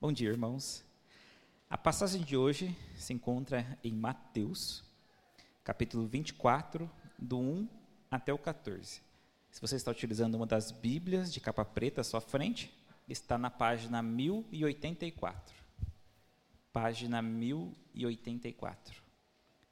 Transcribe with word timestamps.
Bom 0.00 0.12
dia, 0.12 0.28
irmãos. 0.28 0.84
A 1.68 1.76
passagem 1.76 2.22
de 2.22 2.36
hoje 2.36 2.72
se 2.94 3.12
encontra 3.12 3.76
em 3.82 3.92
Mateus, 3.92 4.84
capítulo 5.64 6.06
24, 6.06 6.88
do 7.18 7.36
1 7.36 7.68
até 8.08 8.32
o 8.32 8.38
14. 8.38 9.02
Se 9.50 9.60
você 9.60 9.74
está 9.74 9.90
utilizando 9.90 10.36
uma 10.36 10.46
das 10.46 10.70
Bíblias 10.70 11.32
de 11.32 11.40
capa 11.40 11.64
preta 11.64 12.02
à 12.02 12.04
sua 12.04 12.20
frente, 12.20 12.72
está 13.08 13.36
na 13.36 13.50
página 13.50 14.00
1084. 14.00 15.56
Página 16.72 17.20
1084. 17.20 19.02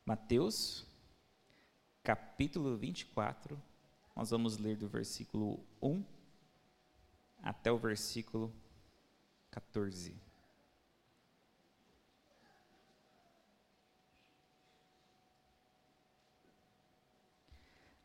Mateus, 0.04 0.84
capítulo 2.02 2.76
24, 2.76 3.56
nós 4.16 4.30
vamos 4.30 4.58
ler 4.58 4.76
do 4.76 4.88
versículo 4.88 5.64
1 5.80 6.02
até 7.44 7.70
o 7.70 7.78
versículo 7.78 8.48
14. 8.48 8.65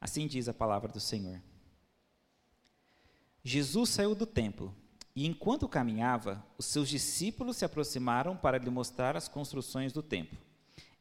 Assim 0.02 0.26
diz 0.26 0.50
a 0.50 0.54
palavra 0.54 0.92
do 0.92 1.00
Senhor. 1.00 1.40
Jesus 3.44 3.90
saiu 3.90 4.16
do 4.16 4.26
templo 4.26 4.76
e, 5.16 5.28
enquanto 5.28 5.68
caminhava, 5.68 6.44
os 6.58 6.66
seus 6.66 6.90
discípulos 6.90 7.58
se 7.58 7.66
aproximaram 7.66 8.36
para 8.36 8.58
lhe 8.58 8.70
mostrar 8.70 9.16
as 9.16 9.28
construções 9.28 9.94
do 9.94 10.02
templo. 10.02 10.38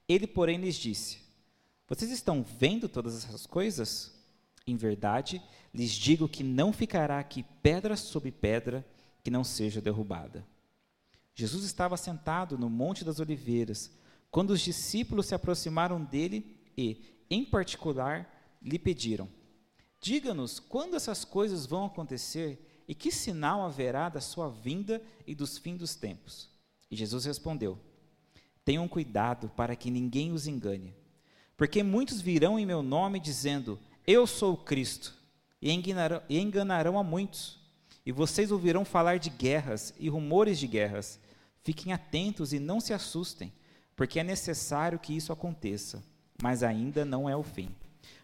Ele, 0.07 0.27
porém, 0.27 0.59
lhes 0.59 0.77
disse: 0.77 1.19
Vocês 1.89 2.11
estão 2.11 2.43
vendo 2.43 2.89
todas 2.89 3.25
essas 3.25 3.47
coisas? 3.47 4.15
Em 4.67 4.77
verdade, 4.77 5.43
lhes 5.73 5.93
digo 5.93 6.29
que 6.29 6.45
não 6.45 6.73
ficará 6.73 7.19
aqui 7.19 7.45
pedra 7.63 7.97
sobre 7.97 8.31
pedra 8.31 8.87
que 9.23 9.31
não 9.31 9.45
seja 9.45 9.81
derrubada. 9.81 10.47
Jesus 11.35 11.65
estava 11.65 11.97
sentado 11.97 12.59
no 12.59 12.69
Monte 12.69 13.05
das 13.05 13.21
Oliveiras, 13.21 13.91
quando 14.31 14.51
os 14.51 14.61
discípulos 14.61 15.27
se 15.27 15.35
aproximaram 15.35 16.03
dele 16.03 16.57
e, 16.77 17.03
em 17.31 17.45
particular, 17.45 18.59
lhe 18.63 18.79
pediram: 18.79 19.29
Diga-nos 20.01 20.59
quando 20.59 20.97
essas 20.97 21.25
coisas 21.25 21.67
vão 21.67 21.85
acontecer 21.85 22.85
e 22.89 22.95
que 22.95 23.13
sinal 23.13 23.63
haverá 23.63 24.09
da 24.09 24.21
sua 24.21 24.49
vinda 24.49 25.01
e 25.27 25.35
dos 25.35 25.59
fins 25.59 25.79
dos 25.79 25.95
tempos. 25.95 26.49
E 26.91 26.97
Jesus 26.97 27.25
respondeu: 27.25 27.79
Tenham 28.65 28.89
cuidado 28.89 29.49
para 29.51 29.77
que 29.77 29.91
ninguém 29.91 30.33
os 30.33 30.47
engane, 30.47 30.95
porque 31.57 31.83
muitos 31.83 32.21
virão 32.21 32.59
em 32.59 32.67
meu 32.67 32.83
nome 32.83 33.21
dizendo: 33.21 33.79
Eu 34.07 34.27
sou 34.27 34.55
o 34.55 34.65
Cristo, 34.65 35.15
e 35.63 35.71
enganarão, 35.71 36.23
e 36.29 36.39
enganarão 36.41 36.99
a 36.99 37.05
muitos. 37.05 37.60
E 38.05 38.13
vocês 38.13 38.51
ouvirão 38.51 38.85
falar 38.85 39.19
de 39.19 39.31
guerras 39.31 39.95
e 39.99 40.09
rumores 40.09 40.59
de 40.59 40.67
guerras. 40.67 41.21
Fiquem 41.63 41.93
atentos 41.93 42.53
e 42.53 42.59
não 42.59 42.81
se 42.81 42.93
assustem, 42.93 43.53
porque 43.95 44.19
é 44.19 44.25
necessário 44.25 44.99
que 44.99 45.15
isso 45.15 45.33
aconteça, 45.33 46.03
mas 46.43 46.63
ainda 46.63 47.05
não 47.05 47.29
é 47.29 47.37
o 47.37 47.43
fim. 47.43 47.69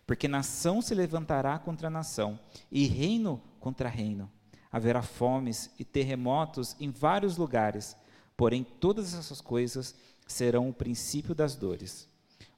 Porque 0.07 0.29
nação 0.29 0.81
se 0.81 0.95
levantará 0.95 1.59
contra 1.59 1.91
nação, 1.91 2.39
e 2.71 2.87
reino 2.87 3.43
contra 3.61 3.89
reino. 3.89 4.31
Haverá 4.73 5.03
fomes 5.03 5.71
e 5.79 5.85
terremotos 5.85 6.77
em 6.81 6.91
vários 6.91 7.37
lugares, 7.37 7.97
porém 8.37 8.65
todas 8.65 9.15
essas 9.15 9.41
coisas 9.41 9.95
serão 10.27 10.69
o 10.69 10.75
princípio 10.75 11.35
das 11.35 11.55
dores. 11.55 12.09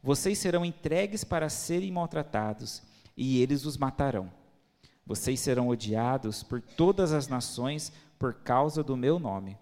Vocês 0.02 0.38
serão 0.38 0.64
entregues 0.64 1.24
para 1.24 1.48
serem 1.48 1.90
maltratados, 1.90 2.82
e 3.16 3.42
eles 3.42 3.64
os 3.64 3.76
matarão. 3.76 4.30
Vocês 5.08 5.40
serão 5.40 5.68
odiados 5.68 6.42
por 6.42 6.60
todas 6.60 7.14
as 7.14 7.28
nações 7.28 7.90
por 8.18 8.34
causa 8.34 8.84
do 8.84 8.94
meu 8.94 9.18
nome. 9.18 9.56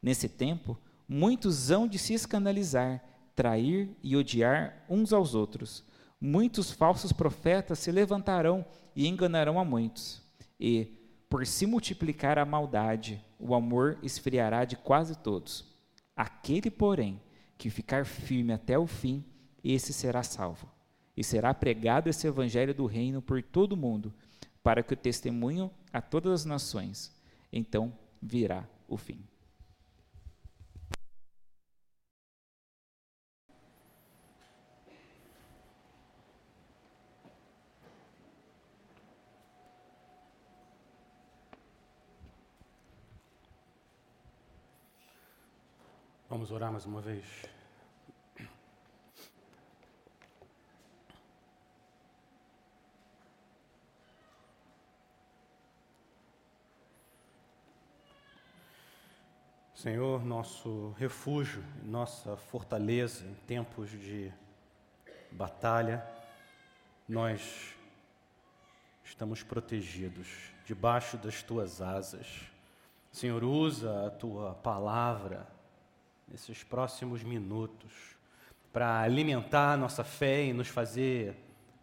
Nesse 0.00 0.30
tempo, 0.30 0.78
muitos 1.06 1.70
hão 1.70 1.86
de 1.86 1.98
se 1.98 2.14
escandalizar, 2.14 3.04
trair 3.36 3.94
e 4.02 4.16
odiar 4.16 4.82
uns 4.88 5.12
aos 5.12 5.34
outros. 5.34 5.84
Muitos 6.18 6.70
falsos 6.70 7.12
profetas 7.12 7.78
se 7.78 7.92
levantarão 7.92 8.64
e 8.96 9.06
enganarão 9.06 9.60
a 9.60 9.64
muitos. 9.64 10.22
E, 10.58 10.86
por 11.28 11.46
se 11.46 11.66
multiplicar 11.66 12.38
a 12.38 12.46
maldade, 12.46 13.22
o 13.38 13.54
amor 13.54 13.98
esfriará 14.02 14.64
de 14.64 14.74
quase 14.74 15.18
todos. 15.18 15.66
Aquele, 16.16 16.70
porém, 16.70 17.20
que 17.58 17.68
ficar 17.68 18.06
firme 18.06 18.54
até 18.54 18.78
o 18.78 18.86
fim, 18.86 19.22
esse 19.62 19.92
será 19.92 20.22
salvo. 20.22 20.66
E 21.14 21.22
será 21.22 21.52
pregado 21.52 22.08
esse 22.08 22.26
evangelho 22.26 22.72
do 22.72 22.86
reino 22.86 23.20
por 23.20 23.42
todo 23.42 23.72
o 23.72 23.76
mundo, 23.76 24.14
para 24.62 24.82
que 24.82 24.94
o 24.94 24.96
testemunho 24.96 25.70
a 25.92 26.00
todas 26.00 26.40
as 26.40 26.44
nações. 26.44 27.14
Então 27.52 27.92
virá 28.20 28.68
o 28.86 28.96
fim. 28.96 29.24
Vamos 46.28 46.50
orar 46.50 46.70
mais 46.70 46.84
uma 46.84 47.00
vez. 47.00 47.57
Senhor, 59.78 60.24
nosso 60.24 60.92
refúgio, 60.98 61.62
nossa 61.84 62.36
fortaleza 62.36 63.24
em 63.24 63.34
tempos 63.46 63.88
de 63.88 64.32
batalha, 65.30 66.04
nós 67.08 67.76
estamos 69.04 69.44
protegidos 69.44 70.26
debaixo 70.66 71.16
das 71.16 71.44
tuas 71.44 71.80
asas. 71.80 72.26
Senhor, 73.12 73.44
usa 73.44 74.08
a 74.08 74.10
tua 74.10 74.54
palavra 74.54 75.46
nesses 76.26 76.64
próximos 76.64 77.22
minutos 77.22 78.16
para 78.72 79.00
alimentar 79.00 79.78
nossa 79.78 80.02
fé 80.02 80.46
e 80.46 80.52
nos 80.52 80.66
fazer 80.66 81.36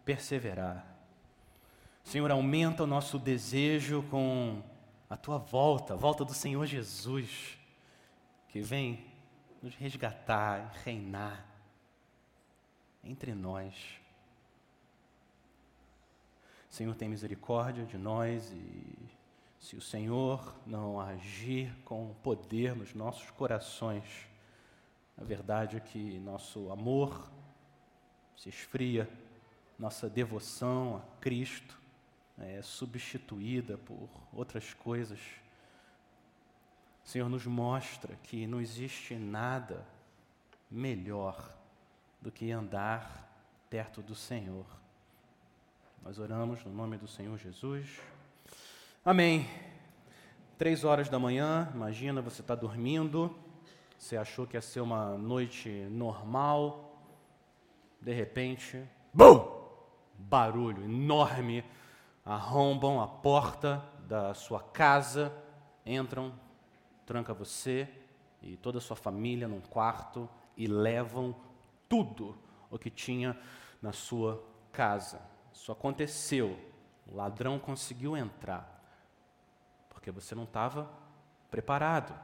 perseverar. 0.04 0.86
Senhor, 2.04 2.30
aumenta 2.30 2.82
o 2.82 2.86
nosso 2.86 3.18
desejo 3.18 4.04
com 4.10 4.62
a 5.08 5.16
tua 5.16 5.38
volta, 5.38 5.94
a 5.94 5.96
volta 5.96 6.26
do 6.26 6.34
Senhor 6.34 6.66
Jesus, 6.66 7.56
que 8.56 8.62
vem 8.62 9.04
nos 9.62 9.74
resgatar 9.74 10.72
reinar 10.82 11.44
entre 13.04 13.34
nós. 13.34 14.00
Senhor, 16.70 16.94
tem 16.94 17.06
misericórdia 17.06 17.84
de 17.84 17.98
nós 17.98 18.50
e 18.52 19.10
se 19.60 19.76
o 19.76 19.80
Senhor 19.82 20.56
não 20.66 20.98
agir 20.98 21.70
com 21.84 22.14
poder 22.22 22.74
nos 22.74 22.94
nossos 22.94 23.30
corações, 23.32 24.26
a 25.18 25.22
verdade 25.22 25.76
é 25.76 25.80
que 25.80 26.18
nosso 26.20 26.72
amor 26.72 27.30
se 28.38 28.48
esfria, 28.48 29.06
nossa 29.78 30.08
devoção 30.08 30.96
a 30.96 31.20
Cristo 31.20 31.78
é 32.38 32.62
substituída 32.62 33.76
por 33.76 34.08
outras 34.32 34.72
coisas. 34.72 35.20
O 37.06 37.08
Senhor 37.08 37.30
nos 37.30 37.46
mostra 37.46 38.14
que 38.24 38.46
não 38.46 38.60
existe 38.60 39.14
nada 39.14 39.86
melhor 40.70 41.50
do 42.20 42.30
que 42.30 42.50
andar 42.50 43.32
perto 43.70 44.02
do 44.02 44.14
Senhor. 44.14 44.66
Nós 46.02 46.18
oramos 46.18 46.62
no 46.64 46.72
nome 46.72 46.98
do 46.98 47.06
Senhor 47.08 47.38
Jesus. 47.38 48.00
Amém. 49.02 49.48
Três 50.58 50.84
horas 50.84 51.08
da 51.08 51.18
manhã, 51.18 51.70
imagina 51.74 52.20
você 52.20 52.42
está 52.42 52.54
dormindo 52.54 53.34
você 53.98 54.16
achou 54.16 54.46
que 54.46 54.56
ia 54.56 54.60
ser 54.60 54.80
uma 54.80 55.16
noite 55.16 55.68
normal, 55.90 57.00
de 58.00 58.12
repente, 58.12 58.82
bum! 59.12 59.56
Barulho 60.18 60.84
enorme, 60.84 61.64
arrombam 62.24 63.00
a 63.00 63.06
porta 63.06 63.82
da 64.06 64.32
sua 64.34 64.60
casa, 64.60 65.32
entram, 65.84 66.32
tranca 67.06 67.32
você 67.32 67.88
e 68.42 68.56
toda 68.56 68.78
a 68.78 68.80
sua 68.80 68.96
família 68.96 69.48
num 69.48 69.60
quarto 69.60 70.28
e 70.56 70.66
levam 70.66 71.34
tudo 71.88 72.36
o 72.70 72.78
que 72.78 72.90
tinha 72.90 73.38
na 73.80 73.92
sua 73.92 74.44
casa. 74.72 75.20
Isso 75.52 75.70
aconteceu. 75.70 76.58
O 77.06 77.16
ladrão 77.16 77.58
conseguiu 77.58 78.16
entrar 78.16 78.76
porque 79.88 80.10
você 80.10 80.34
não 80.34 80.44
estava 80.44 80.90
preparado. 81.50 82.14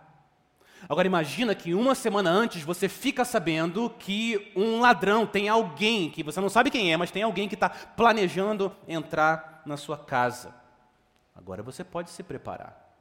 Agora 0.89 1.07
imagina 1.07 1.55
que 1.55 1.75
uma 1.75 1.95
semana 1.95 2.31
antes 2.31 2.63
você 2.63 2.89
fica 2.89 3.25
sabendo 3.25 3.91
que 3.91 4.53
um 4.57 4.81
ladrão, 4.81 5.27
tem 5.27 5.49
alguém 5.49 6.11
que 6.11 6.23
você 6.23 6.41
não 6.41 6.49
sabe 6.49 6.71
quem 6.71 6.93
é, 6.93 6.97
mas 6.97 7.11
tem 7.11 7.23
alguém 7.23 7.49
que 7.49 7.55
está 7.55 7.69
planejando 7.69 8.75
entrar 8.87 9.63
na 9.65 9.77
sua 9.77 9.97
casa. 9.97 10.55
Agora 11.35 11.63
você 11.63 11.85
pode 11.85 12.11
se 12.11 12.23
preparar. 12.23 12.97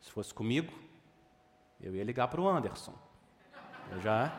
Se 0.00 0.10
fosse 0.10 0.32
comigo, 0.32 0.72
Eu 1.82 1.96
ia 1.96 2.04
ligar 2.04 2.28
para 2.28 2.40
o 2.40 2.48
Anderson. 2.48 2.94
Eu 3.90 4.00
já. 4.00 4.32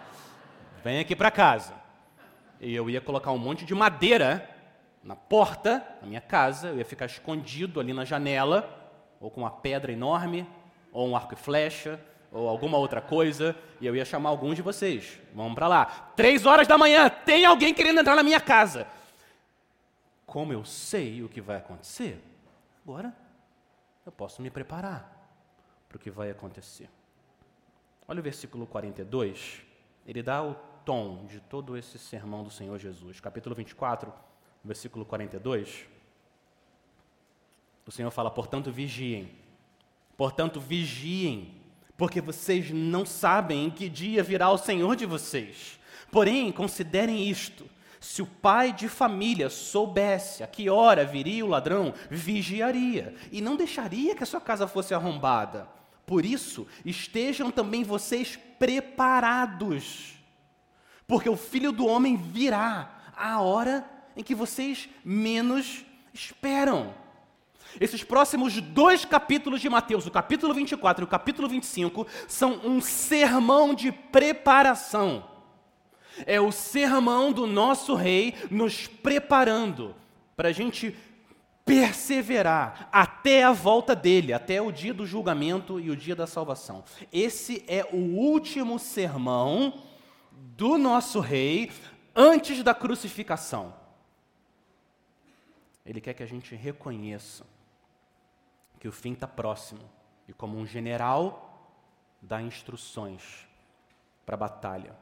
Vem 0.84 1.00
aqui 1.00 1.16
para 1.16 1.30
casa. 1.30 1.74
E 2.60 2.74
eu 2.74 2.90
ia 2.90 3.02
colocar 3.02 3.32
um 3.32 3.38
monte 3.38 3.66
de 3.66 3.76
madeira 3.76 4.50
na 5.04 5.16
porta 5.16 5.86
da 6.00 6.08
minha 6.08 6.22
casa, 6.22 6.70
eu 6.70 6.78
ia 6.78 6.86
ficar 6.86 7.06
escondido 7.06 7.82
ali 7.82 7.92
na 7.92 8.06
janela, 8.06 8.94
ou 9.20 9.30
com 9.30 9.42
uma 9.42 9.52
pedra 9.52 9.92
enorme, 9.92 10.48
ou 10.94 11.10
um 11.10 11.16
arco 11.16 11.34
e 11.34 11.38
flecha, 11.38 12.00
ou 12.32 12.48
alguma 12.48 12.78
outra 12.78 13.02
coisa, 13.02 13.54
e 13.82 13.86
eu 13.86 13.94
ia 13.94 14.06
chamar 14.06 14.30
alguns 14.30 14.56
de 14.56 14.62
vocês. 14.62 15.20
Vamos 15.36 15.56
para 15.56 15.68
lá. 15.68 15.86
Três 16.16 16.46
horas 16.46 16.68
da 16.68 16.78
manhã, 16.78 17.10
tem 17.10 17.46
alguém 17.46 17.74
querendo 17.74 18.00
entrar 18.00 18.16
na 18.16 18.24
minha 18.24 18.40
casa. 18.40 18.88
Como 20.26 20.54
eu 20.54 20.64
sei 20.64 21.22
o 21.22 21.28
que 21.28 21.42
vai 21.42 21.58
acontecer, 21.58 22.24
agora 22.84 23.14
eu 24.06 24.12
posso 24.12 24.42
me 24.42 24.50
preparar 24.50 25.12
para 25.90 25.98
o 25.98 26.00
que 26.00 26.10
vai 26.10 26.32
acontecer. 26.32 26.90
Olha 28.06 28.20
o 28.20 28.24
versículo 28.24 28.68
42, 28.68 29.62
ele 30.06 30.22
dá 30.22 30.44
o 30.44 30.56
tom 30.84 31.26
de 31.26 31.40
todo 31.40 31.78
esse 31.78 31.98
sermão 31.98 32.44
do 32.44 32.50
Senhor 32.50 32.78
Jesus. 32.78 33.22
Capítulo 33.22 33.56
24, 33.56 34.12
versículo 34.64 35.06
42. 35.06 35.86
O 37.86 37.92
Senhor 37.92 38.12
fala: 38.12 38.30
portanto, 38.30 38.72
vigiem. 38.72 39.32
Portanto, 40.18 40.60
vigiem, 40.60 41.56
porque 41.98 42.20
vocês 42.20 42.72
não 42.72 43.06
sabem 43.06 43.66
em 43.66 43.72
que 43.72 43.88
dia 43.88 44.22
virá 44.22 44.50
o 44.52 44.58
Senhor 44.58 44.96
de 44.98 45.06
vocês. 45.06 45.80
Porém, 46.12 46.52
considerem 46.52 47.30
isto: 47.30 47.66
se 48.02 48.22
o 48.22 48.28
pai 48.28 48.74
de 48.74 48.90
família 48.90 49.50
soubesse 49.50 50.44
a 50.44 50.48
que 50.48 50.70
hora 50.70 51.06
viria 51.06 51.46
o 51.46 51.50
ladrão, 51.50 51.94
vigiaria 52.10 53.16
e 53.32 53.40
não 53.40 53.56
deixaria 53.56 54.14
que 54.14 54.24
a 54.24 54.28
sua 54.28 54.42
casa 54.42 54.68
fosse 54.68 54.94
arrombada. 54.94 55.70
Por 56.06 56.26
isso, 56.26 56.68
estejam 56.86 57.50
também 57.50 57.84
vocês 57.84 58.38
preparados, 58.60 60.14
porque 61.08 61.30
o 61.30 61.38
filho 61.38 61.72
do 61.72 61.86
homem 61.86 62.18
virá 62.18 63.12
à 63.16 63.40
hora 63.40 63.90
em 64.16 64.24
que 64.24 64.36
vocês 64.36 64.90
menos 65.04 65.86
esperam. 66.14 66.94
Esses 67.80 68.04
próximos 68.04 68.62
dois 68.62 69.04
capítulos 69.04 69.60
de 69.60 69.70
Mateus, 69.70 70.06
o 70.06 70.12
capítulo 70.12 70.54
24 70.54 71.04
e 71.04 71.06
o 71.06 71.10
capítulo 71.10 71.48
25, 71.48 72.06
são 72.28 72.62
um 72.64 72.80
sermão 72.80 73.74
de 73.74 73.92
preparação. 73.92 75.28
É 76.26 76.40
o 76.40 76.52
sermão 76.52 77.32
do 77.32 77.48
nosso 77.48 77.96
rei 77.96 78.36
nos 78.52 78.86
preparando 78.86 79.96
para 80.36 80.50
a 80.50 80.52
gente 80.52 80.96
perseverar 81.66 82.90
até 82.92 83.44
a 83.44 83.52
volta 83.52 83.96
dele, 83.96 84.34
até 84.34 84.62
o 84.62 84.72
dia 84.72 84.94
do 84.94 85.06
julgamento 85.06 85.80
e 85.80 85.90
o 85.90 85.96
dia 85.96 86.16
da 86.16 86.28
salvação. 86.28 86.84
Esse 87.12 87.64
é 87.68 87.86
o 87.92 87.98
último 87.98 88.78
sermão 88.78 89.82
do 90.32 90.78
nosso 90.78 91.20
rei 91.20 91.72
antes 92.16 92.62
da 92.64 92.74
crucificação. 92.74 93.74
Ele 95.86 96.00
quer 96.00 96.14
que 96.14 96.24
a 96.24 96.28
gente 96.28 96.56
reconheça 96.56 97.46
que 98.80 98.88
o 98.88 98.92
fim 98.92 99.14
está 99.14 99.28
próximo 99.28 99.90
e, 100.28 100.34
como 100.34 100.58
um 100.58 100.66
general, 100.66 101.72
dá 102.22 102.42
instruções 102.42 103.48
para 104.26 104.36
a 104.36 104.38
batalha. 104.38 104.96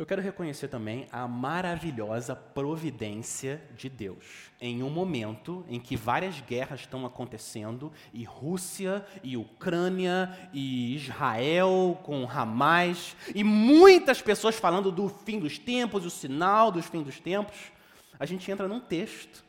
Eu 0.00 0.06
quero 0.06 0.22
reconhecer 0.22 0.68
também 0.68 1.06
a 1.12 1.28
maravilhosa 1.28 2.34
providência 2.34 3.62
de 3.76 3.90
Deus. 3.90 4.50
Em 4.58 4.82
um 4.82 4.88
momento 4.88 5.62
em 5.68 5.78
que 5.78 5.94
várias 5.94 6.40
guerras 6.40 6.80
estão 6.80 7.04
acontecendo, 7.04 7.92
e 8.10 8.24
Rússia, 8.24 9.04
e 9.22 9.36
Ucrânia, 9.36 10.34
e 10.54 10.96
Israel 10.96 12.00
com 12.02 12.26
Hamas, 12.26 13.14
e 13.34 13.44
muitas 13.44 14.22
pessoas 14.22 14.56
falando 14.56 14.90
do 14.90 15.10
fim 15.10 15.38
dos 15.38 15.58
tempos, 15.58 16.06
o 16.06 16.10
sinal 16.10 16.72
dos 16.72 16.86
fins 16.86 17.04
dos 17.04 17.20
tempos, 17.20 17.58
a 18.18 18.24
gente 18.24 18.50
entra 18.50 18.66
num 18.66 18.80
texto 18.80 19.44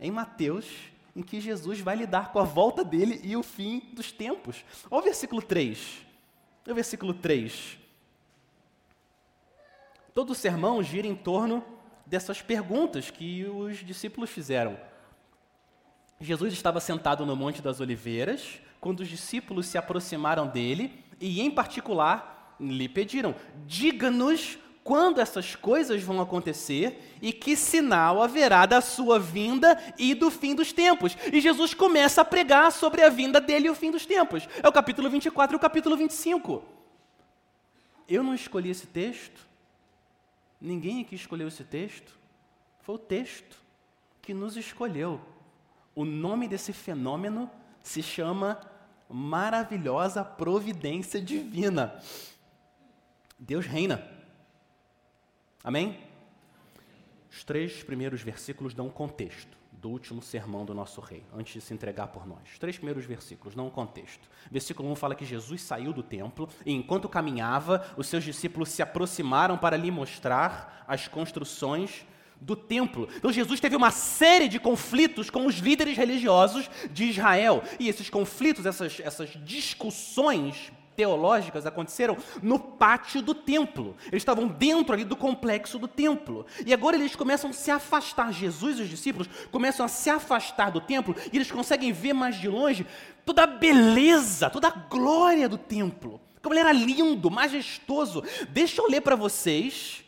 em 0.00 0.10
Mateus, 0.10 0.70
em 1.14 1.20
que 1.20 1.38
Jesus 1.38 1.80
vai 1.80 1.96
lidar 1.96 2.32
com 2.32 2.38
a 2.38 2.44
volta 2.44 2.82
dele 2.82 3.20
e 3.22 3.36
o 3.36 3.42
fim 3.42 3.90
dos 3.92 4.10
tempos. 4.10 4.64
Olha 4.90 5.02
o 5.02 5.04
versículo 5.04 5.42
3. 5.42 5.98
Olha 6.64 6.72
o 6.72 6.74
versículo 6.74 7.12
3. 7.12 7.81
Todo 10.14 10.30
o 10.30 10.34
sermão 10.34 10.82
gira 10.82 11.06
em 11.06 11.14
torno 11.14 11.64
dessas 12.04 12.42
perguntas 12.42 13.10
que 13.10 13.44
os 13.44 13.78
discípulos 13.78 14.30
fizeram. 14.30 14.78
Jesus 16.20 16.52
estava 16.52 16.80
sentado 16.80 17.26
no 17.26 17.34
Monte 17.34 17.62
das 17.62 17.80
Oliveiras, 17.80 18.60
quando 18.80 19.00
os 19.00 19.08
discípulos 19.08 19.66
se 19.66 19.78
aproximaram 19.78 20.46
dele 20.46 21.02
e, 21.20 21.40
em 21.40 21.50
particular, 21.50 22.56
lhe 22.60 22.88
pediram: 22.88 23.34
diga-nos 23.66 24.58
quando 24.84 25.20
essas 25.20 25.54
coisas 25.54 26.02
vão 26.02 26.20
acontecer 26.20 27.16
e 27.22 27.32
que 27.32 27.56
sinal 27.56 28.20
haverá 28.22 28.66
da 28.66 28.80
sua 28.80 29.18
vinda 29.18 29.80
e 29.98 30.14
do 30.14 30.30
fim 30.30 30.54
dos 30.54 30.72
tempos. 30.72 31.16
E 31.32 31.40
Jesus 31.40 31.72
começa 31.74 32.20
a 32.20 32.24
pregar 32.24 32.70
sobre 32.72 33.02
a 33.02 33.08
vinda 33.08 33.40
dele 33.40 33.68
e 33.68 33.70
o 33.70 33.74
fim 33.74 33.90
dos 33.90 34.04
tempos. 34.04 34.48
É 34.62 34.68
o 34.68 34.72
capítulo 34.72 35.08
24 35.08 35.54
e 35.54 35.56
o 35.56 35.60
capítulo 35.60 35.96
25. 35.96 36.62
Eu 38.08 38.22
não 38.22 38.34
escolhi 38.34 38.70
esse 38.70 38.86
texto, 38.86 39.46
ninguém 40.62 41.02
aqui 41.02 41.14
escolheu 41.14 41.48
esse 41.48 41.64
texto, 41.64 42.16
foi 42.80 42.94
o 42.94 42.98
texto 42.98 43.56
que 44.20 44.32
nos 44.32 44.56
escolheu. 44.56 45.20
O 45.94 46.04
nome 46.04 46.48
desse 46.48 46.72
fenômeno 46.72 47.50
se 47.82 48.02
chama 48.02 48.60
maravilhosa 49.08 50.24
providência 50.24 51.20
divina. 51.20 52.00
Deus 53.38 53.66
reina. 53.66 54.08
Amém? 55.62 56.00
Os 57.30 57.44
três 57.44 57.82
primeiros 57.82 58.22
versículos 58.22 58.72
dão 58.72 58.88
contexto 58.88 59.61
do 59.82 59.90
último 59.90 60.22
sermão 60.22 60.64
do 60.64 60.72
nosso 60.72 61.00
rei, 61.00 61.24
antes 61.34 61.54
de 61.54 61.60
se 61.60 61.74
entregar 61.74 62.06
por 62.06 62.24
nós. 62.24 62.56
Três 62.60 62.76
primeiros 62.76 63.04
versículos 63.04 63.52
dão 63.52 63.66
um 63.66 63.70
contexto. 63.70 64.30
Versículo 64.48 64.88
1 64.92 64.94
fala 64.94 65.16
que 65.16 65.24
Jesus 65.24 65.60
saiu 65.60 65.92
do 65.92 66.04
templo 66.04 66.48
e, 66.64 66.72
enquanto 66.72 67.08
caminhava, 67.08 67.84
os 67.96 68.06
seus 68.06 68.22
discípulos 68.22 68.68
se 68.68 68.80
aproximaram 68.80 69.58
para 69.58 69.76
lhe 69.76 69.90
mostrar 69.90 70.84
as 70.86 71.08
construções 71.08 72.06
do 72.40 72.54
templo. 72.54 73.08
Então 73.16 73.32
Jesus 73.32 73.58
teve 73.58 73.74
uma 73.74 73.90
série 73.90 74.46
de 74.46 74.60
conflitos 74.60 75.28
com 75.28 75.46
os 75.46 75.56
líderes 75.56 75.96
religiosos 75.96 76.70
de 76.92 77.06
Israel. 77.06 77.64
E 77.80 77.88
esses 77.88 78.08
conflitos, 78.08 78.66
essas, 78.66 79.00
essas 79.00 79.30
discussões 79.44 80.70
teológicas 80.96 81.66
aconteceram 81.66 82.16
no 82.42 82.58
pátio 82.58 83.22
do 83.22 83.34
templo. 83.34 83.96
Eles 84.06 84.22
estavam 84.22 84.46
dentro 84.46 84.94
ali 84.94 85.04
do 85.04 85.16
complexo 85.16 85.78
do 85.78 85.88
templo. 85.88 86.46
E 86.64 86.72
agora 86.72 86.96
eles 86.96 87.16
começam 87.16 87.50
a 87.50 87.52
se 87.52 87.70
afastar. 87.70 88.32
Jesus 88.32 88.78
e 88.78 88.82
os 88.82 88.88
discípulos 88.88 89.28
começam 89.50 89.84
a 89.84 89.88
se 89.88 90.10
afastar 90.10 90.70
do 90.70 90.80
templo 90.80 91.14
e 91.32 91.36
eles 91.36 91.50
conseguem 91.50 91.92
ver 91.92 92.12
mais 92.12 92.36
de 92.36 92.48
longe 92.48 92.86
toda 93.24 93.44
a 93.44 93.46
beleza, 93.46 94.50
toda 94.50 94.68
a 94.68 94.70
glória 94.70 95.48
do 95.48 95.58
templo. 95.58 96.20
Como 96.42 96.54
ele 96.54 96.60
era 96.60 96.72
lindo, 96.72 97.30
majestoso. 97.30 98.22
Deixa 98.48 98.80
eu 98.80 98.88
ler 98.88 99.00
para 99.00 99.14
vocês 99.14 100.04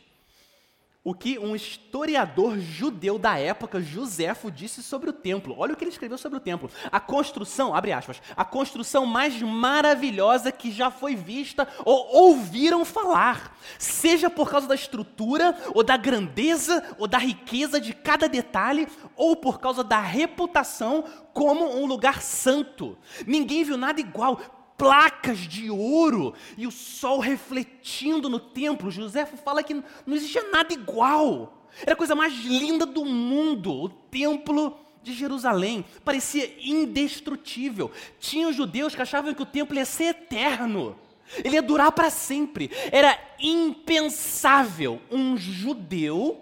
o 1.05 1.13
que 1.13 1.37
um 1.37 1.55
historiador 1.55 2.57
judeu 2.59 3.19
da 3.19 3.37
época, 3.37 3.79
Joséfo, 3.79 4.49
disse 4.49 4.81
sobre 4.81 5.11
o 5.11 5.13
templo. 5.13 5.53
Olha 5.55 5.73
o 5.73 5.77
que 5.77 5.83
ele 5.83 5.91
escreveu 5.91 6.17
sobre 6.17 6.39
o 6.39 6.41
templo. 6.41 6.67
A 6.91 6.99
construção, 6.99 7.75
abre 7.75 7.93
aspas, 7.93 8.19
a 8.35 8.43
construção 8.43 9.05
mais 9.05 9.39
maravilhosa 9.39 10.51
que 10.51 10.71
já 10.71 10.89
foi 10.89 11.15
vista 11.15 11.67
ou 11.85 12.07
ouviram 12.11 12.83
falar, 12.83 13.55
seja 13.77 14.31
por 14.31 14.49
causa 14.49 14.67
da 14.67 14.73
estrutura, 14.73 15.55
ou 15.75 15.83
da 15.83 15.95
grandeza, 15.95 16.83
ou 16.97 17.07
da 17.07 17.19
riqueza 17.19 17.79
de 17.79 17.93
cada 17.93 18.27
detalhe, 18.27 18.87
ou 19.15 19.35
por 19.35 19.59
causa 19.59 19.83
da 19.83 19.99
reputação 19.99 21.03
como 21.35 21.77
um 21.77 21.85
lugar 21.85 22.21
santo. 22.23 22.97
Ninguém 23.27 23.63
viu 23.63 23.77
nada 23.77 23.99
igual 23.99 24.39
placas 24.77 25.39
de 25.39 25.69
ouro 25.69 26.33
e 26.57 26.67
o 26.67 26.71
sol 26.71 27.19
refletindo 27.19 28.29
no 28.29 28.39
templo. 28.39 28.91
José 28.91 29.25
fala 29.25 29.63
que 29.63 29.73
não 29.73 30.15
existia 30.15 30.49
nada 30.51 30.73
igual. 30.73 31.67
Era 31.81 31.93
a 31.93 31.97
coisa 31.97 32.15
mais 32.15 32.33
linda 32.33 32.85
do 32.85 33.05
mundo. 33.05 33.71
O 33.73 33.89
templo 33.89 34.77
de 35.03 35.13
Jerusalém 35.13 35.85
parecia 36.03 36.51
indestrutível. 36.59 37.91
Tinha 38.19 38.47
os 38.47 38.55
judeus 38.55 38.95
que 38.95 39.01
achavam 39.01 39.33
que 39.33 39.41
o 39.41 39.45
templo 39.45 39.77
ia 39.77 39.85
ser 39.85 40.05
eterno. 40.05 40.97
Ele 41.43 41.55
ia 41.55 41.61
durar 41.61 41.91
para 41.91 42.09
sempre. 42.09 42.69
Era 42.91 43.17
impensável 43.39 45.01
um 45.11 45.37
judeu 45.37 46.41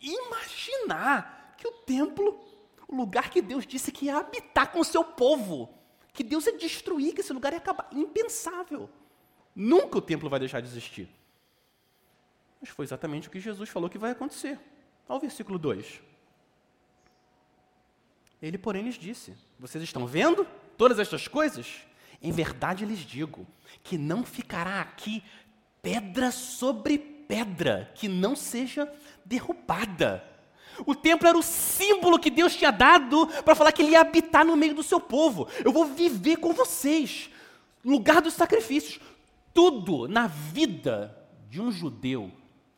imaginar 0.00 1.54
que 1.56 1.66
o 1.66 1.72
templo, 1.72 2.40
o 2.88 2.96
lugar 2.96 3.30
que 3.30 3.40
Deus 3.40 3.66
disse 3.66 3.92
que 3.92 4.06
ia 4.06 4.16
habitar 4.16 4.72
com 4.72 4.80
o 4.80 4.84
seu 4.84 5.04
povo, 5.04 5.68
que 6.12 6.22
Deus 6.22 6.46
ia 6.46 6.56
destruir, 6.56 7.14
que 7.14 7.20
esse 7.20 7.32
lugar 7.32 7.52
ia 7.52 7.58
acabar. 7.58 7.88
Impensável. 7.92 8.88
Nunca 9.54 9.98
o 9.98 10.02
templo 10.02 10.28
vai 10.28 10.38
deixar 10.38 10.60
de 10.60 10.68
existir. 10.68 11.08
Mas 12.60 12.70
foi 12.70 12.84
exatamente 12.84 13.28
o 13.28 13.30
que 13.30 13.40
Jesus 13.40 13.68
falou 13.68 13.90
que 13.90 13.98
vai 13.98 14.12
acontecer. 14.12 14.58
Olha 15.08 15.16
o 15.16 15.20
versículo 15.20 15.58
2. 15.58 16.00
Ele, 18.40 18.58
porém, 18.58 18.82
lhes 18.82 18.96
disse: 18.96 19.34
Vocês 19.58 19.82
estão 19.82 20.06
vendo 20.06 20.46
todas 20.76 20.98
estas 20.98 21.28
coisas? 21.28 21.82
Em 22.20 22.30
verdade 22.30 22.84
lhes 22.84 23.00
digo 23.00 23.46
que 23.82 23.98
não 23.98 24.24
ficará 24.24 24.80
aqui 24.80 25.22
pedra 25.82 26.30
sobre 26.30 26.98
pedra 26.98 27.90
que 27.94 28.08
não 28.08 28.36
seja 28.36 28.92
derrubada. 29.24 30.31
O 30.86 30.94
templo 30.94 31.28
era 31.28 31.38
o 31.38 31.42
símbolo 31.42 32.18
que 32.18 32.30
Deus 32.30 32.54
tinha 32.54 32.70
dado 32.70 33.26
para 33.44 33.54
falar 33.54 33.72
que 33.72 33.82
ele 33.82 33.92
ia 33.92 34.00
habitar 34.00 34.44
no 34.44 34.56
meio 34.56 34.74
do 34.74 34.82
seu 34.82 35.00
povo. 35.00 35.48
Eu 35.64 35.72
vou 35.72 35.86
viver 35.86 36.36
com 36.36 36.52
vocês. 36.52 37.30
Lugar 37.84 38.20
dos 38.22 38.34
sacrifícios. 38.34 39.00
Tudo 39.52 40.08
na 40.08 40.26
vida 40.26 41.16
de 41.48 41.60
um 41.60 41.70
judeu, 41.70 42.32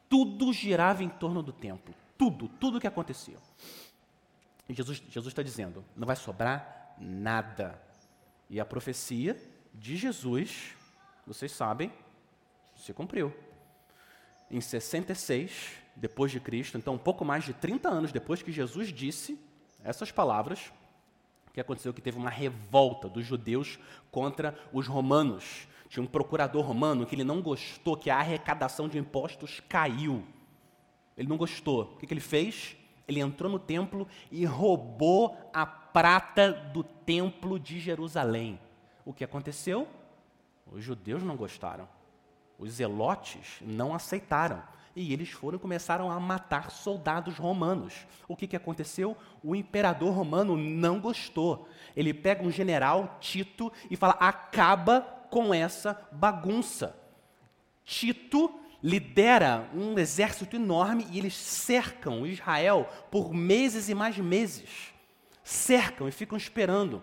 tudo 0.08 0.52
girava 0.52 1.04
em 1.04 1.08
torno 1.08 1.42
do 1.42 1.52
templo. 1.52 1.94
Tudo, 2.18 2.48
tudo 2.48 2.80
que 2.80 2.86
acontecia. 2.86 3.36
E 4.68 4.74
Jesus 4.74 5.26
está 5.26 5.42
dizendo: 5.42 5.84
não 5.96 6.06
vai 6.06 6.16
sobrar 6.16 6.94
nada. 6.98 7.80
E 8.48 8.60
a 8.60 8.64
profecia 8.64 9.40
de 9.72 9.96
Jesus, 9.96 10.74
vocês 11.26 11.52
sabem, 11.52 11.92
se 12.76 12.92
cumpriu. 12.92 13.34
Em 14.50 14.60
66, 14.60 15.83
depois 15.96 16.30
de 16.30 16.40
Cristo, 16.40 16.76
então 16.76 16.94
um 16.94 16.98
pouco 16.98 17.24
mais 17.24 17.44
de 17.44 17.52
30 17.52 17.88
anos 17.88 18.12
depois 18.12 18.42
que 18.42 18.52
Jesus 18.52 18.92
disse 18.92 19.38
essas 19.82 20.10
palavras, 20.10 20.72
que 21.54 21.60
aconteceu 21.60 21.94
que 21.94 22.02
teve 22.02 22.18
uma 22.18 22.30
revolta 22.30 23.08
dos 23.08 23.24
judeus 23.24 23.78
contra 24.10 24.58
os 24.72 24.88
romanos. 24.88 25.68
Tinha 25.88 26.02
um 26.02 26.06
procurador 26.06 26.64
romano 26.64 27.06
que 27.06 27.14
ele 27.14 27.22
não 27.22 27.40
gostou 27.40 27.96
que 27.96 28.10
a 28.10 28.18
arrecadação 28.18 28.88
de 28.88 28.98
impostos 28.98 29.60
caiu. 29.68 30.24
Ele 31.16 31.28
não 31.28 31.36
gostou. 31.36 31.82
O 31.82 31.96
que, 31.96 32.08
que 32.08 32.12
ele 32.12 32.20
fez? 32.20 32.76
Ele 33.06 33.20
entrou 33.20 33.50
no 33.50 33.60
templo 33.60 34.08
e 34.32 34.44
roubou 34.44 35.36
a 35.52 35.64
prata 35.64 36.52
do 36.52 36.82
templo 36.82 37.60
de 37.60 37.78
Jerusalém. 37.78 38.58
O 39.04 39.12
que 39.12 39.22
aconteceu? 39.22 39.86
Os 40.66 40.82
judeus 40.82 41.22
não 41.22 41.36
gostaram. 41.36 41.88
Os 42.58 42.72
zelotes 42.72 43.58
não 43.60 43.94
aceitaram. 43.94 44.60
E 44.96 45.12
eles 45.12 45.30
foram 45.30 45.58
começaram 45.58 46.10
a 46.10 46.20
matar 46.20 46.70
soldados 46.70 47.36
romanos. 47.36 48.06
O 48.28 48.36
que, 48.36 48.46
que 48.46 48.56
aconteceu? 48.56 49.16
O 49.42 49.56
imperador 49.56 50.14
romano 50.14 50.56
não 50.56 51.00
gostou. 51.00 51.68
Ele 51.96 52.14
pega 52.14 52.44
um 52.44 52.50
general, 52.50 53.18
Tito, 53.20 53.72
e 53.90 53.96
fala: 53.96 54.14
acaba 54.14 55.00
com 55.30 55.52
essa 55.52 56.00
bagunça. 56.12 56.96
Tito 57.84 58.60
lidera 58.82 59.68
um 59.74 59.98
exército 59.98 60.56
enorme 60.56 61.06
e 61.10 61.18
eles 61.18 61.34
cercam 61.34 62.26
Israel 62.26 62.88
por 63.10 63.32
meses 63.32 63.88
e 63.88 63.94
mais 63.94 64.18
meses. 64.18 64.92
Cercam 65.42 66.06
e 66.06 66.12
ficam 66.12 66.38
esperando. 66.38 67.02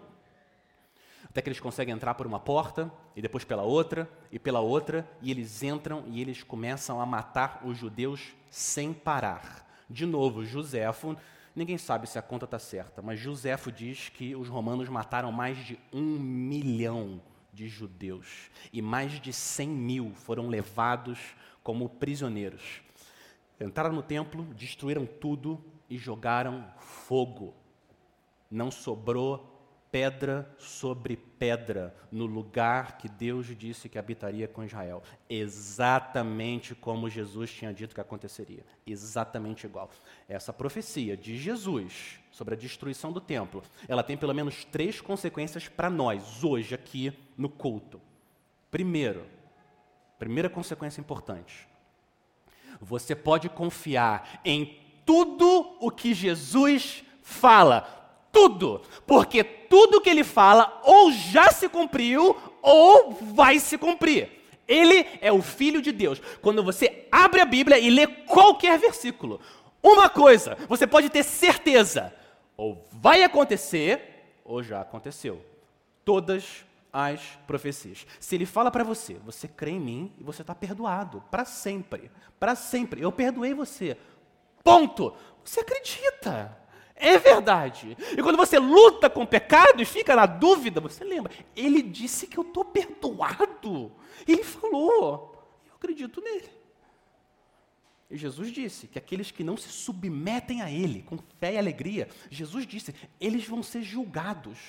Até 1.31 1.41
que 1.41 1.47
eles 1.47 1.61
conseguem 1.61 1.95
entrar 1.95 2.13
por 2.15 2.27
uma 2.27 2.41
porta, 2.41 2.91
e 3.15 3.21
depois 3.21 3.45
pela 3.45 3.63
outra, 3.63 4.09
e 4.29 4.37
pela 4.37 4.59
outra, 4.59 5.09
e 5.21 5.31
eles 5.31 5.63
entram 5.63 6.03
e 6.07 6.19
eles 6.19 6.43
começam 6.43 6.99
a 6.99 7.05
matar 7.05 7.61
os 7.63 7.77
judeus 7.77 8.33
sem 8.49 8.91
parar. 8.91 9.65
De 9.89 10.05
novo, 10.05 10.43
Joséfo, 10.43 11.15
ninguém 11.55 11.77
sabe 11.77 12.05
se 12.05 12.19
a 12.19 12.21
conta 12.21 12.43
está 12.43 12.59
certa, 12.59 13.01
mas 13.01 13.17
Joséfo 13.17 13.71
diz 13.71 14.09
que 14.09 14.35
os 14.35 14.49
romanos 14.49 14.89
mataram 14.89 15.31
mais 15.31 15.57
de 15.59 15.79
um 15.93 16.19
milhão 16.19 17.21
de 17.53 17.69
judeus, 17.69 18.51
e 18.73 18.81
mais 18.81 19.13
de 19.13 19.31
cem 19.31 19.69
mil 19.69 20.13
foram 20.13 20.49
levados 20.49 21.17
como 21.63 21.87
prisioneiros. 21.87 22.81
Entraram 23.57 23.95
no 23.95 24.03
templo, 24.03 24.43
destruíram 24.53 25.05
tudo 25.05 25.63
e 25.89 25.97
jogaram 25.97 26.67
fogo. 26.77 27.53
Não 28.49 28.69
sobrou 28.69 29.50
pedra 29.91 30.49
sobre 30.57 31.17
pedra 31.17 31.93
no 32.11 32.25
lugar 32.25 32.97
que 32.97 33.09
Deus 33.09 33.47
disse 33.57 33.89
que 33.89 33.99
habitaria 33.99 34.47
com 34.47 34.63
Israel. 34.63 35.03
Exatamente 35.29 36.73
como 36.73 37.09
Jesus 37.09 37.51
tinha 37.51 37.73
dito 37.73 37.93
que 37.93 38.01
aconteceria. 38.01 38.65
Exatamente 38.87 39.65
igual. 39.65 39.89
Essa 40.29 40.53
profecia 40.53 41.17
de 41.17 41.37
Jesus 41.37 42.19
sobre 42.31 42.55
a 42.55 42.57
destruição 42.57 43.11
do 43.11 43.19
templo, 43.19 43.61
ela 43.87 44.03
tem 44.03 44.15
pelo 44.15 44.33
menos 44.33 44.63
três 44.63 45.01
consequências 45.01 45.67
para 45.67 45.89
nós, 45.89 46.43
hoje, 46.43 46.73
aqui 46.73 47.11
no 47.37 47.49
culto. 47.49 47.99
Primeiro, 48.71 49.25
Primeira 50.21 50.51
consequência 50.51 51.01
importante. 51.01 51.67
Você 52.79 53.15
pode 53.15 53.49
confiar 53.49 54.39
em 54.45 54.77
tudo 55.03 55.75
o 55.79 55.89
que 55.89 56.13
Jesus 56.13 57.03
fala. 57.23 58.00
Tudo. 58.31 58.81
Porque 59.05 59.43
tudo 59.43 60.01
que 60.01 60.09
ele 60.09 60.23
fala 60.23 60.81
ou 60.83 61.11
já 61.11 61.51
se 61.51 61.67
cumpriu 61.67 62.35
ou 62.61 63.13
vai 63.33 63.59
se 63.59 63.77
cumprir. 63.77 64.29
Ele 64.67 65.05
é 65.19 65.31
o 65.31 65.41
Filho 65.41 65.81
de 65.81 65.91
Deus. 65.91 66.21
Quando 66.41 66.63
você 66.63 67.07
abre 67.11 67.41
a 67.41 67.45
Bíblia 67.45 67.77
e 67.77 67.89
lê 67.89 68.07
qualquer 68.07 68.79
versículo, 68.79 69.41
uma 69.83 70.09
coisa 70.09 70.57
você 70.69 70.87
pode 70.87 71.09
ter 71.09 71.23
certeza: 71.23 72.13
ou 72.55 72.85
vai 72.91 73.23
acontecer, 73.23 74.39
ou 74.45 74.63
já 74.63 74.81
aconteceu. 74.81 75.43
Todas 76.05 76.65
as 76.93 77.21
profecias. 77.47 78.05
Se 78.19 78.35
ele 78.35 78.45
fala 78.45 78.69
para 78.69 78.83
você, 78.83 79.15
você 79.25 79.47
crê 79.47 79.71
em 79.71 79.79
mim 79.79 80.13
e 80.19 80.23
você 80.23 80.41
está 80.41 80.53
perdoado 80.53 81.23
para 81.31 81.45
sempre. 81.45 82.11
Para 82.39 82.55
sempre. 82.55 83.01
Eu 83.01 83.11
perdoei 83.11 83.53
você. 83.53 83.97
Ponto. 84.63 85.13
Você 85.43 85.61
acredita. 85.61 86.60
É 87.01 87.17
verdade. 87.17 87.97
E 88.15 88.21
quando 88.21 88.37
você 88.37 88.59
luta 88.59 89.09
com 89.09 89.23
o 89.23 89.27
pecado 89.27 89.81
e 89.81 89.85
fica 89.85 90.15
na 90.15 90.27
dúvida, 90.27 90.79
você 90.79 91.03
lembra. 91.03 91.33
Ele 91.55 91.81
disse 91.81 92.27
que 92.27 92.37
eu 92.37 92.43
estou 92.43 92.63
perdoado. 92.63 93.91
Ele 94.27 94.43
falou. 94.43 95.59
Eu 95.67 95.75
acredito 95.75 96.21
nele. 96.21 96.49
E 98.09 98.17
Jesus 98.17 98.51
disse 98.51 98.87
que 98.87 98.99
aqueles 98.99 99.31
que 99.31 99.43
não 99.43 99.57
se 99.57 99.69
submetem 99.69 100.61
a 100.61 100.69
Ele 100.69 101.01
com 101.01 101.17
fé 101.39 101.53
e 101.53 101.57
alegria, 101.57 102.07
Jesus 102.29 102.67
disse, 102.67 102.93
eles 103.19 103.47
vão 103.47 103.63
ser 103.63 103.81
julgados 103.81 104.59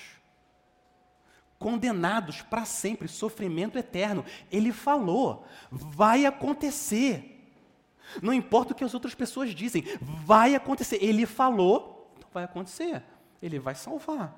condenados 1.63 2.41
para 2.41 2.65
sempre, 2.65 3.07
sofrimento 3.07 3.77
eterno. 3.77 4.25
Ele 4.51 4.73
falou, 4.73 5.45
vai 5.71 6.25
acontecer. 6.25 7.29
Não 8.21 8.33
importa 8.33 8.73
o 8.73 8.75
que 8.75 8.83
as 8.83 8.93
outras 8.93 9.15
pessoas 9.15 9.55
dizem, 9.55 9.85
vai 10.01 10.55
acontecer. 10.55 10.97
Ele 11.01 11.25
falou, 11.25 11.92
vai 12.33 12.43
acontecer. 12.43 13.03
Ele 13.41 13.59
vai 13.59 13.75
salvar. 13.75 14.37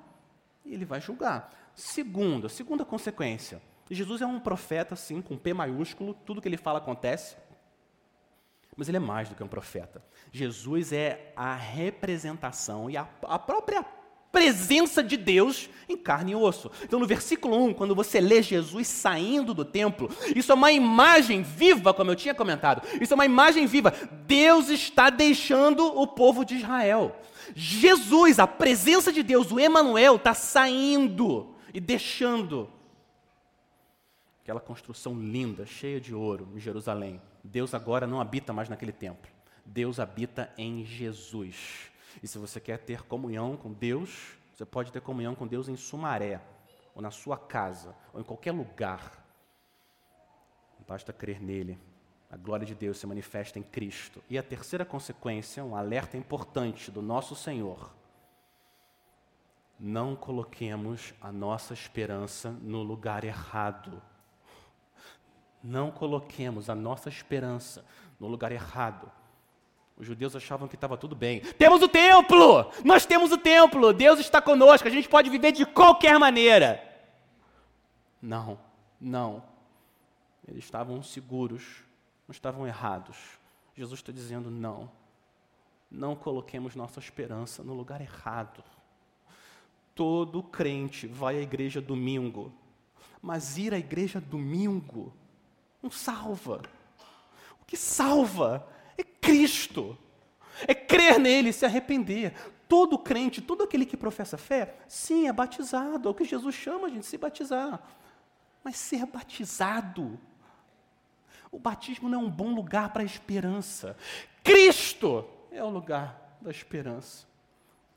Ele 0.64 0.84
vai 0.84 1.00
julgar. 1.00 1.52
Segunda, 1.74 2.48
segunda 2.48 2.84
consequência. 2.84 3.60
Jesus 3.90 4.20
é 4.20 4.26
um 4.26 4.40
profeta, 4.40 4.96
sim, 4.96 5.22
com 5.22 5.36
P 5.36 5.54
maiúsculo, 5.54 6.14
tudo 6.24 6.40
que 6.42 6.48
ele 6.48 6.56
fala 6.56 6.78
acontece. 6.78 7.36
Mas 8.76 8.88
ele 8.88 8.98
é 8.98 9.00
mais 9.00 9.28
do 9.28 9.34
que 9.34 9.42
um 9.42 9.48
profeta. 9.48 10.02
Jesus 10.32 10.92
é 10.92 11.32
a 11.36 11.54
representação 11.54 12.90
e 12.90 12.96
a, 12.96 13.08
a 13.22 13.38
própria 13.38 13.84
presença 14.36 15.02
de 15.02 15.16
Deus 15.16 15.70
em 15.88 15.96
carne 15.96 16.32
e 16.32 16.34
osso. 16.34 16.70
Então, 16.82 17.00
no 17.00 17.06
versículo 17.06 17.56
1, 17.68 17.72
quando 17.72 17.94
você 17.94 18.20
lê 18.20 18.42
Jesus 18.42 18.86
saindo 18.86 19.54
do 19.54 19.64
templo, 19.64 20.10
isso 20.34 20.52
é 20.52 20.54
uma 20.54 20.70
imagem 20.70 21.42
viva, 21.42 21.94
como 21.94 22.10
eu 22.10 22.16
tinha 22.16 22.34
comentado. 22.34 22.82
Isso 23.00 23.14
é 23.14 23.16
uma 23.16 23.24
imagem 23.24 23.66
viva. 23.66 23.94
Deus 24.26 24.68
está 24.68 25.08
deixando 25.08 25.86
o 25.86 26.06
povo 26.06 26.44
de 26.44 26.56
Israel. 26.56 27.16
Jesus, 27.54 28.38
a 28.38 28.46
presença 28.46 29.12
de 29.12 29.22
Deus, 29.22 29.50
o 29.50 29.60
Emanuel, 29.60 30.16
está 30.16 30.34
saindo 30.34 31.54
e 31.72 31.80
deixando 31.80 32.70
aquela 34.42 34.60
construção 34.60 35.14
linda, 35.18 35.66
cheia 35.66 36.00
de 36.00 36.14
ouro 36.14 36.48
em 36.54 36.60
Jerusalém. 36.60 37.20
Deus 37.42 37.74
agora 37.74 38.06
não 38.06 38.20
habita 38.20 38.52
mais 38.52 38.68
naquele 38.68 38.92
templo. 38.92 39.30
Deus 39.64 39.98
habita 39.98 40.52
em 40.56 40.84
Jesus. 40.84 41.90
E 42.22 42.28
se 42.28 42.38
você 42.38 42.60
quer 42.60 42.78
ter 42.78 43.02
comunhão 43.02 43.56
com 43.56 43.72
Deus, 43.72 44.36
você 44.54 44.64
pode 44.64 44.92
ter 44.92 45.00
comunhão 45.00 45.34
com 45.34 45.46
Deus 45.46 45.68
em 45.68 45.76
Sumaré, 45.76 46.40
ou 46.94 47.02
na 47.02 47.10
sua 47.10 47.36
casa, 47.36 47.94
ou 48.12 48.20
em 48.20 48.24
qualquer 48.24 48.52
lugar. 48.52 49.24
Basta 50.86 51.12
crer 51.12 51.42
nele. 51.42 51.78
A 52.30 52.36
glória 52.36 52.66
de 52.66 52.74
Deus 52.74 52.98
se 52.98 53.06
manifesta 53.06 53.58
em 53.58 53.62
Cristo. 53.62 54.22
E 54.28 54.36
a 54.36 54.42
terceira 54.42 54.84
consequência, 54.84 55.64
um 55.64 55.76
alerta 55.76 56.16
importante 56.16 56.90
do 56.90 57.00
nosso 57.00 57.36
Senhor. 57.36 57.94
Não 59.78 60.16
coloquemos 60.16 61.14
a 61.20 61.30
nossa 61.30 61.74
esperança 61.74 62.50
no 62.62 62.82
lugar 62.82 63.24
errado. 63.24 64.02
Não 65.62 65.90
coloquemos 65.90 66.68
a 66.68 66.74
nossa 66.74 67.08
esperança 67.08 67.84
no 68.18 68.26
lugar 68.26 68.50
errado. 68.52 69.10
Os 69.96 70.06
judeus 70.06 70.36
achavam 70.36 70.68
que 70.68 70.74
estava 70.74 70.96
tudo 70.96 71.16
bem. 71.16 71.40
Temos 71.40 71.80
o 71.80 71.88
templo! 71.88 72.70
Nós 72.84 73.06
temos 73.06 73.32
o 73.32 73.38
templo! 73.38 73.92
Deus 73.92 74.18
está 74.18 74.42
conosco, 74.42 74.86
a 74.86 74.90
gente 74.90 75.08
pode 75.08 75.30
viver 75.30 75.52
de 75.52 75.64
qualquer 75.64 76.18
maneira. 76.18 76.82
Não, 78.20 78.58
não. 79.00 79.42
Eles 80.46 80.64
estavam 80.64 81.02
seguros, 81.02 81.82
não 82.26 82.32
estavam 82.32 82.66
errados. 82.66 83.16
Jesus 83.74 84.00
está 84.00 84.12
dizendo: 84.12 84.50
não. 84.50 84.90
Não 85.90 86.16
coloquemos 86.16 86.74
nossa 86.74 86.98
esperança 86.98 87.62
no 87.62 87.72
lugar 87.72 88.00
errado. 88.00 88.62
Todo 89.94 90.42
crente 90.42 91.06
vai 91.06 91.38
à 91.38 91.40
igreja 91.40 91.80
domingo, 91.80 92.52
Mas 93.22 93.56
ir 93.56 93.72
à 93.72 93.78
igreja 93.78 94.20
domingo 94.20 95.12
não 95.82 95.90
salva. 95.90 96.62
O 97.60 97.64
que 97.64 97.76
salva 97.76 98.68
é 98.98 99.02
Cristo. 99.02 99.96
É 100.66 100.74
crer 100.74 101.18
nele, 101.18 101.52
se 101.52 101.64
arrepender. 101.64 102.34
Todo 102.68 102.98
crente, 102.98 103.40
todo 103.40 103.62
aquele 103.62 103.86
que 103.86 103.96
professa 103.96 104.36
fé, 104.36 104.76
sim, 104.88 105.28
é 105.28 105.32
batizado. 105.32 106.08
É 106.08 106.10
o 106.10 106.14
que 106.14 106.24
Jesus 106.24 106.54
chama 106.54 106.86
a 106.86 106.90
gente 106.90 107.00
de 107.00 107.06
se 107.06 107.18
batizar. 107.18 107.80
Mas 108.64 108.76
ser 108.76 109.06
batizado, 109.06 110.18
o 111.50 111.58
batismo 111.58 112.08
não 112.08 112.20
é 112.20 112.24
um 112.24 112.30
bom 112.30 112.54
lugar 112.54 112.92
para 112.92 113.02
a 113.02 113.06
esperança. 113.06 113.96
Cristo 114.42 115.24
é 115.50 115.62
o 115.62 115.68
lugar 115.68 116.38
da 116.40 116.50
esperança. 116.50 117.26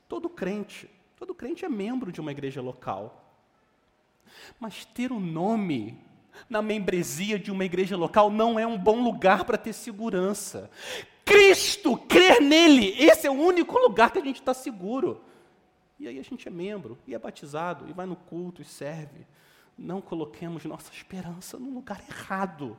Todo 0.08 0.28
crente, 0.28 0.90
todo 1.16 1.34
crente 1.34 1.64
é 1.64 1.68
membro 1.68 2.10
de 2.10 2.20
uma 2.20 2.32
igreja 2.32 2.60
local. 2.60 3.32
Mas 4.58 4.84
ter 4.84 5.12
o 5.12 5.16
um 5.16 5.20
nome 5.20 5.98
na 6.48 6.62
membresia 6.62 7.38
de 7.38 7.50
uma 7.50 7.64
igreja 7.64 7.96
local 7.96 8.30
não 8.30 8.58
é 8.58 8.66
um 8.66 8.78
bom 8.78 9.02
lugar 9.02 9.44
para 9.44 9.58
ter 9.58 9.72
segurança. 9.72 10.70
Cristo, 11.24 11.96
crer 11.96 12.40
nele, 12.40 12.94
esse 12.98 13.26
é 13.26 13.30
o 13.30 13.34
único 13.34 13.78
lugar 13.78 14.10
que 14.10 14.18
a 14.18 14.24
gente 14.24 14.40
está 14.40 14.54
seguro. 14.54 15.22
E 15.98 16.08
aí 16.08 16.18
a 16.18 16.22
gente 16.22 16.48
é 16.48 16.50
membro, 16.50 16.98
e 17.06 17.14
é 17.14 17.18
batizado, 17.18 17.88
e 17.88 17.92
vai 17.92 18.06
no 18.06 18.16
culto 18.16 18.62
e 18.62 18.64
serve. 18.64 19.26
Não 19.76 20.00
coloquemos 20.00 20.64
nossa 20.64 20.90
esperança 20.92 21.58
no 21.58 21.70
lugar 21.70 22.02
errado. 22.08 22.76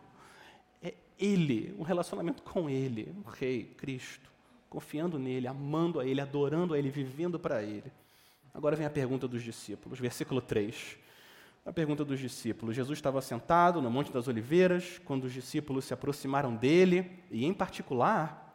Ele, 1.22 1.76
um 1.78 1.84
relacionamento 1.84 2.42
com 2.42 2.68
Ele, 2.68 3.14
o 3.24 3.30
Rei, 3.30 3.64
Cristo, 3.78 4.32
confiando 4.70 5.20
nele, 5.20 5.48
amando 5.48 6.00
a 6.00 6.06
Ele, 6.06 6.20
adorando 6.20 6.74
a 6.74 6.80
Ele, 6.80 6.90
vivendo 6.90 7.40
para 7.40 7.62
Ele. 7.62 7.92
Agora 8.54 8.76
vem 8.76 8.86
a 8.86 8.90
pergunta 8.90 9.28
dos 9.28 9.44
discípulos, 9.44 10.00
versículo 10.00 10.42
3. 10.42 10.98
A 11.64 11.72
pergunta 11.72 12.04
dos 12.04 12.20
discípulos. 12.20 12.76
Jesus 12.76 12.98
estava 12.98 13.22
sentado 13.22 13.82
no 13.82 13.92
Monte 13.92 14.12
das 14.12 14.28
Oliveiras, 14.28 15.00
quando 15.06 15.26
os 15.26 15.34
discípulos 15.34 15.86
se 15.86 15.94
aproximaram 15.94 16.56
dele, 16.56 17.20
e 17.30 17.46
em 17.46 17.54
particular, 17.54 18.52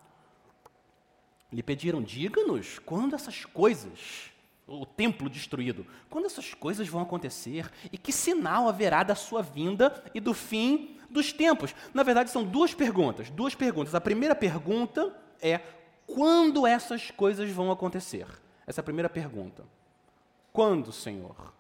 lhe 1.53 1.63
pediram: 1.63 2.03
diga-nos 2.03 2.81
quando 2.81 3.15
essas 3.15 3.45
coisas, 3.45 4.33
o 4.67 4.85
templo 4.85 5.31
destruído, 5.31 5.87
quando 6.11 6.27
essas 6.27 6.53
coisas 6.53 6.89
vão 6.89 7.01
acontecer 7.01 7.71
e 7.93 7.97
que 7.97 8.13
sinal 8.13 8.69
haverá 8.69 9.03
da 9.03 9.15
sua 9.15 9.41
vinda 9.41 10.03
e 10.13 10.21
do 10.21 10.35
fim 10.35 10.97
dos 11.09 11.33
tempos. 11.33 11.75
Na 11.95 12.03
verdade, 12.03 12.31
são 12.31 12.45
duas 12.45 12.75
perguntas. 12.75 13.31
Duas 13.31 13.55
perguntas. 13.55 13.95
A 13.95 14.01
primeira 14.01 14.35
pergunta 14.35 15.15
é: 15.41 15.61
quando 16.07 16.67
essas 16.67 17.11
coisas 17.11 17.51
vão 17.51 17.71
acontecer? 17.71 18.27
Essa 18.67 18.81
é 18.81 18.83
a 18.83 18.85
primeira 18.85 19.09
pergunta. 19.09 19.65
Quando, 20.53 20.91
Senhor? 20.91 21.55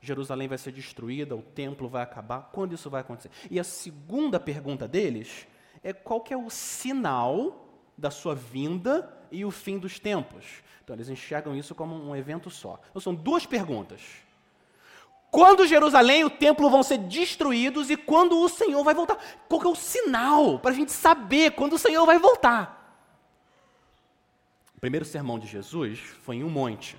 Jerusalém 0.00 0.48
vai 0.48 0.58
ser 0.58 0.72
destruída, 0.72 1.36
o 1.36 1.42
templo 1.42 1.88
vai 1.88 2.02
acabar. 2.02 2.50
Quando 2.52 2.74
isso 2.74 2.90
vai 2.90 3.00
acontecer? 3.00 3.30
E 3.50 3.58
a 3.60 3.64
segunda 3.64 4.40
pergunta 4.40 4.88
deles 4.88 5.46
é 5.82 5.92
qual 5.92 6.24
é 6.30 6.36
o 6.36 6.50
sinal 6.50 7.67
da 7.98 8.10
sua 8.10 8.34
vinda 8.34 9.12
e 9.30 9.44
o 9.44 9.50
fim 9.50 9.76
dos 9.76 9.98
tempos. 9.98 10.44
Então 10.82 10.94
eles 10.94 11.08
enxergam 11.08 11.54
isso 11.54 11.74
como 11.74 11.94
um 11.94 12.14
evento 12.16 12.48
só. 12.48 12.80
Então 12.88 13.02
são 13.02 13.14
duas 13.14 13.44
perguntas. 13.44 14.00
Quando 15.30 15.66
Jerusalém 15.66 16.20
e 16.20 16.24
o 16.24 16.30
templo 16.30 16.70
vão 16.70 16.82
ser 16.82 16.96
destruídos 16.98 17.90
e 17.90 17.96
quando 17.96 18.40
o 18.40 18.48
Senhor 18.48 18.82
vai 18.82 18.94
voltar? 18.94 19.16
Qual 19.48 19.62
é 19.62 19.68
o 19.68 19.74
sinal 19.74 20.58
para 20.58 20.70
a 20.70 20.74
gente 20.74 20.92
saber 20.92 21.50
quando 21.50 21.74
o 21.74 21.78
Senhor 21.78 22.06
vai 22.06 22.18
voltar? 22.18 22.78
O 24.74 24.80
primeiro 24.80 25.04
sermão 25.04 25.38
de 25.38 25.46
Jesus 25.46 25.98
foi 25.98 26.36
em 26.36 26.44
um 26.44 26.48
monte. 26.48 26.96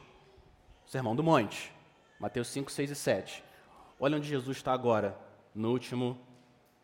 O 0.86 0.90
sermão 0.90 1.16
do 1.16 1.24
monte. 1.24 1.72
Mateus 2.20 2.50
5, 2.50 2.72
6 2.72 2.92
e 2.92 2.96
7. 2.96 3.44
Olha 4.00 4.18
onde 4.18 4.28
Jesus 4.28 4.58
está 4.58 4.74
agora, 4.74 5.18
no 5.56 5.72
último 5.72 6.20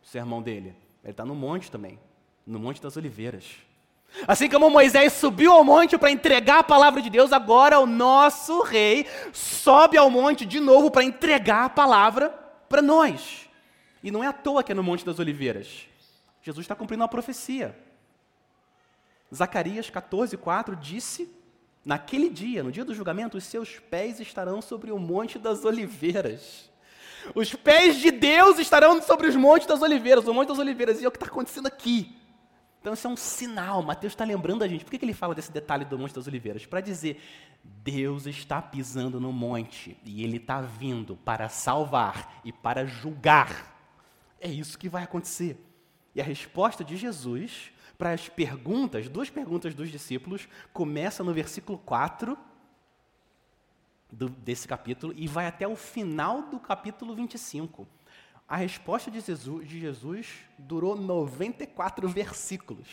sermão 0.02 0.42
dele. 0.42 0.74
Ele 1.04 1.12
está 1.12 1.24
no 1.24 1.34
monte 1.34 1.70
também, 1.70 2.00
no 2.46 2.58
Monte 2.58 2.82
das 2.82 2.96
Oliveiras. 2.96 3.65
Assim 4.26 4.48
como 4.48 4.70
Moisés 4.70 5.12
subiu 5.12 5.52
ao 5.52 5.64
monte 5.64 5.98
para 5.98 6.10
entregar 6.10 6.60
a 6.60 6.64
palavra 6.64 7.02
de 7.02 7.10
Deus, 7.10 7.32
agora 7.32 7.78
o 7.80 7.86
nosso 7.86 8.62
rei 8.62 9.06
sobe 9.32 9.98
ao 9.98 10.08
monte 10.08 10.46
de 10.46 10.60
novo 10.60 10.90
para 10.90 11.04
entregar 11.04 11.64
a 11.64 11.68
palavra 11.68 12.30
para 12.68 12.80
nós. 12.80 13.48
E 14.02 14.10
não 14.10 14.22
é 14.22 14.28
à 14.28 14.32
toa 14.32 14.62
que 14.62 14.72
é 14.72 14.74
no 14.74 14.82
Monte 14.82 15.04
das 15.04 15.18
Oliveiras. 15.18 15.86
Jesus 16.42 16.64
está 16.64 16.74
cumprindo 16.74 17.02
uma 17.02 17.08
profecia. 17.08 17.76
Zacarias 19.34 19.90
14, 19.90 20.36
4 20.36 20.76
disse 20.76 21.28
Naquele 21.84 22.28
dia, 22.28 22.64
no 22.64 22.72
dia 22.72 22.84
do 22.84 22.94
julgamento, 22.94 23.36
os 23.36 23.44
seus 23.44 23.78
pés 23.78 24.18
estarão 24.18 24.60
sobre 24.60 24.90
o 24.90 24.98
Monte 24.98 25.38
das 25.38 25.64
Oliveiras. 25.64 26.68
Os 27.32 27.54
pés 27.54 27.96
de 27.96 28.10
Deus 28.10 28.58
estarão 28.58 29.00
sobre 29.00 29.28
os 29.28 29.36
Montes 29.36 29.66
das 29.66 29.82
Oliveiras, 29.82 30.26
o 30.26 30.34
Monte 30.34 30.48
das 30.48 30.58
Oliveiras. 30.58 31.00
E 31.00 31.04
é 31.04 31.08
o 31.08 31.12
que 31.12 31.16
está 31.16 31.26
acontecendo 31.26 31.66
aqui. 31.66 32.16
Então, 32.86 32.94
isso 32.94 33.08
é 33.08 33.10
um 33.10 33.16
sinal. 33.16 33.82
Mateus 33.82 34.12
está 34.12 34.24
lembrando 34.24 34.62
a 34.62 34.68
gente. 34.68 34.84
Por 34.84 34.92
que, 34.92 34.98
que 35.00 35.04
ele 35.04 35.12
fala 35.12 35.34
desse 35.34 35.50
detalhe 35.50 35.84
do 35.84 35.98
Monte 35.98 36.14
das 36.14 36.28
Oliveiras? 36.28 36.66
Para 36.66 36.80
dizer: 36.80 37.20
Deus 37.64 38.26
está 38.26 38.62
pisando 38.62 39.18
no 39.18 39.32
monte 39.32 39.98
e 40.04 40.22
ele 40.22 40.36
está 40.36 40.60
vindo 40.60 41.16
para 41.16 41.48
salvar 41.48 42.40
e 42.44 42.52
para 42.52 42.86
julgar. 42.86 43.76
É 44.40 44.48
isso 44.48 44.78
que 44.78 44.88
vai 44.88 45.02
acontecer. 45.02 45.60
E 46.14 46.20
a 46.20 46.24
resposta 46.24 46.84
de 46.84 46.96
Jesus 46.96 47.72
para 47.98 48.12
as 48.12 48.28
perguntas, 48.28 49.08
duas 49.08 49.28
perguntas 49.30 49.74
dos 49.74 49.90
discípulos, 49.90 50.48
começa 50.72 51.24
no 51.24 51.34
versículo 51.34 51.78
4 51.78 52.38
do, 54.12 54.28
desse 54.28 54.68
capítulo 54.68 55.12
e 55.16 55.26
vai 55.26 55.48
até 55.48 55.66
o 55.66 55.74
final 55.74 56.42
do 56.42 56.60
capítulo 56.60 57.16
25. 57.16 57.95
A 58.48 58.56
resposta 58.56 59.10
de 59.10 59.20
Jesus, 59.20 59.68
de 59.68 59.80
Jesus 59.80 60.28
durou 60.56 60.96
94 60.96 62.08
versículos. 62.08 62.86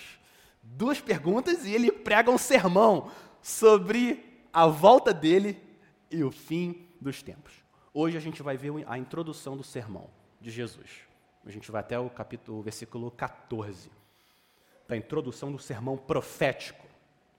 Duas 0.62 1.00
perguntas 1.00 1.66
e 1.66 1.74
ele 1.74 1.92
prega 1.92 2.32
um 2.32 2.38
sermão 2.38 3.12
sobre 3.42 4.46
a 4.52 4.66
volta 4.66 5.13
dele 5.13 5.62
e 6.10 6.24
o 6.24 6.32
fim 6.32 6.88
dos 7.00 7.22
tempos. 7.22 7.54
Hoje 7.94 8.18
a 8.18 8.22
gente 8.22 8.42
vai 8.42 8.58
ver 8.58 8.72
a 8.88 8.98
introdução 8.98 9.56
do 9.56 9.63
sermão 9.63 10.10
de 10.42 10.50
Jesus. 10.50 10.89
A 11.46 11.52
gente 11.52 11.70
vai 11.70 11.82
até 11.82 12.00
o 12.00 12.10
capítulo, 12.10 12.60
o 12.60 12.63
versículo 12.63 13.12
14 13.12 13.92
da 14.88 14.98
introdução 14.98 15.52
do 15.52 15.60
sermão 15.60 15.98
profético 15.98 16.86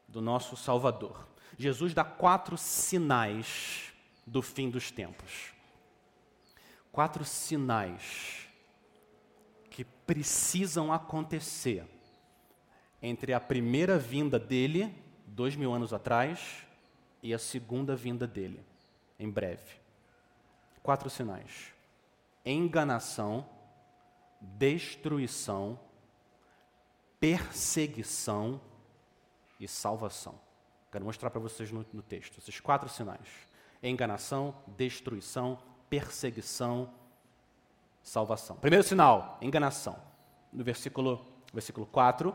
do 0.06 0.20
nosso 0.20 0.56
Salvador. 0.56 1.26
Jesus 1.58 1.94
dá 1.94 2.04
quatro 2.04 2.56
sinais 2.56 3.92
do 4.26 4.42
fim 4.42 4.70
dos 4.70 4.90
tempos. 4.90 5.53
Quatro 6.94 7.24
sinais 7.24 8.46
que 9.68 9.84
precisam 9.84 10.92
acontecer 10.92 11.84
entre 13.02 13.34
a 13.34 13.40
primeira 13.40 13.98
vinda 13.98 14.38
dele, 14.38 14.94
dois 15.26 15.56
mil 15.56 15.74
anos 15.74 15.92
atrás, 15.92 16.64
e 17.20 17.34
a 17.34 17.38
segunda 17.38 17.96
vinda 17.96 18.26
dele, 18.26 18.64
em 19.18 19.28
breve. 19.28 19.76
Quatro 20.82 21.10
sinais: 21.10 21.74
enganação, 22.46 23.44
destruição 24.40 25.78
perseguição 27.24 28.60
e 29.58 29.66
salvação. 29.66 30.38
Quero 30.92 31.06
mostrar 31.06 31.30
para 31.30 31.40
vocês 31.40 31.72
no, 31.72 31.86
no, 31.90 32.02
texto 32.02 32.36
esses 32.36 32.60
quatro 32.60 32.86
sinais: 32.86 33.26
enganação, 33.82 34.54
destruição, 34.76 35.58
perseguição, 35.94 36.90
salvação. 38.02 38.56
Primeiro 38.56 38.82
sinal, 38.82 39.38
enganação. 39.40 39.96
No 40.52 40.64
versículo, 40.64 41.24
versículo 41.52 41.86
4, 41.86 42.34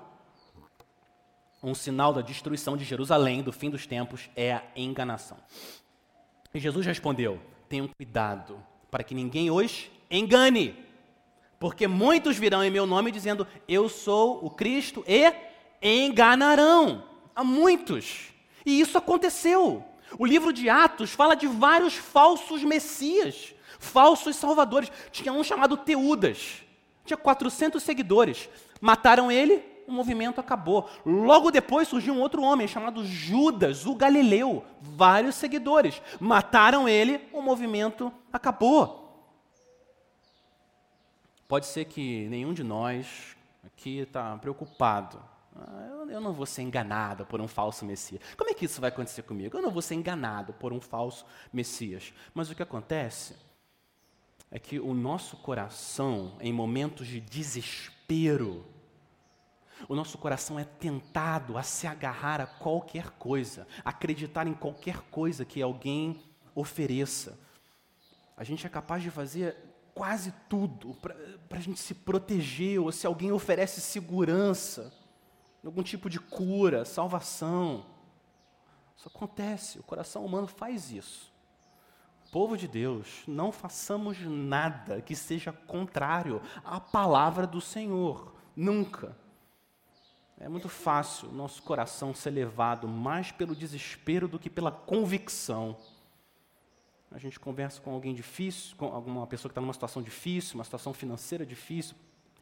um 1.62 1.76
sinal 1.76 2.13
da 2.13 2.22
destruição 2.22 2.78
de 2.78 2.86
Jerusalém, 2.86 3.43
do 3.43 3.52
fim 3.52 3.69
dos 3.69 3.86
tempos, 3.86 4.30
é 4.34 4.54
a 4.54 4.63
enganação. 4.78 5.38
E 6.54 6.60
Jesus 6.60 6.86
respondeu: 6.86 7.38
Tenham 7.67 7.89
cuidado 7.89 8.63
para 8.89 9.04
que 9.04 9.13
ninguém 9.13 9.52
os 9.52 9.91
engane. 10.10 10.86
Porque 11.60 11.86
muitos 11.86 12.38
virão 12.38 12.63
em 12.63 12.72
meu 12.72 12.86
nome 12.86 13.12
dizendo: 13.12 13.45
Eu 13.67 13.89
sou 13.89 14.45
o 14.45 14.50
Cristo, 14.50 15.04
e 15.06 15.34
enganarão 15.82 17.04
a 17.36 17.43
muitos. 17.43 18.32
E 18.65 18.80
isso 18.80 18.98
aconteceu. 18.98 19.84
O 20.17 20.26
livro 20.26 20.52
de 20.52 20.69
Atos 20.69 21.12
fala 21.12 21.36
de 21.36 21.48
vários 21.48 21.95
falsos 21.95 22.63
messias, 22.63 23.54
falsos 23.78 24.36
salvadores. 24.36 24.91
Tinha 25.12 25.32
um 25.32 25.43
chamado 25.43 25.78
Teudas, 25.78 26.63
tinha 27.06 27.17
400 27.17 27.82
seguidores. 27.82 28.50
Mataram 28.82 29.32
ele, 29.32 29.63
o 29.88 29.91
movimento 29.91 30.39
acabou. 30.39 30.89
Logo 31.06 31.52
depois 31.52 31.88
surgiu 31.88 32.13
um 32.13 32.22
outro 32.22 32.41
homem 32.41 32.67
chamado 32.67 33.04
Judas, 33.06 33.86
o 33.86 33.95
Galileu, 33.95 34.63
vários 34.82 35.36
seguidores. 35.36 36.02
Mataram 36.19 36.88
ele, 36.88 37.28
o 37.34 37.41
movimento 37.41 38.12
acabou. 38.32 39.00
Pode 41.48 41.65
ser 41.65 41.86
que 41.86 42.28
nenhum 42.30 42.54
de 42.54 42.63
nós 42.63 43.36
aqui 43.65 44.00
está 44.00 44.38
preocupado. 44.38 45.19
Ah, 45.62 46.08
eu 46.10 46.22
não 46.22 46.34
vou 46.34 46.45
ser 46.45 46.62
enganado 46.62 47.26
por 47.26 47.41
um 47.41 47.48
falso 47.48 47.86
Messias. 47.86 48.22
Como 48.38 48.50
é 48.50 48.54
que 48.54 48.65
isso 48.65 48.80
vai 48.80 48.89
acontecer 48.89 49.24
comigo? 49.24 49.58
Eu 49.58 49.62
não 49.62 49.72
vou 49.72 49.82
ser 49.82 49.95
enganado 49.95 50.54
por 50.54 50.72
um 50.72 50.80
falso 50.80 51.26
Messias. 51.52 52.13
Mas 52.34 52.50
o 52.50 52.56
que 52.56 52.63
acontece 52.63 53.36
é 54.50 54.58
que 54.58 54.80
o 54.80 54.93
nosso 54.93 55.38
coração, 55.38 56.38
em 56.39 56.54
momentos 56.54 57.08
de 57.08 57.19
desespero, 57.19 58.65
o 59.88 59.95
nosso 59.95 60.17
coração 60.17 60.60
é 60.60 60.63
tentado 60.63 61.58
a 61.58 61.63
se 61.63 61.88
agarrar 61.88 62.41
a 62.41 62.48
qualquer 62.48 63.12
coisa, 63.12 63.67
acreditar 63.86 64.48
em 64.48 64.54
qualquer 64.54 65.02
coisa 65.12 65.45
que 65.45 65.62
alguém 65.62 66.22
ofereça. 66.56 67.39
A 68.36 68.43
gente 68.43 68.65
é 68.65 68.69
capaz 68.69 69.04
de 69.04 69.12
fazer 69.12 69.56
quase 69.93 70.34
tudo 70.48 70.95
para 70.95 71.15
a 71.52 71.62
gente 71.62 71.80
se 71.80 71.93
proteger, 71.93 72.80
ou 72.80 72.91
se 72.91 73.06
alguém 73.06 73.32
oferece 73.32 73.82
segurança, 73.82 74.93
algum 75.67 75.84
tipo 75.84 76.10
de 76.10 76.19
cura, 76.19 76.86
salvação. 76.86 77.86
Isso 78.95 79.08
acontece, 79.08 79.80
o 79.80 79.84
coração 79.84 80.26
humano 80.26 80.48
faz 80.48 80.91
isso. 80.91 81.32
Povo 82.32 82.56
de 82.56 82.67
Deus, 82.67 83.24
não 83.28 83.52
façamos 83.52 84.19
nada 84.22 85.02
que 85.02 85.15
seja 85.15 85.52
contrário 85.52 86.41
à 86.63 86.80
palavra 86.80 87.48
do 87.48 87.60
Senhor, 87.60 88.36
nunca. 88.56 89.17
É 90.38 90.48
muito 90.48 90.69
fácil 90.69 91.32
nosso 91.32 91.62
coração 91.63 92.13
ser 92.13 92.30
levado 92.30 92.88
mais 92.88 93.32
pelo 93.32 93.56
desespero 93.56 94.28
do 94.28 94.39
que 94.39 94.50
pela 94.50 94.72
convicção. 94.72 95.76
A 97.12 97.17
gente 97.17 97.39
conversa 97.39 97.82
com 97.82 97.91
alguém 97.91 98.13
difícil, 98.13 98.78
com 98.78 98.86
alguma 98.86 99.26
pessoa 99.26 99.50
que 99.50 99.54
está 99.54 99.62
numa 99.62 99.74
situação 99.74 100.02
difícil, 100.02 100.56
uma 100.56 100.63
situação 100.63 100.93
financeira 100.93 101.45
difícil, 101.45 101.95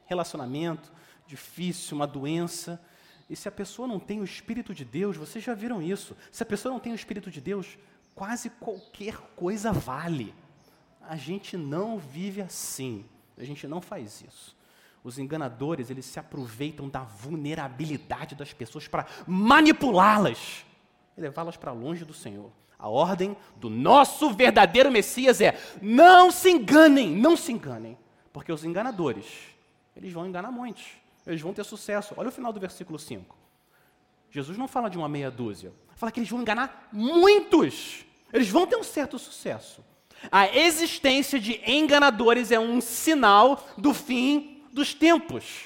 relacionamento 0.06 0.92
difícil, 1.26 1.96
uma 1.96 2.06
doença. 2.06 2.80
E 3.30 3.36
se 3.36 3.48
a 3.48 3.52
pessoa 3.52 3.88
não 3.88 4.00
tem 4.00 4.22
o 4.22 4.24
Espírito 4.24 4.74
de 4.74 4.86
Deus, 4.86 5.18
vocês 5.18 5.44
já 5.44 5.54
viram 5.54 5.82
isso. 5.82 6.16
Se 6.32 6.44
a 6.44 6.46
pessoa 6.46 6.72
não 6.72 6.80
tem 6.80 6.94
o 6.94 6.96
Espírito 6.96 7.30
de 7.30 7.42
Deus, 7.42 7.78
quase 8.16 8.50
qualquer 8.50 9.18
coisa 9.36 9.72
vale. 9.72 10.34
A 11.02 11.16
gente 11.16 11.58
não 11.58 11.98
vive 11.98 12.42
assim. 12.42 13.06
A 13.38 13.44
gente 13.44 13.68
não 13.68 13.82
faz 13.82 14.22
isso. 14.22 14.56
Os 15.04 15.20
enganadores, 15.20 15.90
eles 15.90 16.06
se 16.06 16.20
aproveitam 16.20 16.90
da 16.90 17.02
vulnerabilidade 17.02 18.36
das 18.36 18.54
pessoas 18.54 18.88
para 18.88 19.06
manipulá-las 19.26 20.66
e 21.18 21.22
levá-las 21.22 21.58
para 21.58 21.72
longe 21.72 22.04
do 22.04 22.14
Senhor. 22.14 22.52
A 22.80 22.90
ordem 22.90 23.36
do 23.56 23.70
nosso 23.70 24.32
verdadeiro 24.34 24.92
Messias 24.92 25.42
é: 25.42 25.58
não 25.82 26.32
se 26.32 26.50
enganem, 26.50 27.16
não 27.16 27.36
se 27.36 27.52
enganem, 27.52 27.98
porque 28.32 28.52
os 28.52 28.64
enganadores, 28.64 29.26
eles 29.96 30.14
vão 30.14 30.28
enganar 30.28 30.52
muitos, 30.52 30.86
eles 31.28 31.42
vão 31.42 31.54
ter 31.54 31.64
sucesso. 31.64 32.14
Olha 32.18 32.30
o 32.30 32.32
final 32.32 32.54
do 32.54 32.60
versículo 32.60 32.98
5. 32.98 33.36
Jesus 34.32 34.58
não 34.58 34.68
fala 34.68 34.90
de 34.90 34.98
uma 34.98 35.10
meia 35.10 35.30
dúzia, 35.30 35.72
fala 35.96 36.12
que 36.12 36.20
eles 36.20 36.30
vão 36.30 36.42
enganar 36.42 36.90
muitos, 36.92 38.06
eles 38.32 38.50
vão 38.50 38.66
ter 38.66 38.76
um 38.76 38.84
certo 38.84 39.18
sucesso. 39.20 39.84
A 40.32 40.48
existência 40.56 41.40
de 41.40 41.62
enganadores 41.70 42.52
é 42.52 42.60
um 42.60 42.82
sinal 42.82 43.68
do 43.78 43.94
fim 43.94 44.64
dos 44.72 44.94
tempos. 44.94 45.66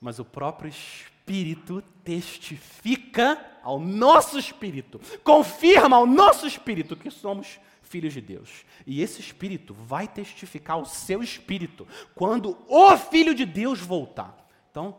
Mas 0.00 0.18
o 0.18 0.24
próprio 0.24 0.68
Espírito 0.68 1.82
testifica 2.04 3.38
ao 3.62 3.80
nosso 3.80 4.38
espírito, 4.38 5.00
confirma 5.24 5.96
ao 5.96 6.06
nosso 6.06 6.46
espírito 6.46 6.94
que 6.94 7.10
somos 7.10 7.58
filhos 7.86 8.12
de 8.12 8.20
Deus. 8.20 8.64
E 8.86 9.00
esse 9.00 9.20
espírito 9.20 9.72
vai 9.72 10.06
testificar 10.06 10.76
ao 10.76 10.84
seu 10.84 11.22
espírito 11.22 11.86
quando 12.14 12.58
o 12.68 12.96
Filho 12.96 13.34
de 13.34 13.46
Deus 13.46 13.80
voltar. 13.80 14.46
Então, 14.70 14.96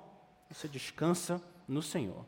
você 0.50 0.68
descansa 0.68 1.42
no 1.68 1.82
Senhor. 1.82 2.26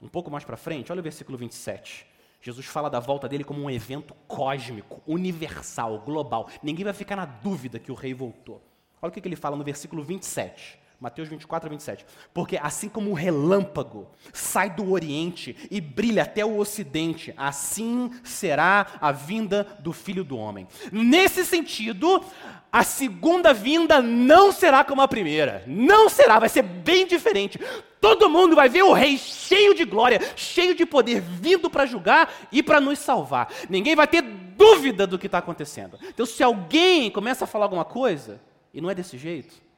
Um 0.00 0.08
pouco 0.08 0.30
mais 0.30 0.44
para 0.44 0.56
frente, 0.56 0.90
olha 0.90 1.00
o 1.00 1.04
versículo 1.04 1.36
27. 1.36 2.06
Jesus 2.42 2.66
fala 2.66 2.88
da 2.88 2.98
volta 2.98 3.28
dele 3.28 3.44
como 3.44 3.62
um 3.62 3.70
evento 3.70 4.14
cósmico, 4.26 5.02
universal, 5.06 6.00
global. 6.00 6.48
Ninguém 6.62 6.84
vai 6.84 6.94
ficar 6.94 7.16
na 7.16 7.26
dúvida 7.26 7.78
que 7.78 7.92
o 7.92 7.94
rei 7.94 8.14
voltou. 8.14 8.62
Olha 9.02 9.10
o 9.10 9.12
que 9.12 9.26
ele 9.26 9.36
fala 9.36 9.56
no 9.56 9.64
versículo 9.64 10.02
27. 10.02 10.78
Mateus 11.00 11.28
24 11.28 11.70
27. 11.70 12.04
Porque 12.34 12.58
assim 12.62 12.88
como 12.88 13.10
um 13.10 13.14
relâmpago 13.14 14.06
sai 14.34 14.68
do 14.68 14.92
Oriente 14.92 15.56
e 15.70 15.80
brilha 15.80 16.24
até 16.24 16.44
o 16.44 16.58
Ocidente, 16.58 17.32
assim 17.38 18.10
será 18.22 18.86
a 19.00 19.10
vinda 19.10 19.66
do 19.80 19.94
Filho 19.94 20.22
do 20.22 20.36
Homem. 20.36 20.68
Nesse 20.92 21.42
sentido, 21.46 22.22
a 22.70 22.82
segunda 22.82 23.54
vinda 23.54 24.02
não 24.02 24.52
será 24.52 24.84
como 24.84 25.00
a 25.00 25.08
primeira. 25.08 25.64
Não 25.66 26.10
será, 26.10 26.38
vai 26.38 26.50
ser 26.50 26.62
bem 26.62 27.06
diferente. 27.06 27.58
Todo 27.98 28.28
mundo 28.28 28.54
vai 28.54 28.68
ver 28.68 28.82
o 28.82 28.92
Rei 28.92 29.16
cheio 29.16 29.74
de 29.74 29.86
glória, 29.86 30.20
cheio 30.36 30.74
de 30.74 30.84
poder, 30.84 31.20
vindo 31.22 31.70
para 31.70 31.86
julgar 31.86 32.30
e 32.52 32.62
para 32.62 32.78
nos 32.78 32.98
salvar. 32.98 33.50
Ninguém 33.70 33.96
vai 33.96 34.06
ter 34.06 34.22
dúvida 34.22 35.06
do 35.06 35.18
que 35.18 35.26
está 35.26 35.38
acontecendo. 35.38 35.98
Então, 36.08 36.26
se 36.26 36.42
alguém 36.42 37.10
começa 37.10 37.44
a 37.44 37.46
falar 37.46 37.64
alguma 37.64 37.84
coisa, 37.84 38.40
e 38.74 38.80
não 38.80 38.90
é 38.90 38.94
desse 38.94 39.16
jeito. 39.16 39.69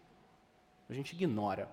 A 0.93 0.95
gente 0.95 1.15
ignora. 1.15 1.71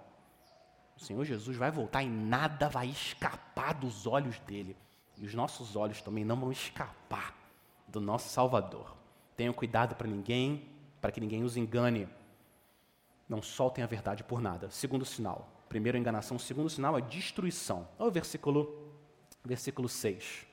O 0.95 1.03
Senhor 1.03 1.25
Jesus 1.25 1.57
vai 1.57 1.69
voltar 1.69 2.01
e 2.01 2.07
nada 2.07 2.69
vai 2.69 2.87
escapar 2.87 3.73
dos 3.73 4.07
olhos 4.07 4.39
dele. 4.39 4.77
E 5.17 5.25
os 5.25 5.33
nossos 5.33 5.75
olhos 5.75 6.01
também 6.01 6.23
não 6.23 6.39
vão 6.39 6.53
escapar 6.53 7.35
do 7.85 7.99
nosso 7.99 8.29
Salvador. 8.29 8.95
Tenham 9.35 9.53
cuidado 9.53 9.93
para 9.93 10.07
ninguém, 10.07 10.69
para 11.01 11.11
que 11.11 11.19
ninguém 11.19 11.43
os 11.43 11.57
engane. 11.57 12.07
Não 13.27 13.41
soltem 13.41 13.83
a 13.83 13.87
verdade 13.87 14.23
por 14.23 14.39
nada. 14.39 14.69
Segundo 14.69 15.03
sinal. 15.03 15.65
Primeiro, 15.67 15.97
enganação. 15.97 16.39
Segundo 16.39 16.69
sinal 16.69 16.97
é 16.97 17.01
destruição. 17.01 17.89
Olha 17.99 18.07
o 18.07 18.11
versículo, 18.11 18.93
versículo 19.43 19.89
6. 19.89 20.47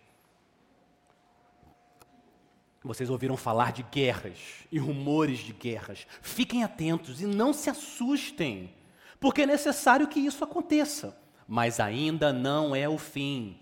Vocês 2.86 3.10
ouviram 3.10 3.36
falar 3.36 3.72
de 3.72 3.82
guerras 3.82 4.64
e 4.70 4.78
rumores 4.78 5.40
de 5.40 5.52
guerras. 5.52 6.06
Fiquem 6.22 6.62
atentos 6.62 7.20
e 7.20 7.26
não 7.26 7.52
se 7.52 7.68
assustem, 7.68 8.72
porque 9.18 9.42
é 9.42 9.46
necessário 9.46 10.06
que 10.06 10.20
isso 10.20 10.44
aconteça. 10.44 11.18
Mas 11.48 11.80
ainda 11.80 12.32
não 12.32 12.74
é 12.74 12.88
o 12.88 12.96
fim. 12.96 13.58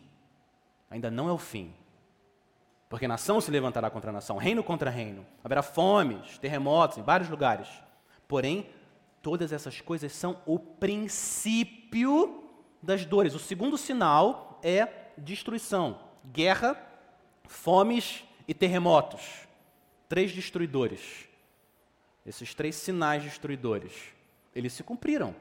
Ainda 0.91 1.11
não 1.11 1.29
é 1.29 1.33
o 1.33 1.39
fim. 1.39 1.73
Porque 2.89 3.09
nação 3.09 3.41
se 3.41 3.51
levantará 3.51 3.91
contra 3.91 4.13
nação, 4.13 4.37
reino 4.37 4.63
contra 4.63 4.91
reino. 4.91 5.27
Haverá 5.43 5.63
fomes, 5.63 6.39
terremotos 6.39 6.99
em 6.99 7.03
vários 7.03 7.29
lugares. 7.29 7.69
Porém, 8.29 8.69
todas 9.23 9.53
essas 9.53 9.81
coisas 9.81 10.13
são 10.13 10.39
o 10.45 10.59
princípio 10.59 12.45
das 12.83 13.05
dores. 13.07 13.35
O 13.35 13.39
segundo 13.39 13.79
sinal 13.79 14.61
é 14.63 14.87
destruição, 15.17 15.99
guerra, 16.31 16.77
fomes 17.47 18.25
e 18.47 18.55
terremotos. 18.55 19.47
Três 20.09 20.33
destruidores. 20.33 21.29
Esses 22.25 22.55
três 22.55 22.77
sinais 22.77 23.23
destruidores, 23.23 23.93
eles 24.55 24.73
se 24.73 24.83
cumpriram 24.83 25.35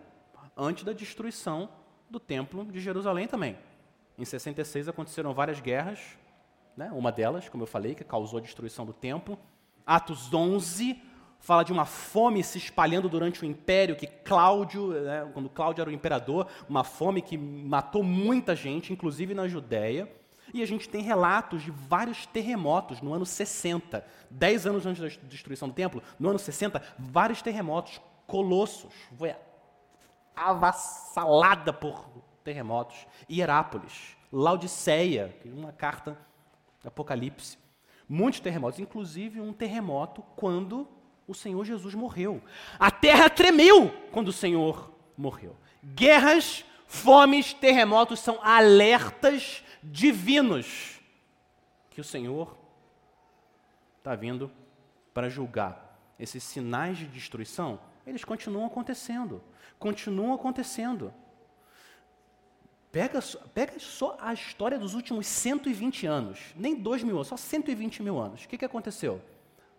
antes 0.55 0.83
da 0.83 0.91
destruição 0.91 1.69
do 2.09 2.19
templo 2.19 2.65
de 2.65 2.79
Jerusalém 2.79 3.27
também. 3.27 3.57
Em 4.17 4.25
66 4.25 4.87
aconteceram 4.87 5.33
várias 5.33 5.59
guerras, 5.59 5.99
né? 6.75 6.91
uma 6.91 7.11
delas, 7.11 7.49
como 7.49 7.63
eu 7.63 7.67
falei, 7.67 7.95
que 7.95 8.03
causou 8.03 8.39
a 8.39 8.41
destruição 8.41 8.85
do 8.85 8.93
templo. 8.93 9.39
Atos 9.85 10.33
11 10.33 11.01
fala 11.39 11.63
de 11.63 11.73
uma 11.73 11.85
fome 11.85 12.41
se 12.41 12.57
espalhando 12.57 13.09
durante 13.09 13.41
o 13.41 13.45
império, 13.45 13.97
que 13.97 14.07
Cláudio, 14.07 14.93
né, 14.93 15.29
quando 15.33 15.49
Cláudio 15.49 15.81
era 15.81 15.89
o 15.89 15.93
imperador, 15.93 16.47
uma 16.69 16.85
fome 16.85 17.21
que 17.21 17.37
matou 17.37 18.01
muita 18.01 18.55
gente, 18.55 18.93
inclusive 18.93 19.33
na 19.33 19.47
Judéia. 19.47 20.09
E 20.53 20.61
a 20.61 20.67
gente 20.67 20.87
tem 20.87 21.01
relatos 21.01 21.63
de 21.63 21.71
vários 21.71 22.27
terremotos 22.27 23.01
no 23.01 23.11
ano 23.13 23.25
60, 23.25 24.05
dez 24.29 24.67
anos 24.67 24.85
antes 24.85 25.01
da 25.01 25.27
destruição 25.27 25.67
do 25.67 25.73
templo, 25.73 26.01
no 26.19 26.29
ano 26.29 26.37
60, 26.37 26.81
vários 26.97 27.41
terremotos, 27.41 27.99
colossos, 28.27 28.93
foi 29.17 29.35
avassalada 30.35 31.73
por 31.73 32.07
terremotos. 32.43 33.07
Hierápolis, 33.29 34.15
Laodiceia, 34.31 35.35
é 35.45 35.49
uma 35.49 35.71
carta 35.71 36.17
Apocalipse, 36.85 37.57
muitos 38.07 38.39
terremotos, 38.39 38.79
inclusive 38.79 39.39
um 39.39 39.53
terremoto 39.53 40.21
quando 40.35 40.87
o 41.27 41.33
Senhor 41.33 41.63
Jesus 41.63 41.95
morreu. 41.95 42.41
A 42.77 42.91
terra 42.91 43.29
tremeu 43.29 43.89
quando 44.11 44.27
o 44.27 44.33
Senhor 44.33 44.91
morreu. 45.17 45.55
Guerras, 45.83 46.65
fomes, 46.93 47.53
terremotos 47.53 48.19
são 48.19 48.39
alertas 48.43 49.63
divinos 49.81 51.01
que 51.89 51.99
o 51.99 52.03
Senhor 52.03 52.55
está 53.97 54.15
vindo 54.15 54.51
para 55.11 55.27
julgar. 55.27 55.97
Esses 56.19 56.43
sinais 56.43 56.97
de 56.99 57.07
destruição, 57.07 57.79
eles 58.05 58.23
continuam 58.23 58.67
acontecendo. 58.67 59.41
Continuam 59.79 60.33
acontecendo. 60.33 61.11
Pega, 62.91 63.19
pega 63.55 63.79
só 63.79 64.15
a 64.21 64.31
história 64.31 64.77
dos 64.77 64.93
últimos 64.93 65.25
120 65.25 66.05
anos, 66.05 66.39
nem 66.55 66.75
2 66.75 67.03
mil 67.03 67.15
anos, 67.15 67.27
só 67.27 67.35
120 67.35 68.03
mil 68.03 68.19
anos. 68.19 68.45
O 68.45 68.47
que, 68.47 68.57
que 68.57 68.65
aconteceu? 68.65 69.19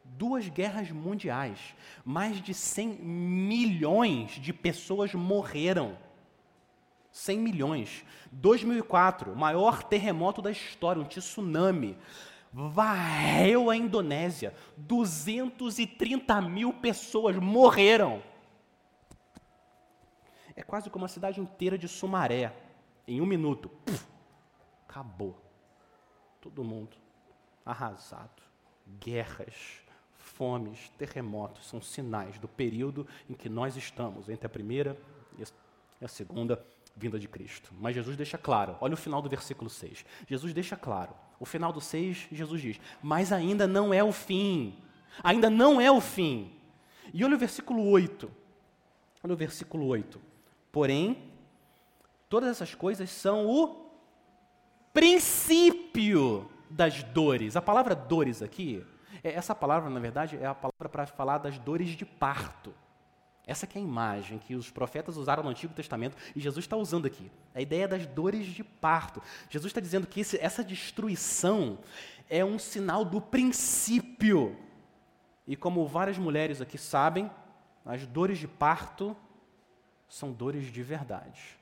Duas 0.05 0.49
guerras 0.49 0.91
mundiais, 0.91 1.77
mais 2.05 2.43
de 2.43 2.53
100 2.53 2.89
milhões 2.99 4.33
de 4.33 4.53
pessoas 4.53 5.15
morreram. 5.15 5.97
100 7.15 7.39
milhões. 7.39 8.05
2004, 8.33 9.37
maior 9.37 9.85
terremoto 9.85 10.43
da 10.43 10.51
história, 10.51 11.01
um 11.01 11.05
tsunami. 11.05 11.97
varreu 12.53 13.71
a 13.71 13.77
Indonésia. 13.77 14.53
230 14.77 16.41
mil 16.43 16.73
pessoas 16.73 17.37
morreram. 17.37 18.21
É 20.57 20.63
quase 20.63 20.91
como 20.91 21.05
a 21.05 21.09
cidade 21.09 21.41
inteira 21.41 21.79
de 21.79 21.87
Sumaré. 21.87 22.53
Em 23.07 23.21
um 23.21 23.27
minuto, 23.27 23.69
puf, 23.69 24.05
acabou. 24.89 25.41
Todo 26.41 26.65
mundo 26.65 26.97
arrasado. 27.65 28.43
Guerras, 28.99 29.55
fomes, 30.17 30.91
terremotos 30.99 31.67
são 31.69 31.81
sinais 31.81 32.41
do 32.41 32.49
período 32.49 33.07
em 33.31 33.35
que 33.35 33.49
nós 33.49 33.77
estamos, 33.77 34.29
entre 34.29 34.47
a 34.47 34.51
primeira 34.51 34.99
e 35.39 35.45
a 36.05 36.09
segunda 36.09 36.65
vinda 36.97 37.19
de 37.19 37.29
Cristo. 37.29 37.73
Mas 37.81 37.95
Jesus 37.95 38.17
deixa 38.17 38.39
claro, 38.39 38.77
olha 38.81 38.95
o 38.95 38.97
final 38.97 39.21
do 39.21 39.29
versículo 39.29 39.69
6. 39.69 40.05
Jesus 40.29 40.53
deixa 40.53 40.77
claro, 40.77 41.15
o 41.39 41.45
final 41.45 41.73
do 41.73 41.81
6, 41.81 42.29
Jesus 42.33 42.63
diz: 42.63 42.81
Mas 43.03 43.33
ainda 43.33 43.67
não 43.67 43.93
é 43.93 44.03
o 44.03 44.13
fim. 44.13 44.79
Ainda 45.23 45.51
não 45.51 45.81
é 45.81 45.91
o 45.91 46.01
fim. 46.01 46.53
E 47.13 47.25
olha 47.25 47.37
o 47.37 47.39
versículo 47.39 47.87
8. 47.89 48.31
Olha 49.23 49.35
o 49.35 49.37
versículo 49.37 49.87
8. 49.87 50.21
Porém, 50.73 51.31
todas 52.29 52.51
essas 52.51 52.75
coisas 52.75 53.11
são 53.11 53.47
o 53.47 53.91
princípio 54.93 56.49
das 56.71 57.03
dores. 57.03 57.57
A 57.57 57.63
palavra 57.63 57.95
dores 57.95 58.43
aqui, 58.43 58.85
é, 59.23 59.33
essa 59.33 59.55
palavra, 59.55 59.91
na 59.91 60.01
verdade, 60.01 60.37
é 60.37 60.47
a 60.47 60.55
palavra 60.55 60.89
para 60.89 61.07
falar 61.07 61.39
das 61.39 61.59
dores 61.59 61.91
de 61.91 62.05
parto. 62.05 62.75
Essa 63.47 63.67
é 63.67 63.79
a 63.79 63.81
imagem 63.81 64.39
que 64.39 64.55
os 64.55 64.71
profetas 64.71 65.17
usaram 65.17 65.43
no 65.43 65.51
Antigo 65.51 65.75
Testamento 65.75 66.17
e 66.35 66.41
Jesus 66.41 66.65
está 66.65 66.77
usando 66.77 67.07
aqui. 67.07 67.31
A 67.55 67.61
ideia 67.61 67.87
das 67.87 68.07
dores 68.07 68.47
de 68.47 68.65
parto. 68.65 69.23
Jesus 69.51 69.71
está 69.71 69.81
dizendo 69.81 70.07
que 70.07 70.21
esse, 70.21 70.39
essa 70.39 70.65
destruição 70.65 71.79
é 72.29 72.43
um 72.45 72.59
sinal 72.59 73.05
do 73.05 73.21
princípio. 73.21 74.57
E 75.47 75.57
como 75.57 75.87
várias 75.87 76.17
mulheres 76.17 76.63
aqui 76.63 76.79
sabem, 76.79 77.31
as 77.85 78.07
dores 78.07 78.39
de 78.39 78.49
parto 78.49 79.15
são 80.09 80.33
dores 80.33 80.73
de 80.73 80.83
verdade. 80.83 81.59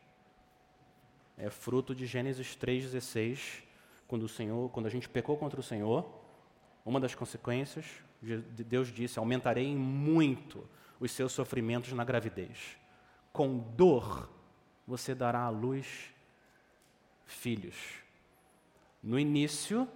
É 1.36 1.50
fruto 1.50 1.94
de 1.94 2.06
Gênesis 2.06 2.56
3,16, 2.56 3.64
quando 4.06 4.22
o 4.22 4.28
Senhor, 4.28 4.70
quando 4.70 4.86
a 4.86 4.90
gente 4.90 5.08
pecou 5.08 5.36
contra 5.36 5.58
o 5.58 5.62
Senhor, 5.62 6.08
uma 6.84 7.00
das 7.00 7.14
consequências, 7.14 7.86
Deus 8.20 8.92
disse: 8.92 9.18
aumentarei 9.18 9.74
muito 9.74 10.68
os 11.04 11.10
seus 11.10 11.32
sofrimentos 11.32 11.92
na 11.92 12.04
gravidez. 12.04 12.78
Com 13.32 13.58
dor 13.58 14.30
você 14.86 15.14
dará 15.14 15.42
à 15.42 15.48
luz 15.48 16.12
filhos. 17.24 17.74
No 19.02 19.18
início, 19.18 19.88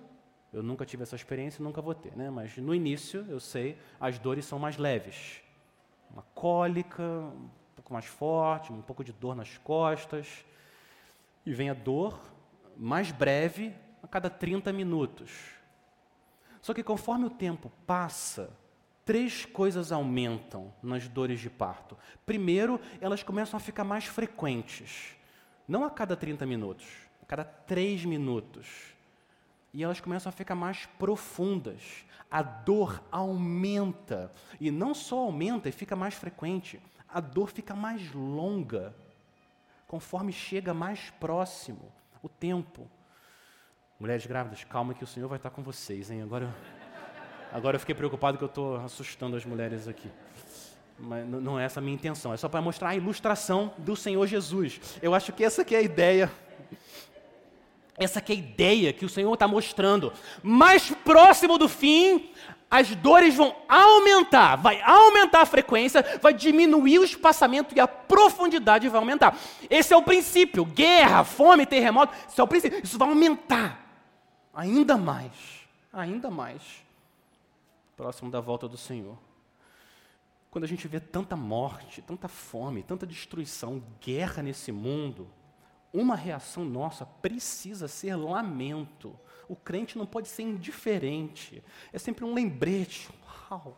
eu 0.52 0.62
nunca 0.62 0.84
tive 0.84 1.04
essa 1.04 1.14
experiência, 1.14 1.62
nunca 1.62 1.80
vou 1.80 1.94
ter, 1.94 2.16
né? 2.16 2.28
Mas 2.28 2.56
no 2.56 2.74
início, 2.74 3.24
eu 3.28 3.38
sei, 3.38 3.78
as 4.00 4.18
dores 4.18 4.44
são 4.44 4.58
mais 4.58 4.76
leves. 4.76 5.40
Uma 6.10 6.22
cólica, 6.34 7.02
um 7.02 7.48
pouco 7.76 7.92
mais 7.92 8.06
forte, 8.06 8.72
um 8.72 8.82
pouco 8.82 9.04
de 9.04 9.12
dor 9.12 9.36
nas 9.36 9.58
costas. 9.58 10.44
E 11.44 11.52
vem 11.52 11.70
a 11.70 11.74
dor 11.74 12.20
mais 12.76 13.12
breve 13.12 13.72
a 14.02 14.08
cada 14.08 14.28
30 14.28 14.72
minutos. 14.72 15.30
Só 16.60 16.74
que 16.74 16.82
conforme 16.82 17.26
o 17.26 17.30
tempo 17.30 17.70
passa, 17.86 18.50
três 19.06 19.46
coisas 19.46 19.92
aumentam 19.92 20.74
nas 20.82 21.06
dores 21.06 21.38
de 21.40 21.48
parto. 21.48 21.96
Primeiro, 22.26 22.80
elas 23.00 23.22
começam 23.22 23.56
a 23.56 23.60
ficar 23.60 23.84
mais 23.84 24.04
frequentes. 24.04 25.16
Não 25.66 25.84
a 25.84 25.90
cada 25.90 26.16
30 26.16 26.44
minutos, 26.44 26.84
a 27.22 27.24
cada 27.24 27.44
3 27.44 28.04
minutos. 28.04 28.66
E 29.72 29.84
elas 29.84 30.00
começam 30.00 30.28
a 30.28 30.32
ficar 30.32 30.56
mais 30.56 30.86
profundas. 30.98 32.04
A 32.28 32.42
dor 32.42 33.00
aumenta. 33.12 34.32
E 34.60 34.72
não 34.72 34.92
só 34.92 35.18
aumenta 35.20 35.68
e 35.68 35.72
fica 35.72 35.94
mais 35.94 36.14
frequente, 36.14 36.80
a 37.08 37.20
dor 37.20 37.48
fica 37.50 37.74
mais 37.74 38.12
longa, 38.12 38.92
conforme 39.86 40.32
chega 40.32 40.74
mais 40.74 41.10
próximo 41.10 41.92
o 42.22 42.28
tempo. 42.28 42.90
Mulheres 44.00 44.26
grávidas, 44.26 44.64
calma 44.64 44.94
que 44.94 45.04
o 45.04 45.06
Senhor 45.06 45.28
vai 45.28 45.38
estar 45.38 45.50
com 45.50 45.62
vocês, 45.62 46.10
hein? 46.10 46.22
Agora 46.22 46.52
Agora 47.56 47.76
eu 47.76 47.80
fiquei 47.80 47.94
preocupado 47.94 48.36
que 48.36 48.44
eu 48.44 48.48
estou 48.48 48.76
assustando 48.76 49.34
as 49.34 49.42
mulheres 49.46 49.88
aqui. 49.88 50.10
Mas 50.98 51.26
não 51.26 51.58
é 51.58 51.64
essa 51.64 51.80
a 51.80 51.82
minha 51.82 51.94
intenção, 51.94 52.34
é 52.34 52.36
só 52.36 52.50
para 52.50 52.60
mostrar 52.60 52.90
a 52.90 52.96
ilustração 52.96 53.72
do 53.78 53.96
Senhor 53.96 54.26
Jesus. 54.26 54.78
Eu 55.00 55.14
acho 55.14 55.32
que 55.32 55.42
essa 55.42 55.64
que 55.64 55.74
é 55.74 55.78
a 55.78 55.82
ideia. 55.82 56.30
Essa 57.96 58.20
que 58.20 58.30
é 58.30 58.36
a 58.36 58.38
ideia 58.38 58.92
que 58.92 59.06
o 59.06 59.08
Senhor 59.08 59.32
está 59.32 59.48
mostrando. 59.48 60.12
Mais 60.42 60.90
próximo 61.02 61.56
do 61.56 61.66
fim, 61.66 62.30
as 62.70 62.94
dores 62.94 63.34
vão 63.34 63.56
aumentar, 63.66 64.56
vai 64.56 64.82
aumentar 64.82 65.40
a 65.40 65.46
frequência, 65.46 66.04
vai 66.20 66.34
diminuir 66.34 66.98
o 66.98 67.04
espaçamento 67.04 67.74
e 67.74 67.80
a 67.80 67.88
profundidade 67.88 68.86
vai 68.86 69.00
aumentar. 69.00 69.34
Esse 69.70 69.94
é 69.94 69.96
o 69.96 70.02
princípio. 70.02 70.62
Guerra, 70.62 71.24
fome, 71.24 71.64
terremoto, 71.64 72.12
isso 72.28 72.38
é 72.38 72.44
o 72.44 72.46
princípio. 72.46 72.82
Isso 72.84 72.98
vai 72.98 73.08
aumentar 73.08 73.82
ainda 74.52 74.98
mais, 74.98 75.32
ainda 75.90 76.30
mais 76.30 76.85
próximo 77.96 78.30
da 78.30 78.40
volta 78.40 78.68
do 78.68 78.76
Senhor. 78.76 79.18
Quando 80.50 80.64
a 80.64 80.68
gente 80.68 80.86
vê 80.86 81.00
tanta 81.00 81.34
morte, 81.34 82.02
tanta 82.02 82.28
fome, 82.28 82.82
tanta 82.82 83.06
destruição, 83.06 83.82
guerra 84.00 84.42
nesse 84.42 84.70
mundo, 84.70 85.28
uma 85.92 86.14
reação 86.14 86.64
nossa 86.64 87.04
precisa 87.06 87.88
ser 87.88 88.14
lamento. 88.16 89.18
O 89.48 89.56
crente 89.56 89.96
não 89.96 90.06
pode 90.06 90.28
ser 90.28 90.42
indiferente. 90.42 91.62
É 91.92 91.98
sempre 91.98 92.24
um 92.24 92.34
lembrete. 92.34 93.08
Uau, 93.50 93.76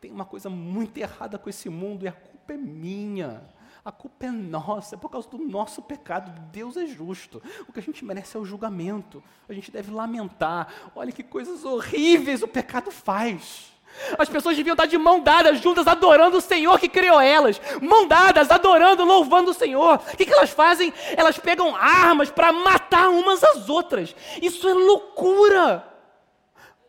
tem 0.00 0.10
uma 0.10 0.24
coisa 0.24 0.50
muito 0.50 0.98
errada 0.98 1.38
com 1.38 1.48
esse 1.48 1.68
mundo 1.68 2.04
e 2.04 2.08
a 2.08 2.12
culpa 2.12 2.52
é 2.52 2.56
minha. 2.56 3.48
A 3.84 3.90
culpa 3.90 4.26
é 4.26 4.30
nossa, 4.30 4.94
é 4.94 4.98
por 4.98 5.08
causa 5.08 5.28
do 5.28 5.38
nosso 5.38 5.82
pecado. 5.82 6.32
Deus 6.52 6.76
é 6.76 6.86
justo. 6.86 7.42
O 7.68 7.72
que 7.72 7.80
a 7.80 7.82
gente 7.82 8.04
merece 8.04 8.36
é 8.36 8.40
o 8.40 8.44
julgamento. 8.44 9.20
A 9.48 9.52
gente 9.52 9.72
deve 9.72 9.90
lamentar. 9.90 10.68
Olha 10.94 11.10
que 11.10 11.24
coisas 11.24 11.64
horríveis 11.64 12.42
o 12.42 12.48
pecado 12.48 12.92
faz. 12.92 13.72
As 14.16 14.28
pessoas 14.28 14.56
deviam 14.56 14.74
estar 14.74 14.86
de 14.86 14.96
mão 14.96 15.18
dadas, 15.18 15.60
juntas, 15.60 15.88
adorando 15.88 16.36
o 16.36 16.40
Senhor 16.40 16.78
que 16.78 16.88
criou 16.88 17.20
elas. 17.20 17.60
Mão 17.80 18.06
dadas, 18.06 18.52
adorando, 18.52 19.04
louvando 19.04 19.50
o 19.50 19.54
Senhor. 19.54 19.96
O 19.96 20.16
que, 20.16 20.26
que 20.26 20.32
elas 20.32 20.50
fazem? 20.50 20.94
Elas 21.16 21.36
pegam 21.36 21.74
armas 21.74 22.30
para 22.30 22.52
matar 22.52 23.08
umas 23.08 23.42
às 23.42 23.68
outras. 23.68 24.14
Isso 24.40 24.68
é 24.68 24.74
loucura. 24.74 25.88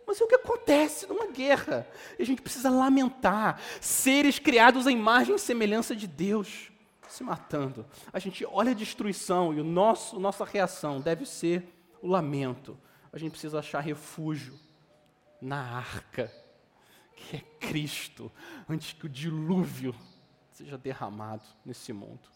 Mas 0.05 0.21
é 0.21 0.23
o 0.23 0.27
que 0.27 0.35
acontece 0.35 1.07
numa 1.07 1.25
guerra. 1.25 1.87
E 2.19 2.21
a 2.21 2.25
gente 2.25 2.41
precisa 2.41 2.69
lamentar. 2.69 3.59
Seres 3.81 4.37
criados 4.37 4.85
à 4.85 4.91
imagem 4.91 5.35
e 5.35 5.39
semelhança 5.39 5.95
de 5.95 6.05
Deus 6.05 6.71
se 7.13 7.23
matando. 7.23 7.85
A 8.11 8.17
gente 8.17 8.43
olha 8.45 8.71
a 8.71 8.75
destruição 8.75 9.53
e 9.53 9.59
o 9.59 9.63
nosso, 9.63 10.19
nossa 10.19 10.43
reação 10.43 10.99
deve 10.99 11.25
ser 11.25 11.63
o 12.01 12.07
lamento. 12.07 12.77
A 13.11 13.17
gente 13.19 13.31
precisa 13.31 13.59
achar 13.59 13.81
refúgio 13.81 14.59
na 15.39 15.61
arca, 15.77 16.33
que 17.15 17.37
é 17.37 17.39
Cristo, 17.59 18.31
antes 18.67 18.93
que 18.93 19.05
o 19.05 19.09
dilúvio 19.09 19.93
seja 20.51 20.77
derramado 20.77 21.43
nesse 21.63 21.93
mundo. 21.93 22.27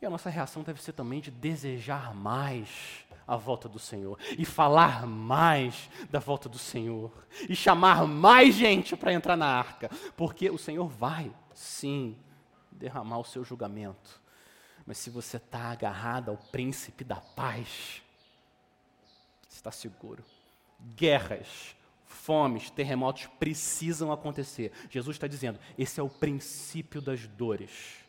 E 0.00 0.06
a 0.06 0.10
nossa 0.10 0.30
reação 0.30 0.62
deve 0.62 0.80
ser 0.80 0.92
também 0.92 1.20
de 1.20 1.32
desejar 1.32 2.14
mais 2.14 3.04
a 3.26 3.36
volta 3.36 3.68
do 3.68 3.80
Senhor, 3.80 4.16
e 4.38 4.44
falar 4.44 5.06
mais 5.06 5.90
da 6.08 6.20
volta 6.20 6.48
do 6.48 6.56
Senhor, 6.56 7.12
e 7.48 7.54
chamar 7.54 8.06
mais 8.06 8.54
gente 8.54 8.96
para 8.96 9.12
entrar 9.12 9.36
na 9.36 9.46
arca, 9.46 9.90
porque 10.16 10.48
o 10.48 10.56
Senhor 10.56 10.88
vai, 10.88 11.34
sim, 11.52 12.16
derramar 12.78 13.18
o 13.18 13.24
seu 13.24 13.44
julgamento. 13.44 14.20
Mas 14.86 14.98
se 14.98 15.10
você 15.10 15.36
está 15.36 15.70
agarrado 15.70 16.30
ao 16.30 16.36
príncipe 16.36 17.04
da 17.04 17.16
paz, 17.16 18.02
está 19.50 19.70
seguro. 19.70 20.24
Guerras, 20.96 21.76
fomes, 22.06 22.70
terremotos 22.70 23.26
precisam 23.38 24.10
acontecer. 24.10 24.72
Jesus 24.88 25.16
está 25.16 25.26
dizendo: 25.26 25.58
esse 25.76 26.00
é 26.00 26.02
o 26.02 26.08
princípio 26.08 27.02
das 27.02 27.26
dores. 27.26 28.07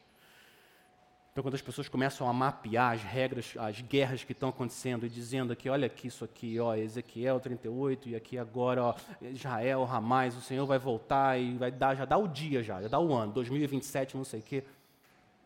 Então, 1.39 1.47
quando 1.47 1.56
as 1.56 1.62
pessoas 1.62 1.88
começam 1.88 2.28
a 2.28 2.34
mapear 2.34 2.95
as 2.95 3.02
regras, 3.02 3.54
as 3.58 3.80
guerras 3.80 4.25
que 4.25 4.34
estão 4.34 4.49
acontecendo 4.49 5.06
e 5.06 5.10
dizendo 5.10 5.54
aqui, 5.54 5.69
olha 5.69 5.88
aqui 5.88 6.08
isso 6.08 6.25
aqui, 6.25 6.60
ó, 6.60 6.75
Ezequiel 6.75 7.39
38 7.39 8.10
e 8.10 8.15
aqui 8.17 8.38
agora, 8.38 8.84
ó, 8.84 8.95
Israel, 9.21 9.86
Ramais, 9.86 10.36
o 10.36 10.41
Senhor 10.41 10.65
vai 10.65 10.78
voltar 10.78 11.39
e 11.39 11.58
vai 11.58 11.71
dar, 11.71 11.95
já 11.95 12.04
dá 12.04 12.17
o 12.17 12.28
dia 12.28 12.62
já, 12.62 12.82
já 12.82 12.89
dá 12.89 12.99
o 12.99 13.13
ano, 13.13 13.32
2027, 13.32 14.17
não 14.17 14.25
sei 14.25 14.41
o 14.41 14.43
quê. 14.43 14.65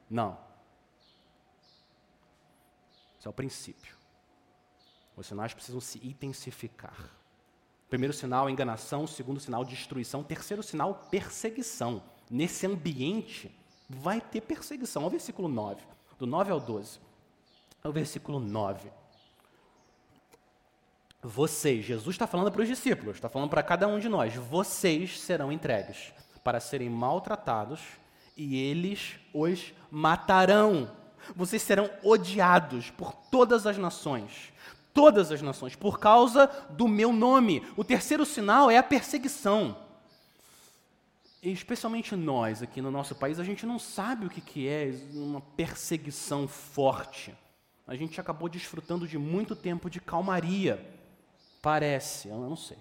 Não. 0.10 0.36
Isso 3.19 3.27
é 3.27 3.29
o 3.29 3.34
princípio. 3.34 3.95
Os 5.15 5.27
sinais 5.27 5.53
precisam 5.53 5.79
se 5.79 5.99
intensificar. 6.03 7.12
Primeiro 7.88 8.15
sinal, 8.15 8.49
enganação. 8.49 9.06
Segundo 9.06 9.39
sinal, 9.39 9.63
destruição. 9.63 10.23
Terceiro 10.23 10.63
sinal, 10.63 11.08
perseguição. 11.12 12.01
Nesse 12.32 12.65
ambiente 12.65 13.56
vai 13.93 14.19
ter 14.19 14.41
perseguição. 14.41 15.03
Olha 15.03 15.08
o 15.08 15.12
versículo 15.12 15.47
9, 15.47 15.82
do 16.17 16.27
9 16.27 16.51
ao 16.51 16.60
12. 16.60 16.99
É 17.84 17.88
o 17.88 17.91
versículo 17.91 18.39
9. 18.39 18.89
vocês, 21.21 21.86
Jesus 21.86 22.15
está 22.15 22.27
falando 22.27 22.51
para 22.51 22.62
os 22.62 22.67
discípulos, 22.67 23.15
está 23.15 23.29
falando 23.29 23.49
para 23.49 23.63
cada 23.63 23.88
um 23.88 23.99
de 23.99 24.10
nós, 24.10 24.36
vocês 24.36 25.19
serão 25.21 25.51
entregues 25.51 26.13
para 26.43 26.60
serem 26.60 26.89
maltratados 26.89 27.79
e 28.36 28.58
eles 28.58 29.15
os 29.34 29.73
matarão. 29.89 30.91
Vocês 31.36 31.62
serão 31.62 31.89
odiados 32.03 32.89
por 32.89 33.13
todas 33.13 33.65
as 33.65 33.77
nações. 33.77 34.51
Todas 34.93 35.32
as 35.32 35.41
nações, 35.41 35.75
por 35.75 35.97
causa 35.97 36.47
do 36.69 36.88
meu 36.88 37.12
nome. 37.12 37.65
O 37.75 37.84
terceiro 37.84 38.25
sinal 38.25 38.69
é 38.69 38.77
a 38.77 38.84
perseguição. 38.84 39.75
Especialmente 41.43 42.15
nós 42.15 42.63
aqui 42.63 42.82
no 42.82 42.89
nosso 42.89 43.13
país, 43.15 43.38
a 43.38 43.43
gente 43.43 43.65
não 43.65 43.77
sabe 43.77 44.25
o 44.25 44.29
que, 44.29 44.39
que 44.39 44.65
é 44.65 44.91
uma 45.13 45.41
perseguição 45.41 46.47
forte. 46.47 47.36
A 47.86 47.97
gente 47.97 48.19
acabou 48.21 48.47
desfrutando 48.47 49.06
de 49.06 49.17
muito 49.17 49.53
tempo 49.53 49.89
de 49.89 49.99
calmaria. 49.99 50.82
Parece, 51.62 52.29
eu 52.29 52.38
não 52.38 52.56
sei, 52.56 52.77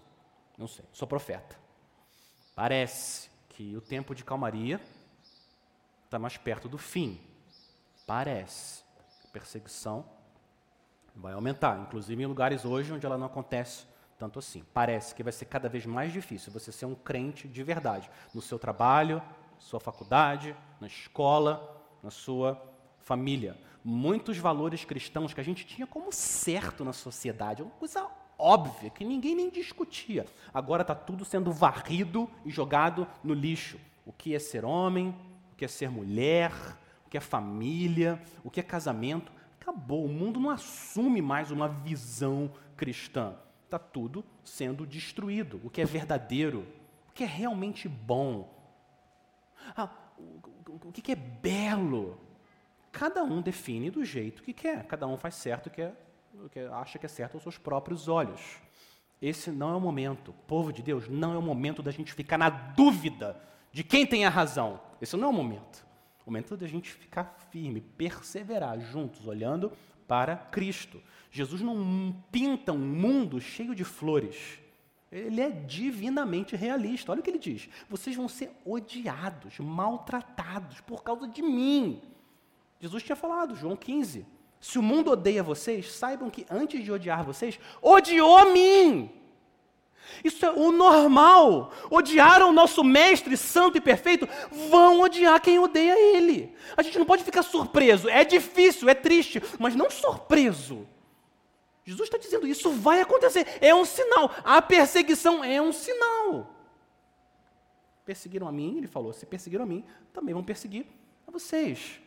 não 0.56 0.68
sei, 0.68 0.84
sou 0.92 1.08
profeta. 1.08 1.58
Parece 2.54 3.28
que 3.48 3.76
o 3.76 3.80
tempo 3.80 4.14
de 4.14 4.22
calmaria 4.22 4.80
está 6.04 6.16
mais 6.16 6.36
perto 6.36 6.68
do 6.68 6.78
fim. 6.78 7.20
Parece. 8.06 8.84
A 9.24 9.28
perseguição 9.32 10.04
vai 11.16 11.32
aumentar, 11.32 11.80
inclusive 11.80 12.22
em 12.22 12.26
lugares 12.26 12.64
hoje 12.64 12.92
onde 12.92 13.04
ela 13.04 13.18
não 13.18 13.26
acontece 13.26 13.86
tanto 14.22 14.38
assim. 14.38 14.62
Parece 14.72 15.16
que 15.16 15.22
vai 15.24 15.32
ser 15.32 15.46
cada 15.46 15.68
vez 15.68 15.84
mais 15.84 16.12
difícil 16.12 16.52
você 16.52 16.70
ser 16.70 16.86
um 16.86 16.94
crente 16.94 17.48
de 17.48 17.60
verdade 17.64 18.08
no 18.32 18.40
seu 18.40 18.56
trabalho, 18.56 19.20
sua 19.58 19.80
faculdade, 19.80 20.54
na 20.80 20.86
escola, 20.86 21.82
na 22.00 22.10
sua 22.10 22.62
família. 23.00 23.58
Muitos 23.84 24.38
valores 24.38 24.84
cristãos 24.84 25.34
que 25.34 25.40
a 25.40 25.44
gente 25.44 25.66
tinha 25.66 25.88
como 25.88 26.12
certo 26.12 26.84
na 26.84 26.92
sociedade, 26.92 27.62
uma 27.62 27.72
coisa 27.72 28.08
óbvia 28.38 28.90
que 28.90 29.04
ninguém 29.04 29.34
nem 29.34 29.50
discutia. 29.50 30.24
Agora 30.54 30.82
está 30.82 30.94
tudo 30.94 31.24
sendo 31.24 31.50
varrido 31.50 32.30
e 32.44 32.50
jogado 32.50 33.08
no 33.24 33.34
lixo. 33.34 33.76
O 34.06 34.12
que 34.12 34.36
é 34.36 34.38
ser 34.38 34.64
homem, 34.64 35.08
o 35.52 35.56
que 35.56 35.64
é 35.64 35.68
ser 35.68 35.90
mulher, 35.90 36.52
o 37.04 37.10
que 37.10 37.16
é 37.16 37.20
família, 37.20 38.22
o 38.44 38.50
que 38.52 38.60
é 38.60 38.62
casamento. 38.62 39.32
Acabou. 39.60 40.04
O 40.04 40.08
mundo 40.08 40.38
não 40.38 40.50
assume 40.50 41.20
mais 41.20 41.50
uma 41.50 41.66
visão 41.66 42.52
cristã. 42.76 43.34
Está 43.72 43.78
tudo 43.78 44.22
sendo 44.44 44.86
destruído. 44.86 45.58
O 45.64 45.70
que 45.70 45.80
é 45.80 45.84
verdadeiro, 45.86 46.66
o 47.08 47.12
que 47.14 47.24
é 47.24 47.26
realmente 47.26 47.88
bom, 47.88 48.52
ah, 49.74 49.88
o, 50.68 50.92
que 50.92 51.10
é 51.10 51.16
belo. 51.16 52.20
Cada 52.92 53.24
um 53.24 53.40
define 53.40 53.90
do 53.90 54.04
jeito 54.04 54.42
que 54.42 54.52
quer. 54.52 54.84
Cada 54.84 55.06
um 55.06 55.16
faz 55.16 55.36
certo 55.36 55.68
o 55.68 55.70
que, 55.70 55.80
é, 55.80 55.94
o 56.34 56.50
que 56.50 56.60
acha 56.60 56.98
que 56.98 57.06
é 57.06 57.08
certo 57.08 57.36
aos 57.36 57.42
seus 57.42 57.56
próprios 57.56 58.08
olhos. 58.08 58.58
Esse 59.22 59.50
não 59.50 59.72
é 59.72 59.76
o 59.76 59.80
momento, 59.80 60.34
povo 60.46 60.70
de 60.70 60.82
Deus, 60.82 61.08
não 61.08 61.32
é 61.32 61.38
o 61.38 61.42
momento 61.42 61.82
da 61.82 61.90
gente 61.90 62.12
ficar 62.12 62.36
na 62.36 62.50
dúvida 62.50 63.40
de 63.72 63.82
quem 63.82 64.06
tem 64.06 64.26
a 64.26 64.28
razão. 64.28 64.82
Esse 65.00 65.16
não 65.16 65.28
é 65.28 65.30
o 65.30 65.32
momento. 65.32 65.82
O 66.26 66.30
momento 66.30 66.58
da 66.58 66.66
gente 66.66 66.92
ficar 66.92 67.38
firme, 67.50 67.80
perseverar 67.80 68.78
juntos, 68.78 69.26
olhando 69.26 69.72
para 70.06 70.36
Cristo. 70.36 71.02
Jesus 71.30 71.62
não 71.62 72.14
pinta 72.30 72.72
um 72.72 72.78
mundo 72.78 73.40
cheio 73.40 73.74
de 73.74 73.84
flores. 73.84 74.58
Ele 75.10 75.40
é 75.40 75.50
divinamente 75.50 76.56
realista. 76.56 77.12
Olha 77.12 77.20
o 77.20 77.22
que 77.22 77.30
ele 77.30 77.38
diz: 77.38 77.68
vocês 77.88 78.16
vão 78.16 78.28
ser 78.28 78.50
odiados, 78.64 79.58
maltratados 79.58 80.80
por 80.80 81.02
causa 81.02 81.28
de 81.28 81.42
mim. 81.42 82.00
Jesus 82.80 83.02
tinha 83.02 83.16
falado, 83.16 83.54
João 83.54 83.76
15. 83.76 84.26
Se 84.60 84.78
o 84.78 84.82
mundo 84.82 85.10
odeia 85.10 85.42
vocês, 85.42 85.92
saibam 85.92 86.30
que 86.30 86.46
antes 86.50 86.82
de 86.84 86.90
odiar 86.90 87.24
vocês, 87.24 87.58
odiou 87.80 88.36
a 88.36 88.52
mim. 88.52 89.10
Isso 90.22 90.44
é 90.44 90.50
o 90.50 90.70
normal. 90.70 91.72
Odiaram 91.90 92.50
o 92.50 92.52
nosso 92.52 92.84
mestre 92.84 93.36
santo 93.36 93.78
e 93.78 93.80
perfeito, 93.80 94.28
vão 94.70 95.00
odiar 95.00 95.40
quem 95.40 95.58
odeia 95.58 95.98
ele. 96.16 96.54
A 96.76 96.82
gente 96.82 96.98
não 96.98 97.06
pode 97.06 97.24
ficar 97.24 97.42
surpreso. 97.42 98.08
É 98.08 98.24
difícil, 98.24 98.88
é 98.88 98.94
triste, 98.94 99.42
mas 99.58 99.74
não 99.74 99.90
surpreso. 99.90 100.86
Jesus 101.84 102.08
está 102.08 102.18
dizendo 102.18 102.46
isso 102.46 102.70
vai 102.70 103.00
acontecer. 103.00 103.46
É 103.60 103.74
um 103.74 103.84
sinal. 103.84 104.30
A 104.44 104.62
perseguição 104.62 105.42
é 105.42 105.60
um 105.60 105.72
sinal. 105.72 106.48
Perseguiram 108.04 108.46
a 108.48 108.52
mim, 108.52 108.76
ele 108.78 108.86
falou. 108.86 109.12
Se 109.12 109.26
perseguiram 109.26 109.64
a 109.64 109.66
mim, 109.66 109.84
também 110.12 110.34
vão 110.34 110.44
perseguir 110.44 110.86
a 111.26 111.30
vocês. 111.30 112.00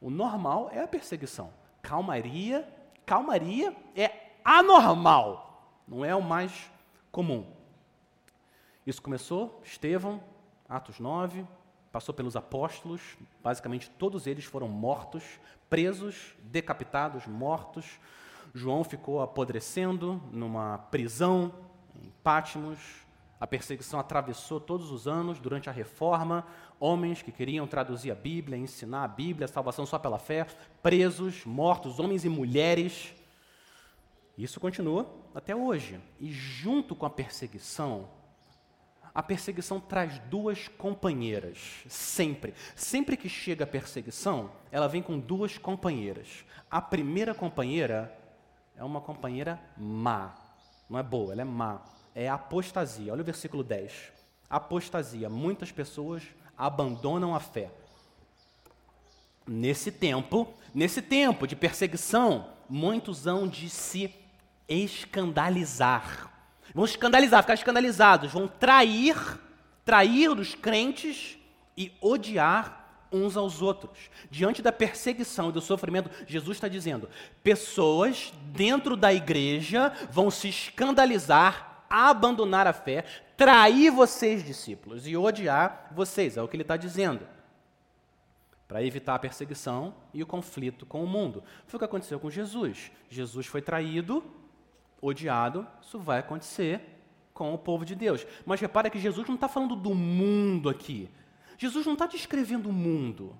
O 0.00 0.10
normal 0.10 0.70
é 0.72 0.80
a 0.80 0.88
perseguição. 0.88 1.52
Calmaria, 1.82 2.66
calmaria 3.06 3.76
é 3.94 4.10
anormal. 4.44 5.82
Não 5.86 6.04
é 6.04 6.14
o 6.14 6.22
mais 6.22 6.70
comum. 7.10 7.46
Isso 8.86 9.02
começou, 9.02 9.60
Estevão, 9.64 10.22
Atos 10.68 10.98
9, 10.98 11.46
passou 11.92 12.14
pelos 12.14 12.36
apóstolos, 12.36 13.16
basicamente 13.42 13.90
todos 13.90 14.26
eles 14.26 14.44
foram 14.44 14.68
mortos, 14.68 15.24
presos, 15.68 16.34
decapitados, 16.42 17.26
mortos. 17.26 17.98
João 18.54 18.82
ficou 18.82 19.20
apodrecendo 19.20 20.20
numa 20.32 20.78
prisão 20.78 21.52
em 22.02 22.10
Pátimos. 22.22 22.78
A 23.40 23.46
perseguição 23.46 23.98
atravessou 23.98 24.60
todos 24.60 24.90
os 24.90 25.08
anos 25.08 25.38
durante 25.38 25.68
a 25.68 25.72
reforma. 25.72 26.46
Homens 26.78 27.22
que 27.22 27.32
queriam 27.32 27.66
traduzir 27.66 28.10
a 28.10 28.14
Bíblia, 28.14 28.58
ensinar 28.58 29.04
a 29.04 29.08
Bíblia, 29.08 29.46
a 29.46 29.48
salvação 29.48 29.86
só 29.86 29.98
pela 29.98 30.18
fé, 30.18 30.46
presos, 30.82 31.44
mortos, 31.44 31.98
homens 31.98 32.24
e 32.24 32.28
mulheres. 32.28 33.14
Isso 34.36 34.60
continua 34.60 35.10
até 35.34 35.54
hoje. 35.54 36.00
E 36.18 36.30
junto 36.32 36.94
com 36.94 37.06
a 37.06 37.10
perseguição, 37.10 38.08
a 39.14 39.22
perseguição 39.22 39.80
traz 39.80 40.18
duas 40.30 40.68
companheiras, 40.68 41.84
sempre. 41.88 42.54
Sempre 42.76 43.16
que 43.16 43.28
chega 43.28 43.64
a 43.64 43.66
perseguição, 43.66 44.52
ela 44.70 44.88
vem 44.88 45.02
com 45.02 45.18
duas 45.18 45.58
companheiras. 45.58 46.44
A 46.70 46.80
primeira 46.80 47.34
companheira 47.34 48.16
é 48.76 48.84
uma 48.84 49.00
companheira 49.00 49.60
má. 49.76 50.34
Não 50.88 50.98
é 50.98 51.02
boa, 51.02 51.32
ela 51.32 51.42
é 51.42 51.44
má. 51.44 51.82
É 52.14 52.28
apostasia. 52.28 53.12
Olha 53.12 53.22
o 53.22 53.24
versículo 53.24 53.64
10. 53.64 54.12
Apostasia. 54.48 55.28
Muitas 55.28 55.72
pessoas 55.72 56.22
abandonam 56.56 57.34
a 57.34 57.40
fé. 57.40 57.70
Nesse 59.46 59.90
tempo, 59.90 60.52
nesse 60.72 61.02
tempo 61.02 61.46
de 61.46 61.56
perseguição, 61.56 62.52
muitos 62.68 63.26
hão 63.26 63.48
de 63.48 63.68
se 63.68 64.08
escandalizar. 64.70 66.30
Vão 66.72 66.84
escandalizar, 66.84 67.42
ficar 67.42 67.54
escandalizados, 67.54 68.32
vão 68.32 68.46
trair, 68.46 69.16
trair 69.84 70.30
os 70.30 70.54
crentes 70.54 71.36
e 71.76 71.92
odiar 72.00 72.80
uns 73.12 73.36
aos 73.36 73.60
outros. 73.60 74.10
Diante 74.30 74.62
da 74.62 74.70
perseguição 74.70 75.50
e 75.50 75.52
do 75.52 75.60
sofrimento, 75.60 76.10
Jesus 76.26 76.56
está 76.56 76.68
dizendo: 76.68 77.08
pessoas 77.42 78.32
dentro 78.52 78.96
da 78.96 79.12
igreja 79.12 79.92
vão 80.10 80.30
se 80.30 80.48
escandalizar, 80.48 81.84
abandonar 81.90 82.66
a 82.66 82.72
fé, 82.72 83.04
trair 83.36 83.90
vocês, 83.90 84.44
discípulos, 84.44 85.06
e 85.06 85.16
odiar 85.16 85.88
vocês. 85.90 86.36
É 86.36 86.42
o 86.42 86.46
que 86.46 86.56
ele 86.56 86.62
está 86.62 86.76
dizendo. 86.76 87.26
Para 88.68 88.84
evitar 88.84 89.16
a 89.16 89.18
perseguição 89.18 89.92
e 90.14 90.22
o 90.22 90.26
conflito 90.26 90.86
com 90.86 91.02
o 91.02 91.06
mundo. 91.06 91.42
Foi 91.66 91.76
o 91.76 91.80
que 91.80 91.84
aconteceu 91.84 92.20
com 92.20 92.30
Jesus. 92.30 92.92
Jesus 93.08 93.46
foi 93.46 93.60
traído, 93.60 94.22
odiado, 95.00 95.66
isso 95.82 95.98
vai 95.98 96.18
acontecer 96.18 96.80
com 97.32 97.54
o 97.54 97.58
povo 97.58 97.84
de 97.84 97.94
Deus. 97.94 98.26
Mas 98.44 98.60
repara 98.60 98.90
que 98.90 98.98
Jesus 98.98 99.26
não 99.26 99.34
está 99.34 99.48
falando 99.48 99.74
do 99.74 99.94
mundo 99.94 100.68
aqui. 100.68 101.08
Jesus 101.56 101.86
não 101.86 101.94
está 101.94 102.06
descrevendo 102.06 102.68
o 102.68 102.72
mundo. 102.72 103.36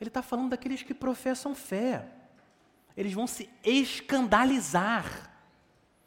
Ele 0.00 0.08
está 0.08 0.22
falando 0.22 0.50
daqueles 0.50 0.82
que 0.82 0.94
professam 0.94 1.54
fé. 1.54 2.08
Eles 2.96 3.12
vão 3.12 3.26
se 3.26 3.48
escandalizar. 3.62 5.30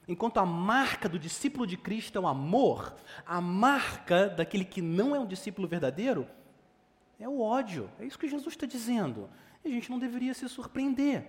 Enquanto 0.07 0.37
a 0.37 0.45
marca 0.45 1.09
do 1.09 1.19
discípulo 1.19 1.67
de 1.67 1.75
Cristo 1.75 2.17
é 2.17 2.21
o 2.21 2.27
amor, 2.27 2.95
a 3.25 3.41
marca 3.41 4.29
daquele 4.29 4.63
que 4.63 4.81
não 4.81 5.15
é 5.15 5.19
um 5.19 5.25
discípulo 5.25 5.67
verdadeiro 5.67 6.27
é 7.19 7.27
o 7.27 7.41
ódio. 7.41 7.89
É 7.99 8.05
isso 8.05 8.17
que 8.17 8.27
Jesus 8.27 8.53
está 8.53 8.65
dizendo. 8.65 9.29
E 9.65 9.69
a 9.69 9.71
gente 9.71 9.89
não 9.89 9.99
deveria 9.99 10.33
se 10.33 10.47
surpreender. 10.47 11.25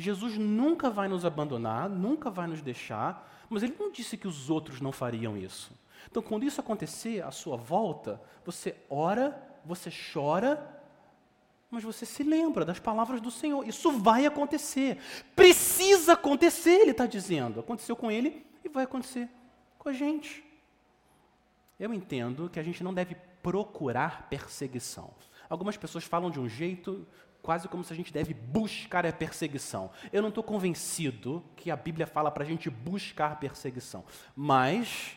Jesus 0.00 0.38
nunca 0.38 0.88
vai 0.88 1.08
nos 1.08 1.24
abandonar, 1.24 1.90
nunca 1.90 2.30
vai 2.30 2.46
nos 2.46 2.62
deixar, 2.62 3.28
mas 3.50 3.64
ele 3.64 3.74
não 3.76 3.90
disse 3.90 4.16
que 4.16 4.28
os 4.28 4.48
outros 4.48 4.80
não 4.80 4.92
fariam 4.92 5.36
isso. 5.36 5.72
Então, 6.08 6.22
quando 6.22 6.44
isso 6.44 6.60
acontecer 6.60 7.20
à 7.24 7.32
sua 7.32 7.56
volta, 7.56 8.22
você 8.44 8.76
ora, 8.88 9.36
você 9.64 9.90
chora, 10.12 10.80
mas 11.68 11.82
você 11.82 12.06
se 12.06 12.22
lembra 12.22 12.64
das 12.64 12.78
palavras 12.78 13.20
do 13.20 13.30
Senhor. 13.30 13.66
Isso 13.66 13.90
vai 13.90 14.24
acontecer. 14.24 14.98
Precisa 15.34 16.12
acontecer, 16.12 16.80
ele 16.80 16.92
está 16.92 17.04
dizendo. 17.04 17.58
Aconteceu 17.58 17.96
com 17.96 18.08
ele 18.08 18.46
e 18.64 18.68
vai 18.68 18.84
acontecer 18.84 19.28
com 19.78 19.88
a 19.88 19.92
gente. 19.92 20.44
Eu 21.78 21.92
entendo 21.92 22.48
que 22.48 22.60
a 22.60 22.62
gente 22.62 22.84
não 22.84 22.94
deve 22.94 23.16
procurar 23.42 24.28
perseguição. 24.28 25.10
Algumas 25.50 25.76
pessoas 25.76 26.04
falam 26.04 26.30
de 26.30 26.38
um 26.38 26.48
jeito 26.48 27.06
quase 27.42 27.68
como 27.68 27.84
se 27.84 27.92
a 27.92 27.96
gente 27.96 28.12
deve 28.12 28.34
buscar 28.34 29.06
a 29.06 29.12
perseguição. 29.12 29.90
Eu 30.12 30.22
não 30.22 30.28
estou 30.28 30.44
convencido 30.44 31.44
que 31.56 31.70
a 31.70 31.76
Bíblia 31.76 32.06
fala 32.06 32.30
para 32.30 32.44
a 32.44 32.46
gente 32.46 32.68
buscar 32.68 33.38
perseguição, 33.38 34.04
mas 34.36 35.16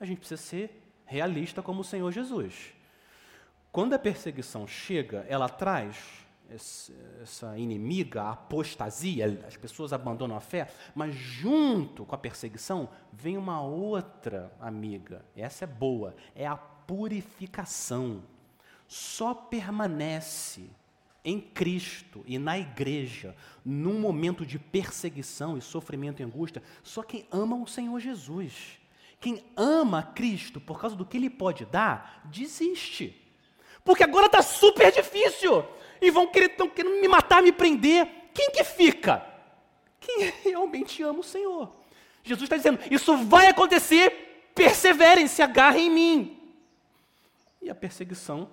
a 0.00 0.04
gente 0.04 0.18
precisa 0.18 0.40
ser 0.40 0.82
realista 1.04 1.62
como 1.62 1.80
o 1.80 1.84
Senhor 1.84 2.10
Jesus. 2.12 2.74
Quando 3.70 3.94
a 3.94 3.98
perseguição 3.98 4.66
chega, 4.66 5.24
ela 5.28 5.48
traz 5.48 6.26
essa 7.22 7.58
inimiga, 7.58 8.22
a 8.22 8.32
apostasia, 8.32 9.44
as 9.46 9.56
pessoas 9.56 9.92
abandonam 9.92 10.36
a 10.36 10.40
fé, 10.40 10.70
mas 10.94 11.14
junto 11.14 12.06
com 12.06 12.14
a 12.14 12.18
perseguição 12.18 12.88
vem 13.12 13.36
uma 13.36 13.60
outra 13.60 14.50
amiga. 14.58 15.24
Essa 15.36 15.64
é 15.64 15.66
boa, 15.66 16.16
é 16.34 16.46
a 16.46 16.56
purificação. 16.56 18.22
Só 18.86 19.34
permanece 19.34 20.70
em 21.24 21.40
Cristo 21.40 22.24
e 22.26 22.38
na 22.38 22.58
igreja, 22.58 23.36
num 23.64 23.98
momento 23.98 24.46
de 24.46 24.58
perseguição 24.58 25.58
e 25.58 25.60
sofrimento 25.60 26.20
e 26.20 26.24
angústia, 26.24 26.62
só 26.82 27.02
quem 27.02 27.26
ama 27.30 27.56
o 27.56 27.66
Senhor 27.66 27.98
Jesus. 28.00 28.78
Quem 29.20 29.44
ama 29.56 30.02
Cristo 30.14 30.60
por 30.60 30.80
causa 30.80 30.94
do 30.94 31.04
que 31.04 31.16
Ele 31.16 31.28
pode 31.28 31.64
dar, 31.66 32.22
desiste. 32.26 33.14
Porque 33.84 34.04
agora 34.04 34.26
está 34.26 34.42
super 34.42 34.92
difícil. 34.92 35.64
E 36.00 36.10
vão 36.10 36.28
querer, 36.28 36.50
estão 36.50 36.68
querendo 36.68 37.00
me 37.00 37.08
matar, 37.08 37.42
me 37.42 37.50
prender. 37.50 38.06
Quem 38.32 38.50
que 38.50 38.62
fica? 38.62 39.26
Quem 40.00 40.32
realmente 40.44 41.02
ama 41.02 41.20
o 41.20 41.24
Senhor. 41.24 41.74
Jesus 42.22 42.44
está 42.44 42.56
dizendo: 42.56 42.78
Isso 42.90 43.16
vai 43.16 43.48
acontecer, 43.48 44.50
perseverem, 44.54 45.26
se 45.26 45.42
agarrem 45.42 45.86
em 45.86 45.90
mim. 45.90 46.52
E 47.60 47.68
a 47.68 47.74
perseguição 47.74 48.48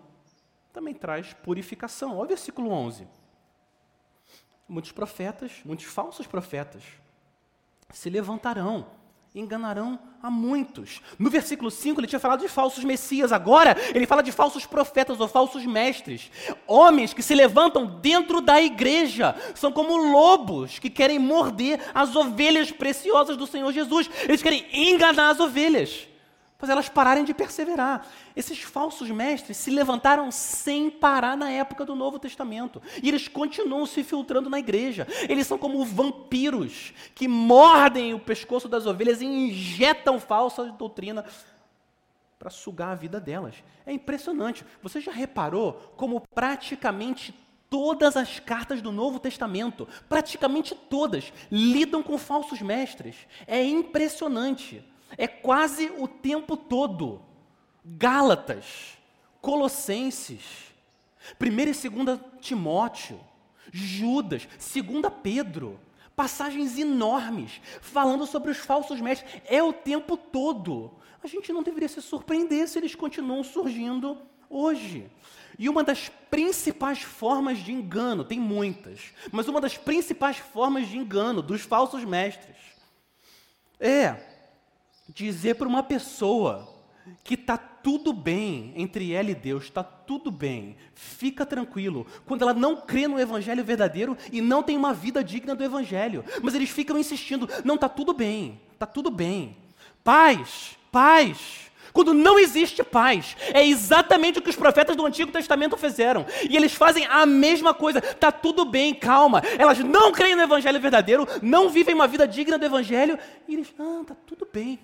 também 0.76 0.94
traz 0.94 1.32
purificação. 1.32 2.18
Olha 2.18 2.26
o 2.26 2.28
versículo 2.28 2.70
11. 2.70 3.08
Muitos 4.68 4.92
profetas, 4.92 5.62
muitos 5.64 5.86
falsos 5.86 6.28
profetas, 6.28 6.84
se 7.92 8.10
levantarão 8.10 8.86
enganarão 9.36 10.00
a 10.24 10.32
muitos. 10.32 11.02
No 11.20 11.30
versículo 11.30 11.70
5 11.70 12.00
ele 12.00 12.08
tinha 12.08 12.22
falado 12.22 12.40
de 12.40 12.48
falsos 12.48 12.86
messias, 12.86 13.34
agora 13.34 13.76
ele 13.94 14.08
fala 14.08 14.24
de 14.24 14.32
falsos 14.32 14.66
profetas 14.66 15.20
ou 15.20 15.28
falsos 15.28 15.66
mestres. 15.66 16.32
Homens 16.66 17.14
que 17.14 17.22
se 17.22 17.36
levantam 17.36 17.86
dentro 17.86 18.40
da 18.40 18.62
igreja, 18.62 19.36
são 19.54 19.74
como 19.74 19.98
lobos 19.98 20.80
que 20.80 20.90
querem 20.90 21.20
morder 21.20 21.82
as 21.94 22.16
ovelhas 22.16 22.72
preciosas 22.72 23.36
do 23.36 23.46
Senhor 23.46 23.74
Jesus. 23.74 24.10
Eles 24.24 24.42
querem 24.42 24.66
enganar 24.72 25.32
as 25.32 25.40
ovelhas 25.42 26.08
pois 26.58 26.70
elas 26.70 26.90
pararem 26.90 27.24
de 27.24 27.34
perseverar. 27.34 28.08
Esses 28.36 28.62
falsos 28.62 29.10
mestres 29.10 29.58
se 29.58 29.70
levantaram 29.70 30.32
sem 30.32 30.90
parar 30.90 31.36
na 31.36 31.52
época 31.52 31.86
do 31.86 31.96
Novo 31.96 32.18
Testamento. 32.18 32.82
E 33.04 33.10
eles 33.10 33.28
continuam 33.28 33.86
se 33.86 34.04
filtrando 34.04 34.50
na 34.50 34.60
igreja. 34.60 35.08
Eles 35.28 35.48
são 35.48 35.58
como 35.58 35.84
vampiros 35.84 36.94
que 37.14 37.28
mordem 37.28 38.14
o 38.14 38.20
pescoço 38.20 38.68
das 38.68 38.86
ovelhas 38.86 39.22
e 39.22 39.26
injetam 39.26 40.20
falsa 40.20 40.66
doutrina 40.72 41.26
para 42.40 42.50
sugar 42.50 42.92
a 42.92 42.96
vida 42.96 43.20
delas. 43.20 43.56
É 43.86 43.92
impressionante. 43.92 44.66
Você 44.82 45.02
já 45.02 45.12
reparou 45.12 45.74
como 45.96 46.22
praticamente 46.34 47.34
todas 47.70 48.16
as 48.16 48.40
cartas 48.40 48.82
do 48.82 48.92
Novo 48.92 49.20
Testamento, 49.20 49.88
praticamente 50.08 50.76
todas, 50.76 51.34
lidam 51.52 52.02
com 52.02 52.18
falsos 52.18 52.62
mestres? 52.62 53.16
É 53.48 53.64
impressionante. 53.64 54.84
É 55.18 55.28
quase 55.28 55.92
o 55.98 56.08
tempo 56.08 56.58
todo. 56.58 57.22
Gálatas, 57.84 58.98
Colossenses, 59.42 60.74
1 61.40 61.46
e 61.46 61.90
2 61.90 62.20
Timóteo, 62.42 63.20
Judas, 63.72 64.48
2 64.58 65.14
Pedro, 65.22 65.80
passagens 66.16 66.78
enormes 66.78 67.62
falando 67.82 68.26
sobre 68.26 68.52
os 68.52 68.58
falsos 68.58 69.00
mestres. 69.00 69.42
É 69.46 69.62
o 69.62 69.74
tempo 69.74 70.18
todo. 70.18 70.92
A 71.24 71.28
gente 71.28 71.52
não 71.52 71.64
deveria 71.64 71.90
se 71.90 72.02
surpreender 72.02 72.68
se 72.68 72.78
eles 72.78 72.96
continuam 72.96 73.44
surgindo 73.44 74.18
hoje. 74.50 75.10
E 75.58 75.70
uma 75.70 75.84
das 75.84 76.10
principais 76.30 77.02
formas 77.02 77.60
de 77.60 77.72
engano, 77.72 78.24
tem 78.24 78.40
muitas, 78.40 79.14
mas 79.32 79.48
uma 79.48 79.62
das 79.62 79.78
principais 79.78 80.38
formas 80.38 80.88
de 80.88 80.98
engano 80.98 81.42
dos 81.42 81.62
falsos 81.62 82.04
mestres 82.04 82.58
é 83.80 84.35
dizer 85.10 85.56
para 85.56 85.68
uma 85.68 85.84
pessoa 85.84 86.74
que 87.24 87.36
está 87.36 87.58
tudo 87.58 88.12
bem 88.12 88.74
entre 88.76 89.14
ela 89.14 89.30
e 89.30 89.36
Deus, 89.36 89.66
está 89.66 89.84
tudo 89.84 90.32
bem, 90.32 90.76
fica 90.96 91.46
tranquilo, 91.46 92.08
quando 92.26 92.42
ela 92.42 92.54
não 92.54 92.78
crê 92.78 93.08
no 93.08 93.20
Evangelho 93.20 93.64
verdadeiro 93.64 94.18
e 94.32 94.42
não 94.42 94.64
tem 94.64 94.76
uma 94.76 94.94
vida 94.94 95.24
digna 95.24 95.56
do 95.56 95.64
Evangelho, 95.64 96.24
mas 96.42 96.56
eles 96.56 96.70
ficam 96.70 96.98
insistindo: 96.98 97.48
não, 97.64 97.76
está 97.76 97.88
tudo 97.88 98.14
bem, 98.14 98.60
está 98.74 98.86
tudo 98.86 99.12
bem. 99.12 99.56
Paz, 100.04 100.78
paz. 100.92 101.65
Quando 101.96 102.14
não 102.14 102.38
existe 102.38 102.84
paz, 102.84 103.36
é 103.52 103.66
exatamente 103.66 104.38
o 104.38 104.42
que 104.44 104.52
os 104.52 104.56
profetas 104.56 104.96
do 104.96 105.04
Antigo 105.04 105.32
Testamento 105.32 105.76
fizeram. 105.76 106.28
E 106.48 106.56
eles 106.56 106.76
fazem 106.76 107.08
a 107.08 107.26
mesma 107.26 107.74
coisa. 107.74 107.98
Está 107.98 108.32
tudo 108.32 108.66
bem, 108.66 108.94
calma. 108.94 109.42
Elas 109.58 109.80
não 109.80 110.12
creem 110.12 110.36
no 110.36 110.44
Evangelho 110.44 110.80
verdadeiro, 110.80 111.28
não 111.42 111.70
vivem 111.70 111.96
uma 111.96 112.08
vida 112.08 112.28
digna 112.28 112.60
do 112.60 112.66
Evangelho. 112.66 113.18
E 113.48 113.56
eles, 113.56 113.74
não, 113.76 114.04
está 114.04 114.16
tudo 114.28 114.48
bem 114.54 114.80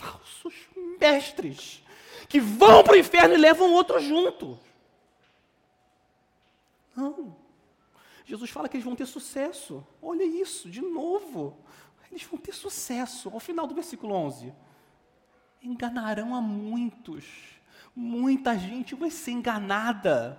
falsos 0.00 0.54
mestres 0.98 1.82
que 2.28 2.40
vão 2.40 2.82
para 2.82 2.94
o 2.94 2.98
inferno 2.98 3.34
e 3.34 3.38
levam 3.38 3.72
outros 3.72 4.02
junto. 4.02 4.58
Não. 6.96 7.36
Jesus 8.24 8.50
fala 8.50 8.68
que 8.68 8.76
eles 8.76 8.84
vão 8.84 8.96
ter 8.96 9.06
sucesso. 9.06 9.86
Olha 10.00 10.24
isso, 10.24 10.70
de 10.70 10.80
novo. 10.80 11.58
Eles 12.10 12.22
vão 12.22 12.38
ter 12.38 12.54
sucesso. 12.54 13.28
Ao 13.30 13.40
final 13.40 13.66
do 13.66 13.74
versículo 13.74 14.14
11. 14.14 14.54
Enganarão 15.62 16.34
a 16.34 16.40
muitos. 16.40 17.24
Muita 17.94 18.58
gente 18.58 18.94
vai 18.94 19.10
ser 19.10 19.32
enganada. 19.32 20.38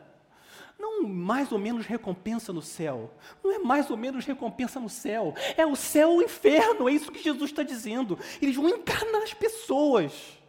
Não 0.79 1.03
mais 1.03 1.51
ou 1.51 1.59
menos 1.59 1.85
recompensa 1.85 2.51
no 2.51 2.61
céu. 2.61 3.13
Não 3.43 3.51
é 3.51 3.59
mais 3.59 3.91
ou 3.91 3.97
menos 3.97 4.25
recompensa 4.25 4.79
no 4.79 4.89
céu. 4.89 5.35
É 5.55 5.65
o 5.65 5.75
céu 5.75 6.09
ou 6.09 6.17
o 6.17 6.23
inferno. 6.23 6.89
É 6.89 6.93
isso 6.93 7.11
que 7.11 7.21
Jesus 7.21 7.51
está 7.51 7.61
dizendo. 7.61 8.17
Eles 8.41 8.55
vão 8.55 8.67
enganar 8.67 9.23
as 9.23 9.33
pessoas. 9.33 10.41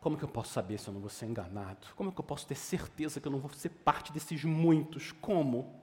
Como 0.00 0.16
que 0.16 0.24
eu 0.24 0.28
posso 0.28 0.52
saber 0.54 0.78
se 0.78 0.88
eu 0.88 0.94
não 0.94 1.00
vou 1.00 1.10
ser 1.10 1.26
enganado? 1.26 1.88
Como 1.94 2.10
que 2.10 2.18
eu 2.18 2.24
posso 2.24 2.46
ter 2.46 2.54
certeza 2.54 3.20
que 3.20 3.28
eu 3.28 3.32
não 3.32 3.38
vou 3.38 3.52
ser 3.52 3.68
parte 3.68 4.10
desses 4.12 4.42
muitos? 4.44 5.12
Como? 5.12 5.78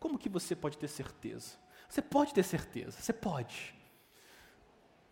Como 0.00 0.18
que 0.18 0.28
você 0.28 0.56
pode 0.56 0.76
ter 0.76 0.88
certeza? 0.88 1.56
Você 1.88 2.02
pode 2.02 2.34
ter 2.34 2.42
certeza, 2.42 3.00
você 3.00 3.12
pode. 3.12 3.74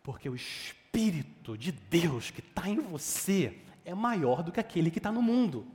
Porque 0.09 0.27
o 0.27 0.35
Espírito 0.35 1.55
de 1.55 1.71
Deus 1.71 2.31
que 2.31 2.41
está 2.41 2.67
em 2.67 2.81
você 2.81 3.61
é 3.85 3.95
maior 3.95 4.43
do 4.43 4.51
que 4.51 4.59
aquele 4.59 4.91
que 4.91 4.97
está 4.97 5.13
no 5.13 5.21
mundo. 5.21 5.67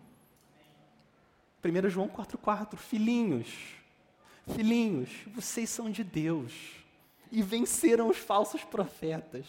1 1.63 1.87
João 1.91 2.09
4,4, 2.09 2.75
filhinhos, 2.75 3.47
filhinhos, 4.47 5.11
vocês 5.27 5.69
são 5.69 5.87
de 5.87 6.03
Deus 6.03 6.51
e 7.31 7.43
venceram 7.43 8.09
os 8.09 8.17
falsos 8.17 8.63
profetas, 8.63 9.45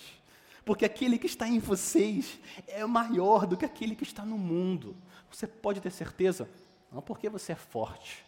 porque 0.66 0.85
aquele 0.85 1.16
que 1.16 1.28
está 1.28 1.49
em 1.49 1.59
vocês 1.59 2.39
é 2.68 2.85
maior 2.85 3.47
do 3.47 3.57
que 3.57 3.64
aquele 3.64 3.97
que 3.97 4.05
está 4.05 4.22
no 4.22 4.37
mundo. 4.37 4.95
Você 5.30 5.47
pode 5.47 5.80
ter 5.80 5.93
certeza, 5.93 6.47
não 6.93 7.01
porque 7.01 7.30
você 7.30 7.53
é 7.53 7.57
forte, 7.57 8.22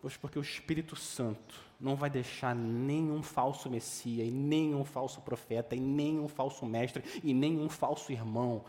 pois 0.00 0.16
porque 0.16 0.40
o 0.40 0.42
Espírito 0.42 0.96
Santo 0.96 1.54
não 1.82 1.96
vai 1.96 2.08
deixar 2.08 2.54
nenhum 2.54 3.22
falso 3.22 3.68
Messias, 3.68 4.28
e 4.28 4.30
nenhum 4.30 4.84
falso 4.84 5.20
profeta, 5.20 5.74
e 5.74 5.80
nenhum 5.80 6.28
falso 6.28 6.64
mestre, 6.64 7.02
e 7.24 7.34
nenhum 7.34 7.68
falso 7.68 8.12
irmão 8.12 8.64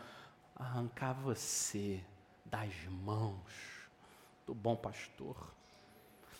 arrancar 0.56 1.14
você 1.14 2.00
das 2.44 2.72
mãos 3.04 3.38
do 4.44 4.52
bom 4.52 4.74
pastor. 4.74 5.36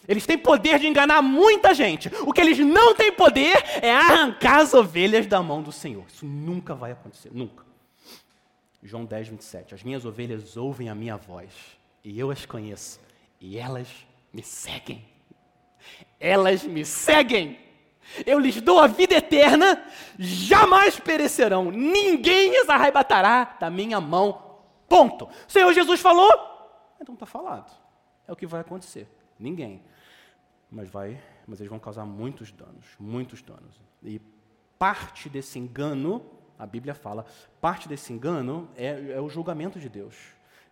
Eles 0.07 0.27
têm 0.27 0.37
poder 0.37 0.81
de 0.81 0.87
enganar 0.87 1.23
muita 1.23 1.73
gente. 1.73 2.11
O 2.27 2.33
que 2.33 2.41
eles 2.41 2.59
não 2.59 2.95
têm 2.95 3.13
poder 3.13 3.57
é 3.81 3.95
arrancar 3.95 4.59
as 4.59 4.75
ovelhas 4.75 5.27
da 5.27 5.43
mão 5.43 5.63
do 5.63 5.73
Senhor. 5.73 6.05
Isso 6.09 6.27
nunca 6.27 6.75
vai 6.75 6.93
acontecer, 6.93 7.31
nunca. 7.33 7.65
João 8.83 9.05
10, 9.05 9.29
27. 9.29 9.75
As 9.75 9.83
minhas 9.83 10.05
ovelhas 10.05 10.57
ouvem 10.57 10.91
a 10.91 10.95
minha 10.95 11.17
voz, 11.17 11.53
e 12.03 12.19
eu 12.19 12.31
as 12.31 12.45
conheço, 12.45 13.01
e 13.41 13.57
elas 13.57 13.89
me 14.33 14.43
seguem. 14.43 15.14
Elas 16.19 16.65
me 16.65 16.85
seguem. 16.85 17.59
Eu 18.27 18.39
lhes 18.39 18.61
dou 18.61 18.79
a 18.79 18.87
vida 18.87 19.15
eterna, 19.15 19.83
jamais 20.19 21.01
perecerão, 21.01 21.71
ninguém 21.71 22.59
as 22.59 22.69
arrebatará 22.69 23.57
da 23.59 23.71
minha 23.71 24.01
mão. 24.01 24.61
Ponto. 24.89 25.25
O 25.25 25.31
Senhor 25.49 25.73
Jesus 25.73 26.01
falou, 26.01 26.31
então 27.01 27.15
está 27.15 27.27
falado 27.27 27.85
é 28.27 28.33
o 28.33 28.37
que 28.37 28.47
vai 28.47 28.61
acontecer. 28.61 29.09
Ninguém. 29.39 29.83
Mas 30.71 30.89
vai, 30.89 31.21
mas 31.47 31.61
eles 31.61 31.71
vão 31.71 31.79
causar 31.79 32.05
muitos 32.05 32.51
danos, 32.51 32.87
muitos 32.99 33.43
danos. 33.43 33.81
E 34.03 34.21
parte 34.79 35.29
desse 35.29 35.59
engano, 35.59 36.25
a 36.59 36.67
Bíblia 36.67 36.95
fala, 36.95 37.25
parte 37.61 37.89
desse 37.89 38.13
engano 38.13 38.69
é, 38.77 39.13
é 39.13 39.21
o 39.21 39.29
julgamento 39.29 39.79
de 39.79 39.89
Deus. 39.89 40.17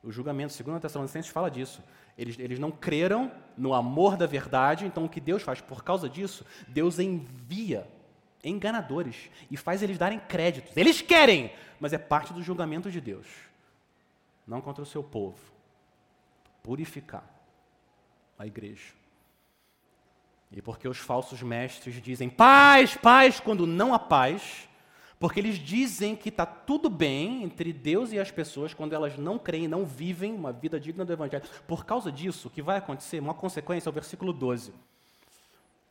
O 0.03 0.11
julgamento, 0.11 0.53
segundo 0.53 0.77
a 0.77 0.81
Tessalonicenses, 0.81 1.31
fala 1.31 1.51
disso. 1.51 1.83
Eles, 2.17 2.39
eles 2.39 2.59
não 2.59 2.71
creram 2.71 3.33
no 3.57 3.75
amor 3.75 4.17
da 4.17 4.27
verdade, 4.27 4.85
então 4.85 5.05
o 5.05 5.09
que 5.09 5.21
Deus 5.21 5.43
faz? 5.43 5.61
Por 5.61 5.83
causa 5.83 6.09
disso, 6.09 6.45
Deus 6.69 6.99
envia 6.99 7.87
enganadores 8.45 9.31
e 9.51 9.57
faz 9.57 9.83
eles 9.83 9.99
darem 9.99 10.19
créditos. 10.19 10.77
Eles 10.77 11.01
querem, 11.01 11.53
mas 11.79 11.93
é 11.93 11.99
parte 11.99 12.33
do 12.33 12.43
julgamento 12.43 12.91
de 12.91 13.01
Deus. 13.01 13.27
Não 14.47 14.61
contra 14.61 14.83
o 14.83 14.87
seu 14.87 15.03
povo. 15.03 15.39
Purificar 16.63 17.25
a 18.39 18.47
igreja. 18.47 18.93
E 20.51 20.61
porque 20.61 20.87
os 20.87 20.99
falsos 20.99 21.43
mestres 21.43 22.01
dizem 22.03 22.29
paz, 22.29 22.97
paz, 22.97 23.41
quando 23.41 23.67
não 23.67 23.95
há 23.95 23.99
paz, 23.99 24.69
porque 25.23 25.39
eles 25.39 25.57
dizem 25.57 26.17
que 26.17 26.31
está 26.31 26.45
tudo 26.45 26.91
bem 26.91 27.45
entre 27.45 27.73
Deus 27.73 28.11
e 28.11 28.19
as 28.19 28.33
pessoas 28.33 28.75
quando 28.75 28.93
elas 28.93 29.17
não 29.17 29.39
creem, 29.39 29.69
não 29.69 29.87
vivem 29.87 30.35
uma 30.35 30.53
vida 30.53 30.81
digna 30.81 31.05
do 31.05 31.13
Evangelho. 31.13 31.45
Por 31.65 31.87
causa 31.87 32.11
disso, 32.11 32.49
o 32.49 32.51
que 32.51 32.61
vai 32.61 32.79
acontecer, 32.79 33.21
uma 33.21 33.33
consequência, 33.33 33.89
é 33.89 33.91
o 33.91 33.93
versículo 33.93 34.33
12. 34.33 34.75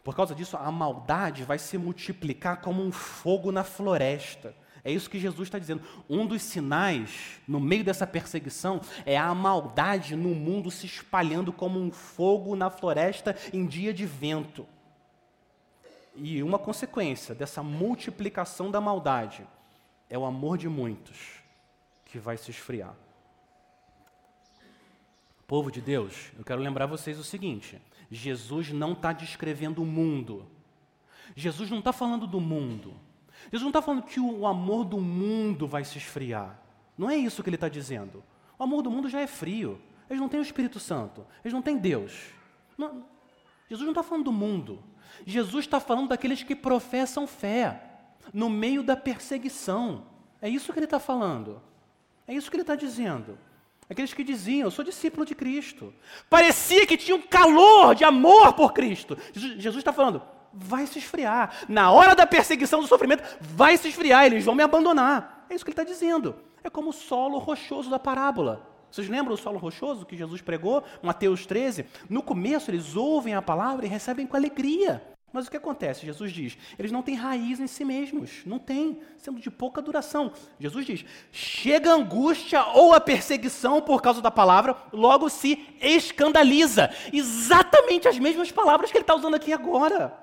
Por 0.04 0.14
causa 0.14 0.36
disso, 0.36 0.58
a 0.58 0.70
maldade 0.70 1.46
vai 1.46 1.58
se 1.58 1.78
multiplicar 1.78 2.60
como 2.60 2.84
um 2.84 2.92
fogo 2.92 3.54
na 3.54 3.64
floresta. 3.64 4.54
É 4.84 4.92
isso 4.92 5.10
que 5.10 5.18
Jesus 5.18 5.48
está 5.48 5.58
dizendo. 5.58 5.82
Um 6.10 6.26
dos 6.26 6.42
sinais, 6.42 7.40
no 7.48 7.62
meio 7.62 7.86
dessa 7.86 8.06
perseguição, 8.06 8.82
é 9.06 9.18
a 9.18 9.34
maldade 9.34 10.14
no 10.14 10.36
mundo 10.36 10.70
se 10.70 10.86
espalhando 10.86 11.54
como 11.54 11.80
um 11.80 11.90
fogo 11.90 12.54
na 12.54 12.70
floresta 12.70 13.34
em 13.54 13.66
dia 13.66 13.94
de 13.94 14.06
vento. 14.06 14.68
E 16.24 16.44
uma 16.44 16.60
consequência 16.60 17.34
dessa 17.34 17.64
multiplicação 17.64 18.70
da 18.70 18.80
maldade 18.80 19.44
é 20.08 20.16
o 20.16 20.24
amor 20.24 20.56
de 20.56 20.70
muitos 20.70 21.42
que 22.06 22.20
vai 22.20 22.38
se 22.38 22.52
esfriar. 22.52 22.94
Povo 25.48 25.72
de 25.72 25.82
Deus, 25.82 26.32
eu 26.38 26.46
quero 26.46 26.62
lembrar 26.62 26.86
vocês 26.86 27.18
o 27.18 27.24
seguinte: 27.24 27.82
Jesus 28.12 28.72
não 28.72 28.92
está 28.94 29.12
descrevendo 29.12 29.82
o 29.82 29.86
mundo. 29.86 30.46
Jesus 31.36 31.72
não 31.72 31.80
está 31.80 31.92
falando 31.92 32.28
do 32.28 32.40
mundo. 32.40 32.94
Jesus 33.46 33.64
não 33.64 33.70
está 33.70 33.82
falando 33.82 34.04
que 34.04 34.20
o 34.20 34.46
amor 34.46 34.86
do 34.86 35.00
mundo 35.00 35.68
vai 35.68 35.84
se 35.84 35.98
esfriar. 35.98 36.62
Não 36.96 37.10
é 37.10 37.18
isso 37.18 37.42
que 37.42 37.50
ele 37.50 37.56
está 37.56 37.68
dizendo. 37.68 38.24
O 38.60 38.64
amor 38.64 38.84
do 38.84 38.92
mundo 38.92 39.10
já 39.10 39.22
é 39.22 39.28
frio. 39.28 39.82
Eles 40.08 40.22
não 40.22 40.30
têm 40.30 40.40
o 40.40 40.44
Espírito 40.44 40.80
Santo. 40.80 41.26
Eles 41.44 41.52
não 41.52 41.64
têm 41.64 41.80
Deus. 41.80 42.28
Não, 42.78 43.04
Jesus 43.68 43.86
não 43.86 43.92
está 43.92 44.04
falando 44.04 44.26
do 44.26 44.32
mundo. 44.32 44.84
Jesus 45.26 45.66
está 45.66 45.80
falando 45.80 46.10
daqueles 46.10 46.44
que 46.44 46.56
professam 46.56 47.28
fé 47.28 47.82
no 48.34 48.50
meio 48.50 48.84
da 48.84 48.96
perseguição. 48.96 50.06
É 50.42 50.50
isso 50.50 50.72
que 50.72 50.80
ele 50.80 50.86
está 50.86 51.00
falando. 51.00 51.62
É 52.28 52.34
isso 52.34 52.50
que 52.50 52.56
ele 52.56 52.64
está 52.64 52.76
dizendo. 52.76 53.38
Aqueles 53.90 54.14
que 54.14 54.24
diziam, 54.24 54.68
eu 54.68 54.72
sou 54.72 54.86
discípulo 54.86 55.26
de 55.26 55.36
Cristo. 55.36 55.94
Parecia 56.30 56.88
que 56.88 56.96
tinha 56.96 57.16
um 57.16 57.22
calor 57.22 57.94
de 57.94 58.06
amor 58.06 58.54
por 58.54 58.72
Cristo. 58.72 59.18
Jesus 59.34 59.78
está 59.78 59.92
falando, 59.92 60.22
vai 60.54 60.88
se 60.88 60.98
esfriar. 60.98 61.66
Na 61.68 61.92
hora 61.92 62.16
da 62.16 62.26
perseguição, 62.26 62.80
do 62.80 62.88
sofrimento, 62.88 63.24
vai 63.42 63.76
se 63.78 63.90
esfriar, 63.90 64.26
eles 64.26 64.46
vão 64.46 64.56
me 64.56 64.64
abandonar. 64.64 65.46
É 65.50 65.56
isso 65.56 65.66
que 65.66 65.72
ele 65.72 65.74
está 65.74 65.84
dizendo. 65.84 66.36
É 66.64 66.70
como 66.70 66.92
o 66.92 66.94
solo 66.94 67.38
rochoso 67.38 67.90
da 67.90 68.00
parábola. 68.00 68.66
Vocês 68.92 69.08
lembram 69.08 69.34
o 69.34 69.38
solo 69.38 69.58
rochoso 69.58 70.06
que 70.06 70.18
Jesus 70.18 70.42
pregou, 70.42 70.84
Mateus 71.02 71.46
13? 71.46 71.86
No 72.10 72.22
começo, 72.22 72.70
eles 72.70 72.96
ouvem 72.96 73.34
a 73.34 73.42
palavra 73.42 73.86
e 73.86 73.90
recebem 73.90 74.28
com 74.28 74.36
alegria. 74.36 75.02
Mas 75.34 75.48
o 75.48 75.52
que 75.52 75.56
acontece? 75.56 76.06
Jesus 76.06 76.32
diz: 76.34 76.58
eles 76.78 76.92
não 76.92 77.02
têm 77.02 77.16
raiz 77.16 77.60
em 77.60 77.68
si 77.68 77.86
mesmos, 77.86 78.42
não 78.46 78.60
têm, 78.60 79.00
sendo 79.18 79.40
de 79.40 79.50
pouca 79.50 79.82
duração. 79.82 80.34
Jesus 80.60 80.86
diz: 80.86 81.06
chega 81.32 81.92
a 81.92 81.96
angústia 81.96 82.64
ou 82.74 82.94
a 82.94 83.00
perseguição 83.00 83.82
por 83.82 84.02
causa 84.02 84.22
da 84.22 84.30
palavra, 84.30 84.76
logo 84.92 85.30
se 85.30 85.66
escandaliza. 85.82 86.90
Exatamente 87.14 88.10
as 88.10 88.20
mesmas 88.20 88.52
palavras 88.52 88.92
que 88.92 88.98
ele 88.98 89.04
está 89.04 89.16
usando 89.16 89.36
aqui 89.36 89.54
agora. 89.54 90.20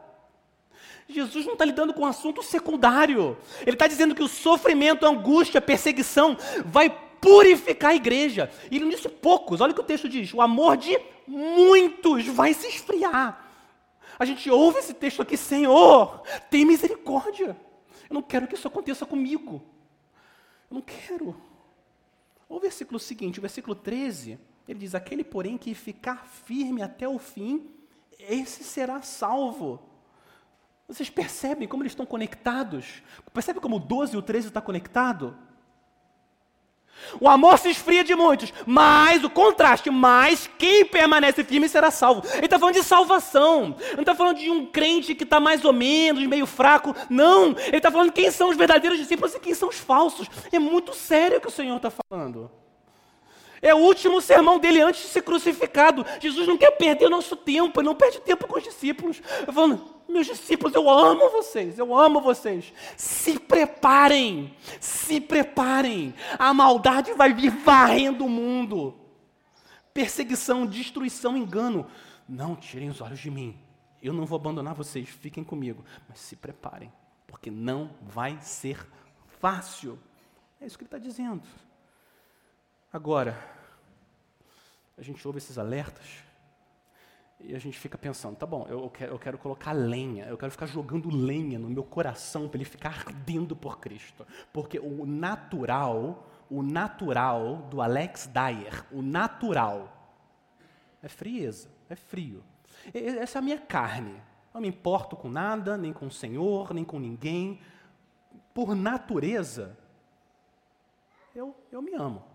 Jesus 1.08 1.46
não 1.46 1.54
está 1.54 1.64
lidando 1.64 1.94
com 1.94 2.02
um 2.02 2.06
assunto 2.06 2.42
secundário. 2.42 3.38
Ele 3.62 3.76
está 3.76 3.86
dizendo 3.86 4.14
que 4.14 4.22
o 4.22 4.28
sofrimento, 4.28 5.06
a 5.06 5.08
angústia, 5.08 5.56
a 5.56 5.62
perseguição 5.62 6.36
vai 6.66 6.90
purificar 7.20 7.90
a 7.90 7.94
igreja. 7.94 8.50
E 8.70 8.78
disse 8.78 9.08
poucos, 9.08 9.60
olha 9.60 9.72
o 9.72 9.74
que 9.74 9.80
o 9.80 9.84
texto 9.84 10.08
diz: 10.08 10.32
o 10.32 10.40
amor 10.40 10.76
de 10.76 10.98
muitos 11.26 12.26
vai 12.26 12.54
se 12.54 12.66
esfriar. 12.66 13.46
A 14.18 14.24
gente 14.24 14.50
ouve 14.50 14.78
esse 14.78 14.94
texto 14.94 15.22
aqui, 15.22 15.36
Senhor, 15.36 16.22
tem 16.50 16.64
misericórdia. 16.64 17.56
Eu 18.10 18.14
não 18.14 18.22
quero 18.22 18.48
que 18.48 18.54
isso 18.54 18.66
aconteça 18.66 19.06
comigo. 19.06 19.62
Eu 20.70 20.76
não 20.76 20.82
quero. 20.82 21.36
O 22.48 22.58
versículo 22.58 22.98
seguinte, 22.98 23.38
o 23.38 23.42
versículo 23.42 23.74
13, 23.74 24.38
ele 24.66 24.78
diz: 24.78 24.94
Aquele, 24.94 25.22
porém, 25.22 25.56
que 25.56 25.74
ficar 25.74 26.26
firme 26.26 26.82
até 26.82 27.06
o 27.06 27.18
fim, 27.18 27.70
esse 28.18 28.64
será 28.64 29.02
salvo. 29.02 29.80
Vocês 30.88 31.10
percebem 31.10 31.68
como 31.68 31.82
eles 31.82 31.92
estão 31.92 32.06
conectados? 32.06 33.02
Percebe 33.32 33.60
como 33.60 33.76
o 33.76 33.80
12 33.80 34.14
e 34.14 34.18
o 34.18 34.22
13 34.22 34.48
está 34.48 34.60
conectado? 34.60 35.36
O 37.20 37.28
amor 37.28 37.58
se 37.58 37.70
esfria 37.70 38.04
de 38.04 38.14
muitos, 38.14 38.52
mas 38.66 39.24
o 39.24 39.30
contraste, 39.30 39.90
mas 39.90 40.48
quem 40.58 40.84
permanece 40.84 41.44
firme 41.44 41.68
será 41.68 41.90
salvo. 41.90 42.22
Ele 42.34 42.44
está 42.46 42.58
falando 42.58 42.74
de 42.74 42.82
salvação, 42.82 43.76
não 43.94 44.00
está 44.00 44.14
falando 44.14 44.38
de 44.38 44.50
um 44.50 44.66
crente 44.66 45.14
que 45.14 45.24
está 45.24 45.40
mais 45.40 45.64
ou 45.64 45.72
menos, 45.72 46.24
meio 46.26 46.46
fraco, 46.46 46.94
não. 47.08 47.56
Ele 47.66 47.76
está 47.76 47.90
falando 47.90 48.12
quem 48.12 48.30
são 48.30 48.50
os 48.50 48.56
verdadeiros 48.56 48.98
discípulos 48.98 49.34
e 49.34 49.40
quem 49.40 49.54
são 49.54 49.68
os 49.68 49.76
falsos. 49.76 50.28
É 50.52 50.58
muito 50.58 50.94
sério 50.94 51.38
o 51.38 51.40
que 51.40 51.48
o 51.48 51.50
Senhor 51.50 51.76
está 51.76 51.90
falando. 51.90 52.50
É 53.60 53.74
o 53.74 53.78
último 53.78 54.20
sermão 54.20 54.58
dele 54.58 54.80
antes 54.80 55.02
de 55.02 55.08
ser 55.08 55.22
crucificado. 55.22 56.04
Jesus 56.20 56.46
não 56.46 56.56
quer 56.56 56.72
perder 56.72 57.06
o 57.06 57.10
nosso 57.10 57.36
tempo, 57.36 57.80
ele 57.80 57.88
não 57.88 57.94
perde 57.94 58.20
tempo 58.20 58.46
com 58.46 58.58
os 58.58 58.64
discípulos. 58.64 59.20
Falando, 59.52 59.84
meus 60.08 60.26
discípulos, 60.26 60.74
eu 60.74 60.88
amo 60.88 61.28
vocês, 61.30 61.78
eu 61.78 61.96
amo 61.96 62.20
vocês. 62.20 62.72
Se 62.96 63.38
preparem, 63.38 64.54
se 64.80 65.20
preparem. 65.20 66.14
A 66.38 66.54
maldade 66.54 67.12
vai 67.12 67.32
vir 67.32 67.50
varrendo 67.50 68.24
o 68.24 68.30
mundo. 68.30 68.94
Perseguição, 69.92 70.64
destruição, 70.64 71.36
engano. 71.36 71.86
Não 72.28 72.54
tirem 72.54 72.88
os 72.88 73.00
olhos 73.00 73.18
de 73.18 73.30
mim. 73.30 73.58
Eu 74.02 74.12
não 74.12 74.24
vou 74.24 74.36
abandonar 74.36 74.74
vocês, 74.74 75.08
fiquem 75.08 75.42
comigo. 75.42 75.84
Mas 76.08 76.20
se 76.20 76.36
preparem, 76.36 76.92
porque 77.26 77.50
não 77.50 77.90
vai 78.00 78.38
ser 78.40 78.86
fácil. 79.40 79.98
É 80.60 80.66
isso 80.66 80.78
que 80.78 80.84
ele 80.84 80.88
está 80.88 80.98
dizendo. 80.98 81.42
Agora, 82.92 83.38
a 84.96 85.02
gente 85.02 85.26
ouve 85.26 85.38
esses 85.38 85.58
alertas 85.58 86.24
e 87.40 87.54
a 87.54 87.58
gente 87.58 87.78
fica 87.78 87.98
pensando, 87.98 88.34
tá 88.34 88.46
bom, 88.46 88.66
eu 88.68 88.88
quero, 88.90 89.12
eu 89.12 89.18
quero 89.18 89.38
colocar 89.38 89.72
lenha, 89.72 90.24
eu 90.24 90.38
quero 90.38 90.50
ficar 90.50 90.66
jogando 90.66 91.08
lenha 91.08 91.58
no 91.58 91.68
meu 91.68 91.84
coração 91.84 92.48
para 92.48 92.56
ele 92.56 92.64
ficar 92.64 93.06
ardendo 93.06 93.54
por 93.54 93.78
Cristo. 93.78 94.26
Porque 94.52 94.78
o 94.78 95.06
natural, 95.06 96.28
o 96.50 96.62
natural 96.62 97.68
do 97.70 97.80
Alex 97.80 98.26
Dyer, 98.26 98.84
o 98.90 99.02
natural, 99.02 99.94
é 101.02 101.08
frieza, 101.08 101.70
é 101.88 101.94
frio. 101.94 102.42
Essa 102.92 103.38
é 103.38 103.40
a 103.40 103.42
minha 103.42 103.58
carne. 103.58 104.20
Não 104.52 104.60
me 104.60 104.68
importo 104.68 105.14
com 105.14 105.28
nada, 105.28 105.76
nem 105.76 105.92
com 105.92 106.06
o 106.06 106.10
Senhor, 106.10 106.72
nem 106.72 106.84
com 106.84 106.98
ninguém. 106.98 107.60
Por 108.52 108.74
natureza, 108.74 109.78
eu, 111.34 111.54
eu 111.70 111.80
me 111.82 111.94
amo. 111.94 112.27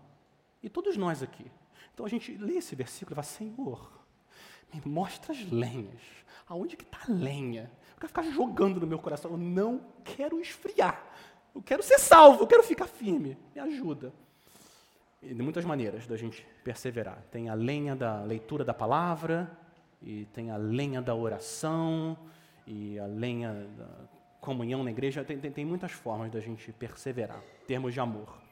E 0.64 0.70
todos 0.70 0.96
nós 0.96 1.22
aqui. 1.22 1.44
Então 1.92 2.06
a 2.06 2.08
gente 2.08 2.34
lê 2.38 2.54
esse 2.54 2.74
versículo 2.74 3.12
e 3.12 3.16
fala, 3.16 3.26
Senhor, 3.26 3.92
me 4.72 4.80
mostra 4.90 5.32
as 5.32 5.50
lenhas. 5.50 6.00
Aonde 6.48 6.74
que 6.74 6.84
está 6.84 7.00
a 7.06 7.12
lenha? 7.12 7.70
Eu 7.92 7.96
quero 7.96 8.08
ficar 8.08 8.22
jogando 8.22 8.80
no 8.80 8.86
meu 8.86 8.98
coração. 8.98 9.32
Eu 9.32 9.36
não 9.36 9.78
quero 10.02 10.40
esfriar. 10.40 11.04
Eu 11.54 11.62
quero 11.62 11.82
ser 11.82 11.98
salvo, 11.98 12.42
eu 12.42 12.46
quero 12.46 12.62
ficar 12.62 12.86
firme. 12.86 13.36
Me 13.54 13.60
ajuda. 13.60 14.10
E 15.22 15.34
de 15.34 15.42
muitas 15.42 15.66
maneiras 15.66 16.06
da 16.06 16.16
gente 16.16 16.46
perseverar. 16.64 17.22
Tem 17.30 17.50
a 17.50 17.54
lenha 17.54 17.94
da 17.94 18.22
leitura 18.22 18.64
da 18.64 18.72
palavra, 18.72 19.50
e 20.02 20.24
tem 20.32 20.50
a 20.50 20.56
lenha 20.56 21.02
da 21.02 21.14
oração, 21.14 22.18
e 22.66 22.98
a 22.98 23.06
lenha 23.06 23.68
da 23.76 23.88
comunhão 24.40 24.82
na 24.82 24.90
igreja. 24.90 25.22
Tem, 25.24 25.38
tem, 25.38 25.52
tem 25.52 25.64
muitas 25.64 25.92
formas 25.92 26.32
da 26.32 26.40
gente 26.40 26.72
perseverar, 26.72 27.42
termos 27.66 27.92
de 27.92 28.00
amor. 28.00 28.43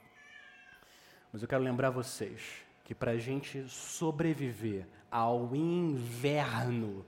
Mas 1.33 1.41
eu 1.43 1.49
quero 1.49 1.63
lembrar 1.63 1.91
vocês 1.91 2.65
que 2.85 2.95
para 2.95 3.13
a 3.13 3.19
gente 3.19 3.67
sobreviver 3.69 4.87
ao 5.11 5.55
inverno 5.57 7.05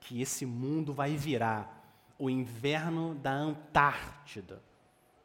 que 0.00 0.20
esse 0.20 0.44
mundo 0.44 0.92
vai 0.92 1.16
virar, 1.16 1.80
o 2.18 2.28
inverno 2.28 3.14
da 3.14 3.32
Antártida, 3.32 4.62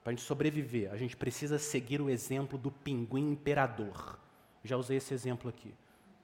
para 0.04 0.12
a 0.12 0.16
gente 0.16 0.26
sobreviver, 0.26 0.92
a 0.92 0.98
gente 0.98 1.18
precisa 1.18 1.60
seguir 1.60 2.00
o 2.00 2.10
exemplo 2.10 2.58
do 2.58 2.72
pinguim 2.72 3.32
imperador. 3.32 4.18
Já 4.64 4.78
usei 4.78 4.98
esse 4.98 5.14
exemplo 5.14 5.50
aqui. 5.50 5.74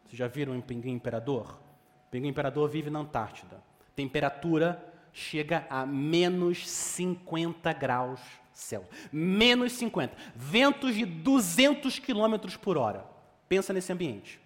Vocês 0.05 0.17
já 0.17 0.27
viram 0.27 0.53
um 0.53 0.61
pinguim 0.61 0.93
imperador? 0.93 1.59
O 2.07 2.11
pinguim 2.11 2.29
imperador 2.29 2.69
vive 2.69 2.89
na 2.89 2.99
Antártida. 2.99 3.61
Temperatura 3.95 4.81
chega 5.11 5.67
a 5.69 5.85
menos 5.85 6.69
50 6.69 7.73
graus 7.73 8.21
céu. 8.53 8.85
Menos 9.11 9.73
50. 9.73 10.15
Ventos 10.35 10.95
de 10.95 11.05
200 11.05 11.99
quilômetros 11.99 12.55
por 12.55 12.77
hora. 12.77 13.05
Pensa 13.49 13.73
nesse 13.73 13.91
ambiente. 13.91 14.43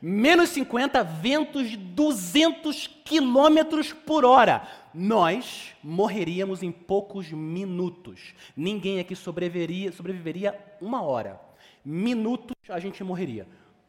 Menos 0.00 0.50
50, 0.50 1.02
ventos 1.02 1.70
de 1.70 1.76
200 1.76 2.86
quilômetros 3.04 3.92
por 3.92 4.24
hora. 4.24 4.66
Nós 4.92 5.74
morreríamos 5.82 6.62
em 6.62 6.70
poucos 6.70 7.30
minutos. 7.30 8.34
Ninguém 8.56 9.00
aqui 9.00 9.16
sobreviveria, 9.16 9.92
sobreviveria 9.92 10.58
uma 10.80 11.02
hora. 11.02 11.40
Minutos 11.84 12.56
a 12.68 12.78
gente 12.78 13.02
morreria. 13.02 13.46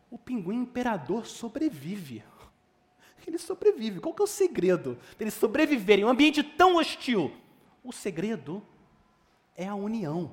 O 0.09 0.17
pinguim 0.17 0.61
imperador 0.61 1.25
sobrevive. 1.25 2.23
Ele 3.25 3.37
sobrevive. 3.37 3.99
Qual 3.99 4.13
que 4.13 4.21
é 4.21 4.25
o 4.25 4.27
segredo 4.27 4.97
dele 5.17 5.31
sobreviver 5.31 5.99
em 5.99 6.05
um 6.05 6.09
ambiente 6.09 6.43
tão 6.43 6.77
hostil? 6.77 7.31
O 7.83 7.91
segredo 7.91 8.61
é 9.55 9.67
a 9.67 9.75
união. 9.75 10.31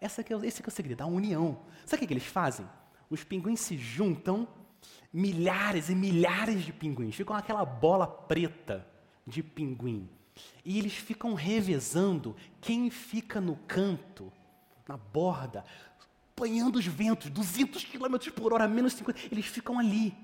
Essa 0.00 0.24
que 0.24 0.32
é, 0.32 0.36
esse 0.46 0.62
que 0.62 0.68
é 0.68 0.72
o 0.72 0.74
segredo, 0.74 1.02
a 1.02 1.06
união. 1.06 1.58
Sabe 1.84 2.04
o 2.04 2.08
que 2.08 2.14
eles 2.14 2.26
fazem? 2.26 2.66
Os 3.08 3.22
pinguins 3.22 3.60
se 3.60 3.76
juntam 3.76 4.48
milhares 5.12 5.88
e 5.88 5.94
milhares 5.94 6.64
de 6.64 6.72
pinguins, 6.72 7.14
ficam 7.14 7.36
aquela 7.36 7.64
bola 7.64 8.06
preta 8.06 8.86
de 9.26 9.42
pinguim. 9.42 10.08
E 10.64 10.78
eles 10.78 10.94
ficam 10.94 11.34
revezando 11.34 12.34
quem 12.60 12.88
fica 12.88 13.40
no 13.40 13.56
canto, 13.66 14.32
na 14.88 14.96
borda, 14.96 15.64
apanhando 16.32 16.76
os 16.76 16.86
ventos, 16.86 17.28
200 17.28 17.84
km 17.84 18.30
por 18.34 18.54
hora, 18.54 18.66
menos 18.66 18.94
50. 18.94 19.20
Eles 19.30 19.44
ficam 19.44 19.78
ali, 19.78 20.14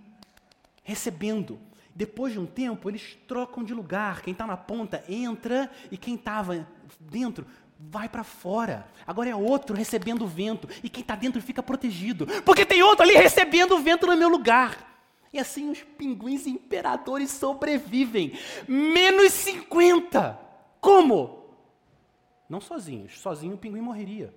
recebendo. 0.83 1.59
Depois 1.95 2.33
de 2.33 2.39
um 2.39 2.47
tempo, 2.47 2.89
eles 2.89 3.19
trocam 3.27 3.65
de 3.65 3.75
lugar. 3.75 4.23
Quem 4.23 4.33
está 4.33 4.47
na 4.47 4.57
ponta 4.57 5.05
entra 5.09 5.71
e 5.91 5.97
quem 5.97 6.15
estava 6.15 6.67
dentro 7.01 7.47
vai 7.79 8.09
para 8.09 8.25
fora. 8.25 8.87
Agora 9.07 9.29
é 9.29 9.37
outro 9.37 9.77
recebendo 9.77 10.23
o 10.23 10.29
vento. 10.29 10.69
E 10.83 10.89
quem 10.89 11.03
está 11.03 11.15
dentro 11.15 11.41
fica 11.41 11.63
protegido. 11.63 12.27
Porque 12.43 12.65
tem 12.65 12.83
outro 12.83 13.05
ali 13.05 13.15
recebendo 13.15 13.75
o 13.75 13.81
vento 13.81 14.07
no 14.07 14.17
meu 14.17 14.29
lugar. 14.29 14.95
E 15.33 15.39
assim 15.39 15.71
os 15.71 15.83
pinguins 15.83 16.47
imperadores 16.47 17.31
sobrevivem. 17.31 18.33
Menos 18.67 19.33
50. 19.33 20.39
Como? 20.81 21.45
Não 22.49 22.61
sozinhos. 22.61 23.19
Sozinho 23.19 23.55
o 23.55 23.59
pinguim 23.59 23.81
morreria. 23.81 24.35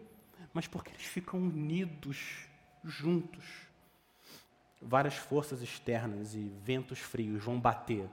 Mas 0.53 0.67
porque 0.67 0.91
eles 0.91 1.05
ficam 1.05 1.39
unidos, 1.39 2.47
juntos. 2.83 3.45
Várias 4.81 5.15
forças 5.15 5.61
externas 5.61 6.35
e 6.35 6.51
ventos 6.63 6.99
frios 6.99 7.43
vão 7.43 7.59
bater 7.59 8.09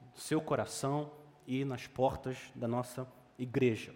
no 0.00 0.20
seu 0.20 0.40
coração 0.40 1.10
e 1.46 1.64
nas 1.64 1.86
portas 1.86 2.38
da 2.54 2.68
nossa 2.68 3.06
igreja. 3.38 3.92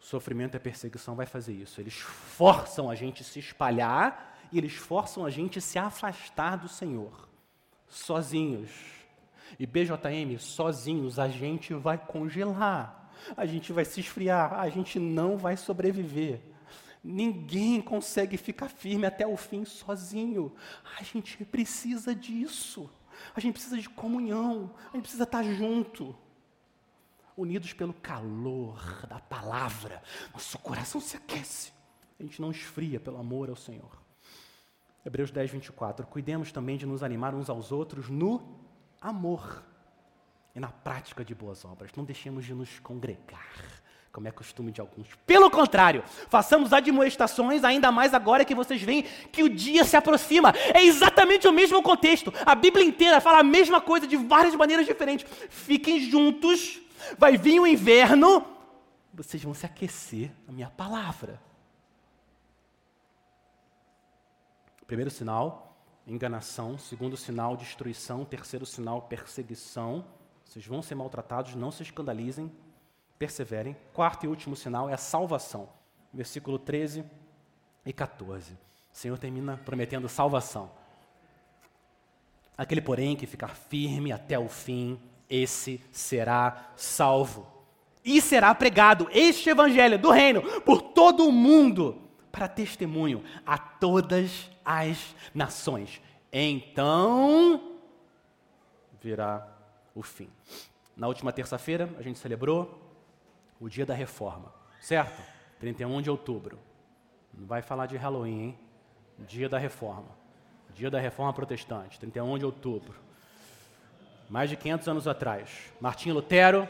Sofrimento 0.00 0.56
e 0.56 0.60
perseguição 0.60 1.14
vai 1.14 1.26
fazer 1.26 1.52
isso. 1.52 1.78
Eles 1.78 1.94
forçam 1.94 2.90
a 2.90 2.94
gente 2.94 3.20
a 3.20 3.24
se 3.24 3.38
espalhar 3.38 4.38
e 4.50 4.56
eles 4.56 4.72
forçam 4.72 5.26
a 5.26 5.30
gente 5.30 5.58
a 5.58 5.62
se 5.62 5.78
afastar 5.78 6.56
do 6.56 6.68
Senhor. 6.68 7.28
Sozinhos. 7.86 8.70
E 9.58 9.66
BJM, 9.66 10.38
sozinhos, 10.38 11.18
a 11.18 11.28
gente 11.28 11.74
vai 11.74 11.98
congelar. 11.98 13.12
A 13.36 13.44
gente 13.44 13.72
vai 13.72 13.84
se 13.84 14.00
esfriar. 14.00 14.58
A 14.58 14.70
gente 14.70 14.98
não 14.98 15.36
vai 15.36 15.56
sobreviver. 15.56 16.40
Ninguém 17.04 17.80
consegue 17.80 18.38
ficar 18.38 18.68
firme 18.68 19.06
até 19.06 19.26
o 19.26 19.36
fim 19.36 19.66
sozinho. 19.66 20.54
A 20.98 21.02
gente 21.02 21.44
precisa 21.44 22.14
disso. 22.14 22.90
A 23.34 23.40
gente 23.40 23.52
precisa 23.52 23.76
de 23.76 23.88
comunhão. 23.88 24.74
A 24.88 24.96
gente 24.96 25.02
precisa 25.02 25.24
estar 25.24 25.42
junto 25.42 26.16
unidos 27.40 27.72
pelo 27.72 27.94
calor 27.94 29.06
da 29.08 29.18
palavra, 29.18 30.02
nosso 30.32 30.58
coração 30.58 31.00
se 31.00 31.16
aquece. 31.16 31.72
A 32.18 32.22
gente 32.22 32.40
não 32.40 32.50
esfria 32.50 33.00
pelo 33.00 33.18
amor 33.18 33.48
ao 33.48 33.56
Senhor. 33.56 33.98
Hebreus 35.04 35.30
10, 35.30 35.50
24. 35.52 36.06
Cuidemos 36.06 36.52
também 36.52 36.76
de 36.76 36.84
nos 36.84 37.02
animar 37.02 37.34
uns 37.34 37.48
aos 37.48 37.72
outros 37.72 38.10
no 38.10 38.42
amor 39.00 39.62
e 40.54 40.60
na 40.60 40.68
prática 40.68 41.24
de 41.24 41.34
boas 41.34 41.64
obras. 41.64 41.90
Não 41.96 42.04
deixemos 42.04 42.44
de 42.44 42.52
nos 42.52 42.78
congregar, 42.80 43.56
como 44.12 44.28
é 44.28 44.30
costume 44.30 44.70
de 44.70 44.82
alguns. 44.82 45.08
Pelo 45.26 45.50
contrário, 45.50 46.04
façamos 46.28 46.74
admoestações, 46.74 47.64
ainda 47.64 47.90
mais 47.90 48.12
agora 48.12 48.44
que 48.44 48.54
vocês 48.54 48.82
veem 48.82 49.04
que 49.32 49.42
o 49.42 49.48
dia 49.48 49.82
se 49.84 49.96
aproxima. 49.96 50.52
É 50.74 50.84
exatamente 50.84 51.48
o 51.48 51.52
mesmo 51.52 51.82
contexto. 51.82 52.30
A 52.44 52.54
Bíblia 52.54 52.84
inteira 52.84 53.18
fala 53.18 53.38
a 53.38 53.42
mesma 53.42 53.80
coisa 53.80 54.06
de 54.06 54.18
várias 54.18 54.54
maneiras 54.54 54.86
diferentes. 54.86 55.24
Fiquem 55.48 56.00
juntos 56.00 56.82
Vai 57.18 57.36
vir 57.36 57.60
o 57.60 57.66
inverno, 57.66 58.46
vocês 59.12 59.42
vão 59.42 59.54
se 59.54 59.66
aquecer 59.66 60.30
na 60.46 60.52
minha 60.52 60.70
palavra. 60.70 61.40
Primeiro 64.86 65.10
sinal, 65.10 65.76
enganação. 66.06 66.78
Segundo 66.78 67.16
sinal, 67.16 67.56
destruição. 67.56 68.24
Terceiro 68.24 68.66
sinal, 68.66 69.02
perseguição. 69.02 70.04
Vocês 70.44 70.66
vão 70.66 70.82
ser 70.82 70.94
maltratados, 70.94 71.54
não 71.54 71.70
se 71.70 71.82
escandalizem, 71.82 72.50
perseverem. 73.18 73.76
Quarto 73.92 74.24
e 74.24 74.28
último 74.28 74.56
sinal 74.56 74.88
é 74.88 74.94
a 74.94 74.98
salvação. 74.98 75.68
Versículo 76.12 76.58
13 76.58 77.04
e 77.86 77.92
14. 77.92 78.52
O 78.52 78.56
Senhor 78.92 79.18
termina 79.18 79.56
prometendo 79.58 80.08
salvação. 80.08 80.72
Aquele, 82.58 82.80
porém, 82.80 83.16
que 83.16 83.26
ficar 83.26 83.54
firme 83.54 84.12
até 84.12 84.38
o 84.38 84.48
fim, 84.48 85.00
esse 85.30 85.80
será 85.92 86.72
salvo. 86.74 87.46
E 88.04 88.20
será 88.20 88.52
pregado 88.54 89.08
este 89.12 89.50
evangelho 89.50 89.98
do 89.98 90.10
reino 90.10 90.42
por 90.62 90.82
todo 90.82 91.26
o 91.26 91.32
mundo 91.32 92.02
para 92.32 92.48
testemunho 92.48 93.22
a 93.46 93.56
todas 93.56 94.50
as 94.64 95.14
nações. 95.32 96.02
Então 96.32 97.78
virá 99.00 99.46
o 99.94 100.02
fim. 100.02 100.28
Na 100.96 101.06
última 101.06 101.32
terça-feira, 101.32 101.88
a 101.98 102.02
gente 102.02 102.18
celebrou 102.18 102.78
o 103.60 103.68
dia 103.68 103.86
da 103.86 103.94
reforma, 103.94 104.52
certo? 104.80 105.22
31 105.60 106.02
de 106.02 106.10
outubro. 106.10 106.58
Não 107.32 107.46
vai 107.46 107.62
falar 107.62 107.86
de 107.86 107.96
Halloween, 107.96 108.40
hein? 108.40 108.58
Dia 109.18 109.48
da 109.48 109.58
reforma. 109.58 110.08
Dia 110.74 110.90
da 110.90 110.98
reforma 110.98 111.32
protestante, 111.32 111.98
31 111.98 112.38
de 112.38 112.44
outubro 112.44 113.09
mais 114.30 114.48
de 114.48 114.56
500 114.56 114.88
anos 114.88 115.08
atrás. 115.08 115.50
Martinho 115.80 116.14
Lutero 116.14 116.68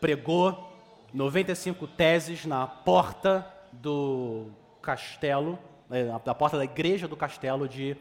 pregou 0.00 0.72
95 1.12 1.88
teses 1.88 2.46
na 2.46 2.68
porta 2.68 3.44
do 3.72 4.46
castelo, 4.80 5.58
eh, 5.90 6.04
na 6.04 6.34
porta 6.34 6.56
da 6.56 6.64
igreja 6.64 7.08
do 7.08 7.16
castelo 7.16 7.68
de 7.68 7.96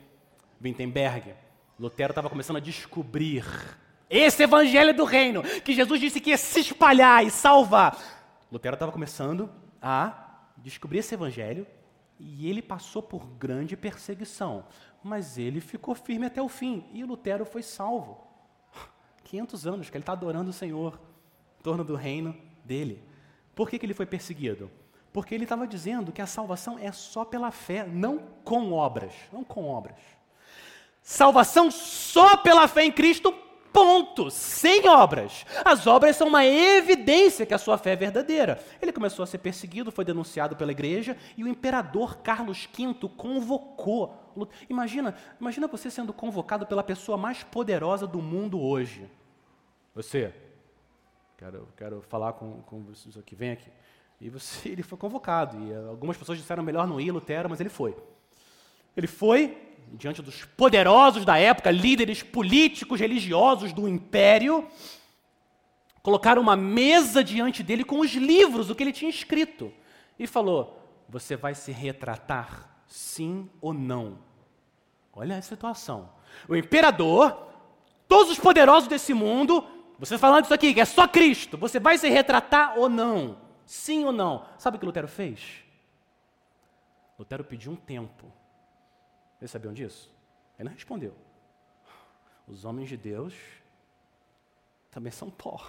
Wittenberg. 0.63 1.33
Lutero 1.79 2.11
estava 2.11 2.29
começando 2.29 2.57
a 2.57 2.59
descobrir 2.59 3.43
esse 4.07 4.43
evangelho 4.43 4.93
do 4.93 5.05
reino, 5.05 5.41
que 5.41 5.73
Jesus 5.73 5.99
disse 5.99 6.21
que 6.21 6.29
ia 6.29 6.37
se 6.37 6.59
espalhar 6.59 7.25
e 7.25 7.31
salvar. 7.31 7.97
Lutero 8.51 8.75
estava 8.75 8.91
começando 8.91 9.49
a 9.81 10.45
descobrir 10.55 10.99
esse 10.99 11.15
evangelho 11.15 11.65
e 12.19 12.47
ele 12.47 12.61
passou 12.61 13.01
por 13.01 13.25
grande 13.25 13.75
perseguição, 13.75 14.65
mas 15.03 15.39
ele 15.39 15.59
ficou 15.59 15.95
firme 15.95 16.27
até 16.27 16.41
o 16.41 16.49
fim 16.49 16.85
e 16.93 17.03
Lutero 17.03 17.43
foi 17.43 17.63
salvo. 17.63 18.28
500 19.29 19.67
anos 19.67 19.89
que 19.89 19.95
ele 19.95 20.01
está 20.01 20.13
adorando 20.13 20.49
o 20.49 20.53
Senhor 20.53 20.99
em 21.59 21.61
torno 21.61 21.83
do 21.83 21.95
reino 21.95 22.35
dele. 22.65 23.03
Por 23.53 23.69
que, 23.69 23.77
que 23.77 23.85
ele 23.85 23.93
foi 23.93 24.07
perseguido? 24.07 24.71
Porque 25.13 25.35
ele 25.35 25.43
estava 25.43 25.67
dizendo 25.67 26.11
que 26.11 26.21
a 26.21 26.25
salvação 26.25 26.79
é 26.79 26.91
só 26.91 27.23
pela 27.23 27.51
fé, 27.51 27.85
não 27.85 28.19
com 28.43 28.71
obras. 28.71 29.13
Não 29.31 29.43
com 29.43 29.67
obras. 29.67 29.97
Salvação 31.03 31.69
só 31.69 32.37
pela 32.37 32.67
fé 32.67 32.85
em 32.85 32.91
Cristo, 32.91 33.31
ponto, 33.71 34.31
sem 34.31 34.87
obras. 34.87 35.45
As 35.63 35.85
obras 35.85 36.15
são 36.15 36.27
uma 36.27 36.43
evidência 36.43 37.45
que 37.45 37.53
a 37.53 37.59
sua 37.59 37.77
fé 37.77 37.91
é 37.91 37.95
verdadeira. 37.95 38.59
Ele 38.81 38.91
começou 38.91 39.21
a 39.21 39.27
ser 39.27 39.37
perseguido, 39.37 39.91
foi 39.91 40.05
denunciado 40.05 40.55
pela 40.55 40.71
igreja 40.71 41.15
e 41.37 41.43
o 41.43 41.47
imperador 41.47 42.17
Carlos 42.17 42.67
V 42.75 43.09
convocou. 43.15 44.15
Imagina, 44.67 45.15
imagina 45.39 45.67
você 45.67 45.91
sendo 45.91 46.13
convocado 46.13 46.65
pela 46.65 46.83
pessoa 46.83 47.17
mais 47.17 47.43
poderosa 47.43 48.07
do 48.07 48.21
mundo 48.21 48.59
hoje. 48.59 49.07
Você, 49.95 50.33
quero, 51.37 51.67
quero 51.75 52.01
falar 52.01 52.33
com, 52.33 52.61
com 52.63 52.81
vocês 52.83 53.17
aqui, 53.17 53.35
vem 53.35 53.51
aqui. 53.51 53.69
E 54.21 54.29
você, 54.29 54.69
ele 54.69 54.83
foi 54.83 54.97
convocado. 54.97 55.57
E 55.65 55.73
algumas 55.89 56.17
pessoas 56.17 56.37
disseram 56.37 56.63
melhor 56.63 56.87
não 56.87 56.99
ir, 56.99 57.11
Lutero, 57.11 57.49
mas 57.49 57.59
ele 57.59 57.69
foi. 57.69 57.95
Ele 58.95 59.07
foi 59.07 59.57
diante 59.93 60.21
dos 60.21 60.45
poderosos 60.45 61.25
da 61.25 61.37
época, 61.37 61.71
líderes 61.71 62.21
políticos, 62.21 62.99
religiosos 62.99 63.73
do 63.73 63.87
império, 63.87 64.67
colocaram 66.03 66.41
uma 66.41 66.55
mesa 66.55 67.23
diante 67.23 67.63
dele 67.63 67.83
com 67.83 67.99
os 67.99 68.11
livros, 68.11 68.69
o 68.69 68.75
que 68.75 68.83
ele 68.83 68.91
tinha 68.91 69.09
escrito, 69.09 69.71
e 70.17 70.27
falou: 70.27 70.79
Você 71.07 71.35
vai 71.35 71.55
se 71.55 71.71
retratar, 71.71 72.83
sim 72.87 73.49
ou 73.61 73.73
não? 73.73 74.19
Olha 75.13 75.37
a 75.37 75.41
situação. 75.41 76.09
O 76.47 76.55
imperador, 76.55 77.47
todos 78.07 78.31
os 78.31 78.39
poderosos 78.39 78.87
desse 78.87 79.13
mundo, 79.13 79.65
você 79.99 80.17
falando 80.17 80.45
isso 80.45 80.53
aqui, 80.53 80.73
que 80.73 80.79
é 80.79 80.85
só 80.85 81.07
Cristo, 81.07 81.57
você 81.57 81.79
vai 81.79 81.97
se 81.97 82.09
retratar 82.09 82.77
ou 82.77 82.87
não? 82.87 83.37
Sim 83.65 84.05
ou 84.05 84.11
não? 84.11 84.45
Sabe 84.57 84.77
o 84.77 84.79
que 84.79 84.85
Lutero 84.85 85.07
fez? 85.07 85.63
Lutero 87.17 87.43
pediu 87.43 87.73
um 87.73 87.75
tempo 87.75 88.31
Vocês 89.37 89.51
sabiam 89.51 89.73
disso? 89.73 90.09
Ele 90.57 90.69
não 90.69 90.75
respondeu. 90.75 91.13
Os 92.47 92.65
homens 92.65 92.89
de 92.89 92.97
Deus 92.97 93.35
também 94.89 95.11
são 95.11 95.29
pó. 95.29 95.61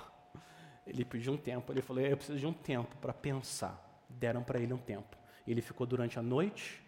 Ele 0.87 1.05
pediu 1.05 1.33
um 1.33 1.37
tempo, 1.37 1.73
ele 1.73 1.83
falou: 1.83 2.03
Eu 2.03 2.17
preciso 2.17 2.39
de 2.39 2.47
um 2.47 2.53
tempo 2.53 2.97
para 2.97 3.13
pensar. 3.13 3.79
Deram 4.09 4.43
para 4.43 4.59
ele 4.59 4.73
um 4.73 4.79
tempo. 4.79 5.17
Ele 5.47 5.61
ficou 5.61 5.87
durante 5.87 6.19
a 6.19 6.23
noite 6.23 6.83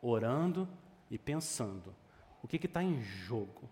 orando 0.00 0.68
e 1.10 1.18
pensando: 1.18 1.94
o 2.42 2.48
que 2.48 2.64
está 2.64 2.82
em 2.82 3.02
jogo? 3.02 3.68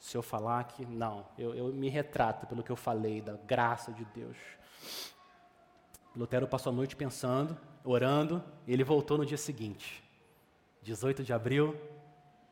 Se 0.00 0.16
eu 0.16 0.22
falar 0.22 0.64
que 0.64 0.84
não, 0.86 1.26
eu, 1.38 1.54
eu 1.54 1.72
me 1.72 1.90
retrato 1.90 2.46
pelo 2.46 2.62
que 2.62 2.72
eu 2.72 2.76
falei, 2.76 3.20
da 3.20 3.34
graça 3.36 3.92
de 3.92 4.04
Deus. 4.06 4.36
Lutero 6.16 6.48
passou 6.48 6.72
a 6.72 6.74
noite 6.74 6.96
pensando, 6.96 7.56
orando, 7.84 8.42
e 8.66 8.72
ele 8.72 8.82
voltou 8.82 9.18
no 9.18 9.26
dia 9.26 9.36
seguinte, 9.36 10.02
18 10.82 11.22
de 11.22 11.32
abril 11.34 11.76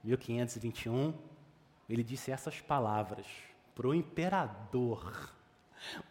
de 0.04 0.10
1521. 0.10 1.14
Ele 1.88 2.04
disse 2.04 2.30
essas 2.30 2.60
palavras 2.60 3.26
para 3.74 3.88
o 3.88 3.94
imperador. 3.94 5.32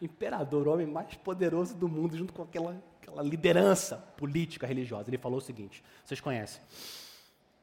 O 0.02 0.06
imperador, 0.06 0.68
o 0.68 0.72
homem 0.72 0.88
mais 0.88 1.14
poderoso 1.16 1.76
do 1.76 1.88
mundo, 1.88 2.18
junto 2.18 2.34
com 2.34 2.42
aquela, 2.42 2.82
aquela 3.00 3.22
liderança 3.22 3.98
política 4.18 4.66
religiosa. 4.66 5.10
Ele 5.10 5.18
falou 5.18 5.38
o 5.38 5.42
seguinte: 5.42 5.84
vocês 6.04 6.20
conhecem. 6.20 6.62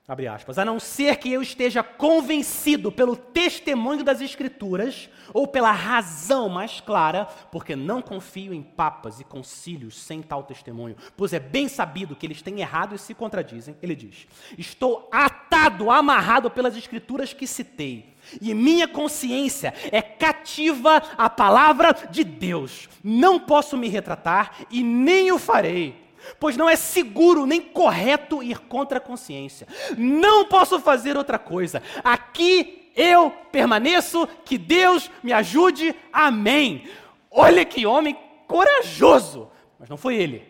Abre 0.07 0.29
aspas, 0.29 0.59
a 0.59 0.67
não 0.67 0.79
ser 0.79 1.17
que 1.17 1.33
eu 1.33 1.41
esteja 1.41 1.83
convencido 1.83 2.93
pelo 2.93 3.17
testemunho 3.17 4.05
das 4.05 4.21
Escrituras 4.21 5.09
ou 5.33 5.47
pela 5.47 5.73
razão 5.73 6.51
mais 6.51 6.79
clara, 6.79 7.25
porque 7.51 7.75
não 7.75 8.03
confio 8.03 8.53
em 8.53 8.63
papas 8.63 9.19
e 9.19 9.25
concílios 9.25 9.99
sem 9.99 10.21
tal 10.21 10.43
testemunho, 10.43 10.95
pois 11.17 11.33
é 11.33 11.41
bem 11.41 11.69
sabido 11.69 12.15
que 12.15 12.27
eles 12.27 12.43
têm 12.43 12.61
errado 12.61 12.95
e 12.95 12.99
se 12.99 13.15
contradizem. 13.15 13.79
Ele 13.83 13.97
diz: 13.97 14.27
Estou 14.59 15.09
atado, 15.11 15.91
amarrado 15.91 16.51
pelas 16.51 16.77
Escrituras 16.77 17.33
que 17.33 17.47
citei, 17.47 18.15
e 18.43 18.53
minha 18.53 18.87
consciência 18.87 19.73
é 19.91 20.03
cativa 20.03 21.03
à 21.17 21.31
palavra 21.31 21.95
de 22.11 22.25
Deus. 22.25 22.91
Não 23.03 23.41
posso 23.41 23.75
me 23.75 23.89
retratar 23.89 24.67
e 24.71 24.83
nem 24.83 25.33
o 25.33 25.39
farei 25.39 26.04
pois 26.39 26.57
não 26.57 26.69
é 26.69 26.77
seguro 26.77 27.47
nem 27.47 27.61
correto 27.61 28.43
ir 28.43 28.59
contra 28.61 28.99
a 28.99 29.01
consciência. 29.01 29.67
Não 29.97 30.47
posso 30.47 30.81
fazer 30.81 31.17
outra 31.17 31.39
coisa. 31.39 31.83
Aqui 32.03 32.91
eu 32.97 33.31
permaneço, 33.51 34.27
que 34.45 34.57
Deus 34.57 35.11
me 35.23 35.33
ajude. 35.33 35.95
Amém. 36.13 36.89
Olha 37.31 37.65
que 37.65 37.87
homem 37.87 38.17
corajoso. 38.47 39.51
Mas 39.79 39.89
não 39.89 39.97
foi 39.97 40.17
ele, 40.17 40.47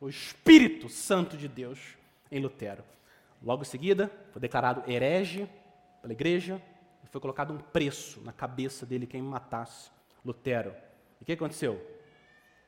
o 0.00 0.08
Espírito 0.08 0.88
Santo 0.88 1.36
de 1.36 1.46
Deus 1.46 1.78
em 2.30 2.40
Lutero. 2.40 2.82
Logo 3.42 3.62
em 3.62 3.66
seguida, 3.66 4.10
foi 4.32 4.40
declarado 4.40 4.90
herege 4.90 5.46
pela 6.00 6.12
igreja 6.12 6.60
e 7.04 7.06
foi 7.06 7.20
colocado 7.20 7.52
um 7.52 7.58
preço 7.58 8.20
na 8.22 8.32
cabeça 8.32 8.86
dele 8.86 9.06
quem 9.06 9.20
matasse 9.20 9.90
Lutero. 10.24 10.74
E 11.20 11.22
o 11.22 11.26
que 11.26 11.32
aconteceu? 11.32 11.80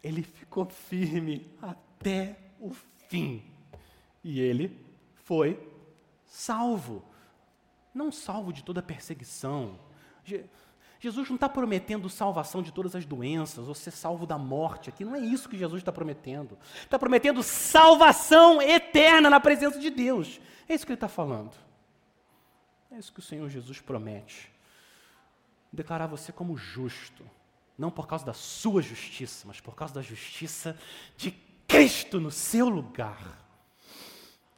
Ele 0.04 0.22
ficou 0.22 0.66
firme 0.66 1.50
até 1.98 2.36
o 2.60 2.72
fim. 3.08 3.42
E 4.22 4.40
ele 4.40 4.84
foi 5.24 5.60
salvo. 6.24 7.04
Não 7.94 8.12
salvo 8.12 8.52
de 8.52 8.62
toda 8.62 8.82
perseguição. 8.82 9.78
Jesus 10.98 11.28
não 11.28 11.36
está 11.36 11.48
prometendo 11.48 12.08
salvação 12.08 12.62
de 12.62 12.72
todas 12.72 12.94
as 12.94 13.04
doenças, 13.04 13.68
ou 13.68 13.74
ser 13.74 13.90
salvo 13.90 14.26
da 14.26 14.36
morte 14.36 14.88
aqui. 14.88 15.04
Não 15.04 15.14
é 15.14 15.20
isso 15.20 15.48
que 15.48 15.56
Jesus 15.56 15.80
está 15.80 15.92
prometendo. 15.92 16.58
Está 16.82 16.98
prometendo 16.98 17.42
salvação 17.42 18.60
eterna 18.60 19.30
na 19.30 19.40
presença 19.40 19.78
de 19.78 19.90
Deus. 19.90 20.40
É 20.68 20.74
isso 20.74 20.84
que 20.84 20.92
ele 20.92 20.96
está 20.96 21.08
falando. 21.08 21.52
É 22.90 22.98
isso 22.98 23.12
que 23.12 23.20
o 23.20 23.22
Senhor 23.22 23.48
Jesus 23.48 23.80
promete. 23.80 24.50
Declarar 25.72 26.06
você 26.06 26.32
como 26.32 26.56
justo. 26.56 27.24
Não 27.78 27.90
por 27.90 28.06
causa 28.06 28.24
da 28.24 28.32
sua 28.32 28.80
justiça, 28.80 29.46
mas 29.46 29.60
por 29.60 29.74
causa 29.74 29.94
da 29.94 30.02
justiça 30.02 30.78
de 31.16 31.30
Cristo 31.66 32.20
no 32.20 32.30
seu 32.30 32.68
lugar. 32.68 33.44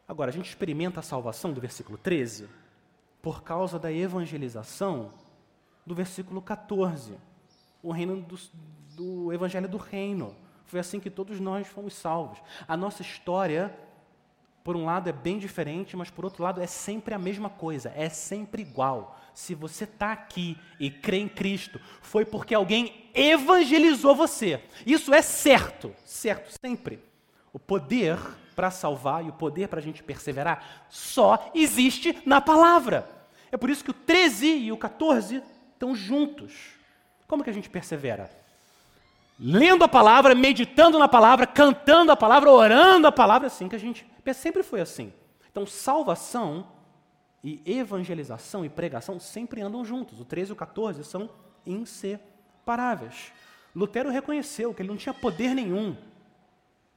Agora, 0.06 0.30
a 0.30 0.32
gente 0.32 0.48
experimenta 0.48 1.00
a 1.00 1.02
salvação 1.02 1.52
do 1.52 1.60
versículo 1.60 1.98
13 1.98 2.48
por 3.20 3.42
causa 3.42 3.78
da 3.78 3.92
evangelização 3.92 5.10
do 5.84 5.94
versículo 5.94 6.40
14, 6.40 7.14
o 7.82 7.90
reino 7.90 8.20
do, 8.20 8.38
do 8.94 9.32
evangelho 9.32 9.68
do 9.68 9.78
reino. 9.78 10.34
Foi 10.66 10.80
assim 10.80 11.00
que 11.00 11.08
todos 11.08 11.40
nós 11.40 11.66
fomos 11.66 11.94
salvos. 11.94 12.38
A 12.66 12.76
nossa 12.76 13.02
história, 13.02 13.74
por 14.62 14.76
um 14.76 14.84
lado, 14.84 15.08
é 15.08 15.12
bem 15.12 15.38
diferente, 15.38 15.96
mas 15.96 16.10
por 16.10 16.24
outro 16.24 16.42
lado, 16.42 16.60
é 16.60 16.66
sempre 16.66 17.14
a 17.14 17.18
mesma 17.18 17.48
coisa, 17.48 17.92
é 17.96 18.08
sempre 18.08 18.62
igual. 18.62 19.18
Se 19.32 19.54
você 19.54 19.84
está 19.84 20.12
aqui 20.12 20.58
e 20.78 20.90
crê 20.90 21.18
em 21.18 21.28
Cristo, 21.28 21.80
foi 22.02 22.24
porque 22.24 22.54
alguém 22.54 23.10
evangelizou 23.14 24.14
você. 24.14 24.62
Isso 24.84 25.14
é 25.14 25.22
certo, 25.22 25.94
certo, 26.04 26.52
sempre. 26.60 27.02
O 27.52 27.58
poder 27.58 28.18
para 28.54 28.70
salvar 28.70 29.24
e 29.24 29.28
o 29.28 29.32
poder 29.32 29.68
para 29.68 29.78
a 29.78 29.82
gente 29.82 30.02
perseverar 30.02 30.86
só 30.90 31.50
existe 31.54 32.20
na 32.26 32.40
palavra. 32.40 33.08
É 33.52 33.56
por 33.56 33.70
isso 33.70 33.84
que 33.84 33.90
o 33.90 33.94
13 33.94 34.46
e 34.46 34.72
o 34.72 34.76
14 34.76 35.42
estão 35.72 35.94
juntos. 35.94 36.52
Como 37.26 37.44
que 37.44 37.50
a 37.50 37.52
gente 37.52 37.70
persevera? 37.70 38.30
Lendo 39.38 39.84
a 39.84 39.88
palavra, 39.88 40.34
meditando 40.34 40.98
na 40.98 41.06
palavra, 41.06 41.46
cantando 41.46 42.10
a 42.10 42.16
palavra, 42.16 42.50
orando 42.50 43.06
a 43.06 43.12
palavra, 43.12 43.46
assim 43.46 43.68
que 43.68 43.76
a 43.76 43.78
gente. 43.78 44.06
Sempre 44.34 44.62
foi 44.62 44.80
assim. 44.80 45.12
Então, 45.50 45.64
salvação 45.64 46.66
e 47.42 47.62
evangelização 47.64 48.64
e 48.64 48.68
pregação 48.68 49.18
sempre 49.20 49.60
andam 49.62 49.84
juntos. 49.84 50.20
O 50.20 50.24
13 50.24 50.50
e 50.50 50.52
o 50.52 50.56
14 50.56 51.04
são 51.04 51.30
inseparáveis. 51.64 53.32
Lutero 53.74 54.10
reconheceu 54.10 54.74
que 54.74 54.82
ele 54.82 54.88
não 54.88 54.96
tinha 54.96 55.14
poder 55.14 55.54
nenhum. 55.54 55.96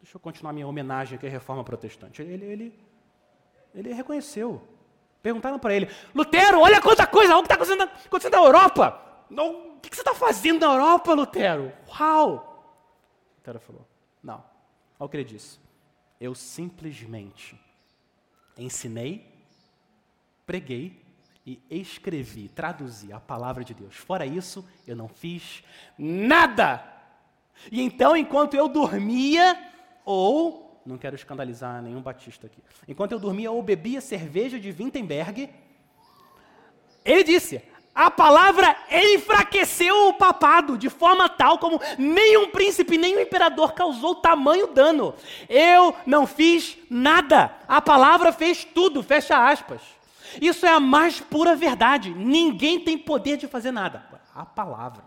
Deixa 0.02 0.18
eu 0.18 0.20
continuar 0.20 0.52
minha 0.52 0.68
homenagem 0.68 1.16
aqui 1.16 1.28
à 1.28 1.30
reforma 1.30 1.64
protestante. 1.64 2.22
Ele, 2.22 2.44
ele, 2.44 2.80
ele 3.74 3.94
reconheceu. 3.94 4.62
Perguntaram 5.22 5.60
para 5.60 5.76
ele: 5.76 5.88
Lutero, 6.14 6.60
olha 6.60 6.82
quanta 6.82 7.06
coisa, 7.06 7.34
olha 7.34 7.40
o 7.40 7.44
que 7.44 7.54
está 7.54 7.56
acontecendo, 7.56 7.84
acontecendo 8.06 8.34
na 8.34 8.40
Europa. 8.40 9.00
Não, 9.30 9.71
o 9.88 9.90
que 9.90 9.96
você 9.96 10.02
está 10.02 10.14
fazendo 10.14 10.60
na 10.60 10.74
Europa, 10.74 11.14
Lutero? 11.14 11.74
Uau! 11.88 12.76
Lutero 13.38 13.60
falou: 13.60 13.88
Não. 14.24 14.44
Olha 15.00 15.06
o 15.06 15.10
que 15.10 15.18
ele 15.18 15.24
disse. 15.24 15.60
Eu 16.20 16.36
simplesmente 16.36 17.60
ensinei 18.58 19.32
preguei 20.52 21.02
e 21.46 21.62
escrevi, 21.70 22.50
traduzi 22.50 23.14
a 23.14 23.20
palavra 23.20 23.64
de 23.64 23.74
Deus. 23.74 23.96
Fora 23.96 24.26
isso, 24.26 24.68
eu 24.86 24.98
não 24.98 25.08
fiz 25.08 25.64
nada. 25.98 26.84
E 27.72 27.82
então, 27.82 28.18
enquanto 28.18 28.56
eu 28.56 28.68
dormia, 28.68 29.58
ou, 30.04 30.82
não 30.86 30.98
quero 30.98 31.16
escandalizar 31.16 31.82
nenhum 31.82 32.02
batista 32.02 32.48
aqui, 32.48 32.62
enquanto 32.86 33.14
eu 33.14 33.20
dormia 33.20 33.50
ou 33.50 33.64
bebia 33.64 34.02
cerveja 34.02 34.60
de 34.60 34.70
Wittenberg, 34.70 35.50
ele 37.06 37.24
disse: 37.24 37.64
a 37.94 38.10
palavra 38.10 38.76
enfraqueceu 38.90 40.08
o 40.08 40.14
papado 40.14 40.78
de 40.78 40.90
forma 40.90 41.28
tal 41.28 41.58
como 41.60 41.80
nenhum 41.98 42.50
príncipe, 42.50 42.98
nenhum 42.98 43.20
imperador 43.20 43.74
causou 43.74 44.16
tamanho 44.16 44.68
dano. 44.68 45.14
Eu 45.50 45.94
não 46.06 46.26
fiz 46.26 46.78
nada. 46.90 47.54
A 47.68 47.82
palavra 47.82 48.32
fez 48.32 48.64
tudo. 48.64 49.04
Fecha 49.04 49.46
aspas. 49.46 49.82
Isso 50.42 50.66
é 50.66 50.70
a 50.70 50.80
mais 50.80 51.20
pura 51.20 51.54
verdade. 51.54 52.14
Ninguém 52.14 52.80
tem 52.80 52.98
poder 52.98 53.36
de 53.36 53.48
fazer 53.48 53.72
nada. 53.72 54.06
A 54.34 54.46
palavra. 54.46 55.04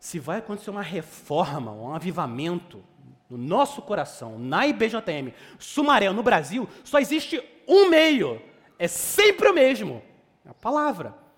Se 0.00 0.18
vai 0.18 0.38
acontecer 0.38 0.70
uma 0.70 0.82
reforma, 0.82 1.70
um 1.70 1.94
avivamento 1.94 2.82
no 3.28 3.38
nosso 3.38 3.80
coração, 3.80 4.40
na 4.40 4.66
IBJM, 4.66 5.32
Sumaré, 5.56 6.10
no 6.10 6.22
Brasil, 6.22 6.68
só 6.82 6.98
existe 6.98 7.40
um 7.68 7.88
meio. 7.88 8.42
É 8.76 8.88
sempre 8.88 9.48
o 9.48 9.54
mesmo. 9.54 10.02
A 10.44 10.52
palavra. 10.52 11.29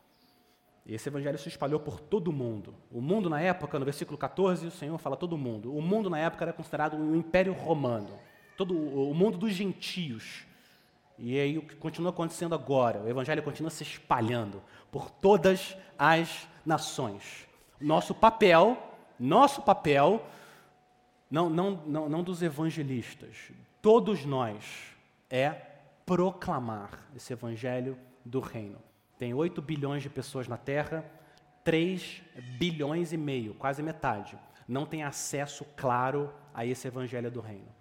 E 0.85 0.95
esse 0.95 1.09
evangelho 1.09 1.39
se 1.39 1.49
espalhou 1.49 1.79
por 1.79 2.01
todo 2.01 2.29
o 2.29 2.33
mundo. 2.33 2.75
O 2.91 3.01
mundo 3.01 3.31
na 3.31 3.41
época, 3.41 3.79
no 3.79 3.85
versículo 3.85 4.19
14, 4.19 4.67
o 4.67 4.71
Senhor 4.71 4.99
fala 4.99 5.17
todo 5.17 5.39
mundo. 5.39 5.75
O 5.77 5.81
mundo 5.81 6.11
na 6.11 6.19
época 6.19 6.45
era 6.45 6.53
considerado 6.53 6.97
o 6.97 7.15
Império 7.15 7.53
Romano, 7.53 8.11
todo 8.57 8.77
o 8.77 9.15
mundo 9.15 9.39
dos 9.39 9.53
gentios. 9.53 10.45
E 11.19 11.39
aí 11.39 11.57
o 11.57 11.63
que 11.63 11.77
continua 11.77 12.11
acontecendo 12.11 12.55
agora? 12.55 13.01
O 13.01 13.09
evangelho 13.09 13.43
continua 13.43 13.71
se 13.71 13.85
espalhando 13.85 14.61
por 14.91 15.09
todas 15.09 15.77
as 15.97 16.49
nações. 16.67 17.47
Nosso 17.81 18.13
papel, 18.13 18.77
nosso 19.19 19.63
papel, 19.63 20.25
não, 21.31 21.49
não, 21.49 21.71
não, 21.87 22.09
não 22.09 22.23
dos 22.23 22.43
evangelistas, 22.43 23.53
todos 23.81 24.25
nós, 24.25 24.93
é 25.31 25.51
proclamar 26.05 26.91
esse 27.15 27.33
evangelho 27.33 27.97
do 28.25 28.41
reino. 28.41 28.79
Tem 29.23 29.33
8 29.33 29.63
bilhões 29.63 30.03
de 30.03 30.11
pessoas 30.11 30.49
na 30.49 30.57
Terra, 30.57 31.09
3 31.63 32.25
bilhões 32.59 33.13
e 33.13 33.17
meio, 33.17 33.55
quase 33.55 33.81
metade, 33.81 34.37
não 34.67 34.85
tem 34.85 35.05
acesso 35.05 35.65
claro 35.77 36.35
a 36.53 36.67
esse 36.67 36.89
evangelho 36.89 37.31
do 37.31 37.41
reino. 37.41 37.73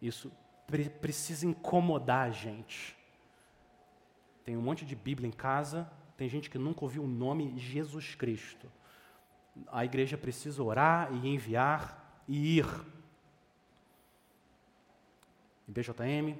Isso 0.00 0.32
pre 0.66 0.88
precisa 0.88 1.44
incomodar 1.44 2.28
a 2.28 2.30
gente. 2.30 2.96
Tem 4.42 4.56
um 4.56 4.62
monte 4.62 4.86
de 4.86 4.96
Bíblia 4.96 5.28
em 5.28 5.32
casa, 5.32 5.86
tem 6.16 6.30
gente 6.30 6.48
que 6.48 6.56
nunca 6.56 6.82
ouviu 6.82 7.04
o 7.04 7.06
nome 7.06 7.58
Jesus 7.58 8.14
Cristo. 8.14 8.72
A 9.70 9.84
igreja 9.84 10.16
precisa 10.16 10.62
orar 10.62 11.12
e 11.12 11.28
enviar 11.28 12.22
e 12.26 12.56
ir. 12.56 12.66
IBJM 15.68 16.38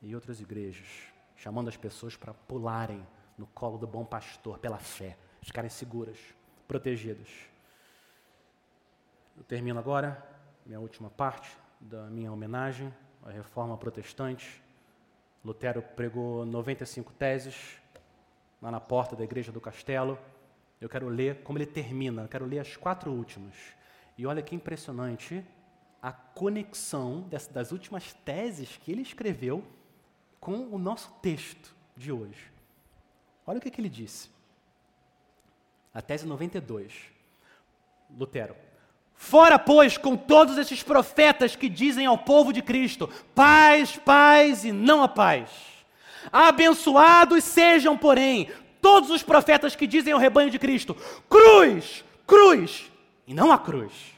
e 0.00 0.14
outras 0.14 0.40
igrejas, 0.40 1.07
chamando 1.38 1.68
as 1.68 1.76
pessoas 1.76 2.16
para 2.16 2.34
pularem 2.34 3.06
no 3.38 3.46
colo 3.46 3.78
do 3.78 3.86
bom 3.86 4.04
pastor 4.04 4.58
pela 4.58 4.78
fé, 4.78 5.16
ficarem 5.40 5.70
seguras, 5.70 6.18
protegidas. 6.66 7.28
Eu 9.36 9.44
termino 9.44 9.78
agora 9.78 10.22
minha 10.66 10.80
última 10.80 11.08
parte 11.08 11.56
da 11.80 12.10
minha 12.10 12.32
homenagem 12.32 12.92
à 13.24 13.30
reforma 13.30 13.78
protestante. 13.78 14.60
Lutero 15.44 15.80
pregou 15.80 16.44
95 16.44 17.12
teses 17.12 17.80
lá 18.60 18.70
na 18.70 18.80
porta 18.80 19.14
da 19.14 19.22
igreja 19.22 19.52
do 19.52 19.60
castelo. 19.60 20.18
Eu 20.80 20.88
quero 20.88 21.08
ler 21.08 21.42
como 21.42 21.56
ele 21.56 21.66
termina, 21.66 22.22
eu 22.22 22.28
quero 22.28 22.46
ler 22.46 22.58
as 22.58 22.76
quatro 22.76 23.12
últimas. 23.12 23.54
E 24.16 24.26
olha 24.26 24.42
que 24.42 24.56
impressionante 24.56 25.44
a 26.02 26.10
conexão 26.12 27.28
das 27.52 27.70
últimas 27.70 28.12
teses 28.12 28.76
que 28.76 28.90
ele 28.90 29.02
escreveu 29.02 29.64
com 30.40 30.68
o 30.70 30.78
nosso 30.78 31.10
texto 31.22 31.74
de 31.96 32.12
hoje. 32.12 32.50
Olha 33.46 33.58
o 33.58 33.60
que, 33.60 33.70
que 33.70 33.80
ele 33.80 33.88
disse. 33.88 34.30
A 35.92 36.02
tese 36.02 36.26
92. 36.26 36.92
Lutero. 38.16 38.54
Fora, 39.14 39.58
pois, 39.58 39.98
com 39.98 40.16
todos 40.16 40.56
esses 40.56 40.82
profetas 40.82 41.56
que 41.56 41.68
dizem 41.68 42.06
ao 42.06 42.18
povo 42.18 42.52
de 42.52 42.62
Cristo: 42.62 43.08
paz, 43.34 43.96
paz 43.96 44.64
e 44.64 44.70
não 44.70 45.02
a 45.02 45.08
paz. 45.08 45.50
Abençoados 46.32 47.42
sejam, 47.42 47.96
porém, 47.96 48.50
todos 48.80 49.10
os 49.10 49.22
profetas 49.22 49.74
que 49.74 49.86
dizem 49.86 50.12
ao 50.12 50.20
rebanho 50.20 50.50
de 50.50 50.58
Cristo: 50.58 50.94
cruz, 51.28 52.04
cruz 52.26 52.90
e 53.26 53.34
não 53.34 53.50
a 53.50 53.58
cruz. 53.58 54.17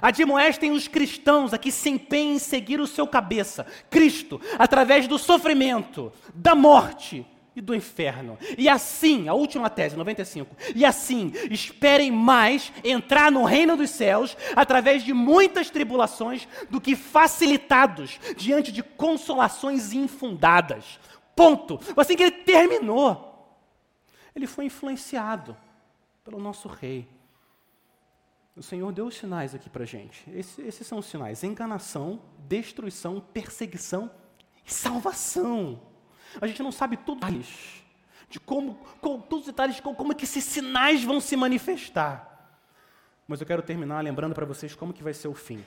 Admoestem 0.00 0.72
os 0.72 0.88
cristãos 0.88 1.52
a 1.52 1.58
que 1.58 1.72
se 1.72 1.88
empenhem 1.90 2.34
em 2.34 2.38
seguir 2.38 2.80
o 2.80 2.86
seu 2.86 3.06
cabeça, 3.06 3.66
Cristo, 3.90 4.40
através 4.58 5.06
do 5.06 5.18
sofrimento, 5.18 6.12
da 6.34 6.54
morte 6.54 7.26
e 7.58 7.60
do 7.60 7.74
inferno. 7.74 8.38
E 8.56 8.68
assim, 8.68 9.28
a 9.28 9.34
última 9.34 9.68
tese, 9.68 9.96
95. 9.96 10.56
E 10.74 10.84
assim, 10.84 11.32
esperem 11.50 12.10
mais 12.10 12.72
entrar 12.84 13.32
no 13.32 13.44
reino 13.44 13.76
dos 13.76 13.90
céus 13.90 14.36
através 14.54 15.02
de 15.02 15.12
muitas 15.12 15.68
tribulações 15.68 16.46
do 16.70 16.80
que 16.80 16.94
facilitados 16.94 18.20
diante 18.36 18.70
de 18.70 18.82
consolações 18.82 19.92
infundadas. 19.92 21.00
Ponto. 21.34 21.80
Assim 21.96 22.16
que 22.16 22.22
ele 22.22 22.30
terminou, 22.30 23.56
ele 24.34 24.46
foi 24.46 24.66
influenciado 24.66 25.56
pelo 26.22 26.38
nosso 26.38 26.68
rei. 26.68 27.08
O 28.58 28.62
Senhor 28.62 28.90
deu 28.90 29.06
os 29.06 29.16
sinais 29.16 29.54
aqui 29.54 29.70
para 29.70 29.84
gente. 29.84 30.28
Esse, 30.30 30.60
esses 30.62 30.84
são 30.84 30.98
os 30.98 31.06
sinais: 31.06 31.44
enganação, 31.44 32.20
destruição, 32.40 33.20
perseguição 33.20 34.10
e 34.66 34.72
salvação. 34.72 35.80
A 36.40 36.46
gente 36.46 36.62
não 36.62 36.72
sabe 36.72 36.96
tudo 36.96 37.24
de 38.28 38.40
como, 38.40 38.74
com, 39.00 39.20
todos 39.20 39.46
os 39.46 39.52
detalhes 39.52 39.76
de 39.76 39.82
como, 39.82 39.96
como 39.96 40.12
é 40.12 40.14
que 40.14 40.24
esses 40.24 40.44
sinais 40.44 41.04
vão 41.04 41.20
se 41.20 41.36
manifestar. 41.36 42.58
Mas 43.26 43.40
eu 43.40 43.46
quero 43.46 43.62
terminar 43.62 44.02
lembrando 44.02 44.34
para 44.34 44.44
vocês 44.44 44.74
como 44.74 44.92
que 44.92 45.02
vai 45.02 45.14
ser 45.14 45.28
o 45.28 45.34
fim. 45.34 45.64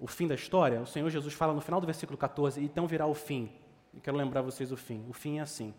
O 0.00 0.06
fim 0.06 0.26
da 0.26 0.34
história, 0.34 0.80
o 0.80 0.86
Senhor 0.86 1.08
Jesus 1.10 1.34
fala 1.34 1.52
no 1.52 1.60
final 1.60 1.80
do 1.80 1.86
versículo 1.86 2.16
14, 2.16 2.62
então 2.62 2.86
virá 2.86 3.06
o 3.06 3.14
fim. 3.14 3.52
Eu 3.92 4.00
quero 4.00 4.16
lembrar 4.16 4.40
vocês 4.42 4.72
o 4.72 4.76
fim. 4.76 5.04
O 5.08 5.12
fim 5.12 5.38
é 5.38 5.42
assim. 5.42 5.74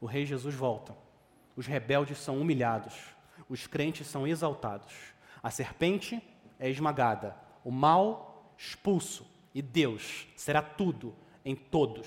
O 0.00 0.06
rei 0.06 0.24
Jesus 0.24 0.54
volta. 0.54 0.96
Os 1.56 1.66
rebeldes 1.66 2.18
são 2.18 2.40
humilhados. 2.40 3.17
Os 3.48 3.66
crentes 3.66 4.06
são 4.06 4.26
exaltados. 4.26 4.92
A 5.42 5.50
serpente 5.50 6.22
é 6.58 6.68
esmagada. 6.68 7.36
O 7.64 7.70
mal 7.70 8.52
expulso. 8.56 9.26
E 9.54 9.62
Deus 9.62 10.26
será 10.36 10.60
tudo 10.60 11.14
em 11.44 11.56
todos. 11.56 12.06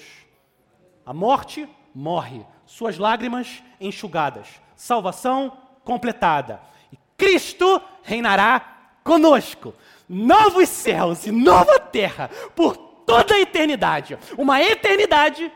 A 1.06 1.14
morte 1.14 1.68
morre, 1.94 2.46
suas 2.66 2.98
lágrimas 2.98 3.64
enxugadas, 3.80 4.62
salvação 4.76 5.58
completada. 5.84 6.62
E 6.92 6.98
Cristo 7.18 7.82
reinará 8.04 9.00
conosco. 9.04 9.74
Novos 10.08 10.70
céus 10.70 11.26
e 11.26 11.32
nova 11.32 11.80
terra 11.80 12.30
por 12.56 12.78
toda 12.78 13.34
a 13.34 13.40
eternidade. 13.40 14.18
Uma 14.38 14.62
eternidade 14.62 15.52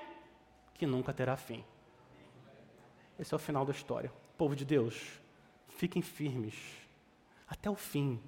que 0.73 0.85
nunca 0.85 1.13
terá 1.13 1.37
fim. 1.37 1.63
Esse 3.19 3.33
é 3.33 3.37
o 3.37 3.39
final 3.39 3.65
da 3.65 3.71
história. 3.71 4.11
Povo 4.37 4.55
de 4.55 4.65
Deus, 4.65 5.19
fiquem 5.85 6.01
firmes 6.01 6.55
até 7.47 7.69
o 7.69 7.75
fim 7.75 8.19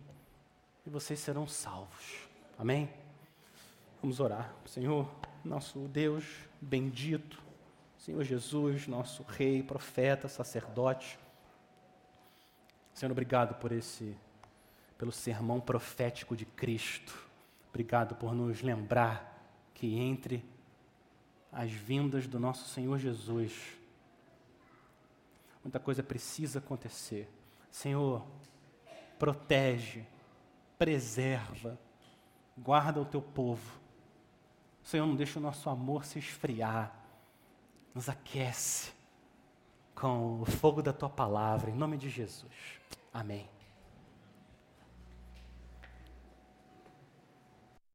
e 0.86 0.92
vocês 0.92 1.20
serão 1.20 1.48
salvos. 1.48 2.30
Amém? 2.56 2.88
Vamos 4.00 4.20
orar. 4.20 4.54
Senhor, 4.64 5.10
nosso 5.44 5.80
Deus 5.88 6.24
bendito, 6.62 7.42
Senhor 7.98 8.24
Jesus, 8.24 8.88
nosso 8.88 9.24
Rei, 9.24 9.64
profeta, 9.64 10.28
sacerdote. 10.28 11.18
Senhor, 12.94 13.12
obrigado 13.12 13.56
por 13.56 13.72
esse, 13.72 14.16
pelo 14.96 15.12
sermão 15.12 15.60
profético 15.60 16.36
de 16.36 16.46
Cristo. 16.46 17.28
Obrigado 17.70 18.14
por 18.14 18.36
nos 18.36 18.62
lembrar 18.62 19.52
que 19.74 19.98
entre 19.98 20.46
as 21.52 21.72
vindas 21.72 22.28
do 22.28 22.40
nosso 22.40 22.70
Senhor 22.70 23.00
Jesus, 23.00 23.52
muita 25.64 25.80
coisa 25.80 26.04
precisa 26.04 26.60
acontecer. 26.60 27.28
Senhor, 27.78 28.26
protege, 29.20 30.06
preserva, 30.78 31.78
guarda 32.58 33.00
o 33.02 33.06
teu 33.06 33.22
povo 33.22 33.78
Senhor, 34.88 35.06
não 35.06 35.18
deixa 35.18 35.38
o 35.38 35.42
nosso 35.42 35.70
amor 35.70 36.06
se 36.06 36.18
esfriar. 36.18 36.94
Nos 37.94 38.08
aquece 38.08 38.94
com 39.94 40.42
o 40.42 40.46
fogo 40.46 40.82
da 40.82 40.94
tua 40.94 41.10
palavra, 41.10 41.70
em 41.70 41.76
nome 41.76 41.98
de 41.98 42.10
Jesus. 42.10 42.80
Amém. 43.14 43.50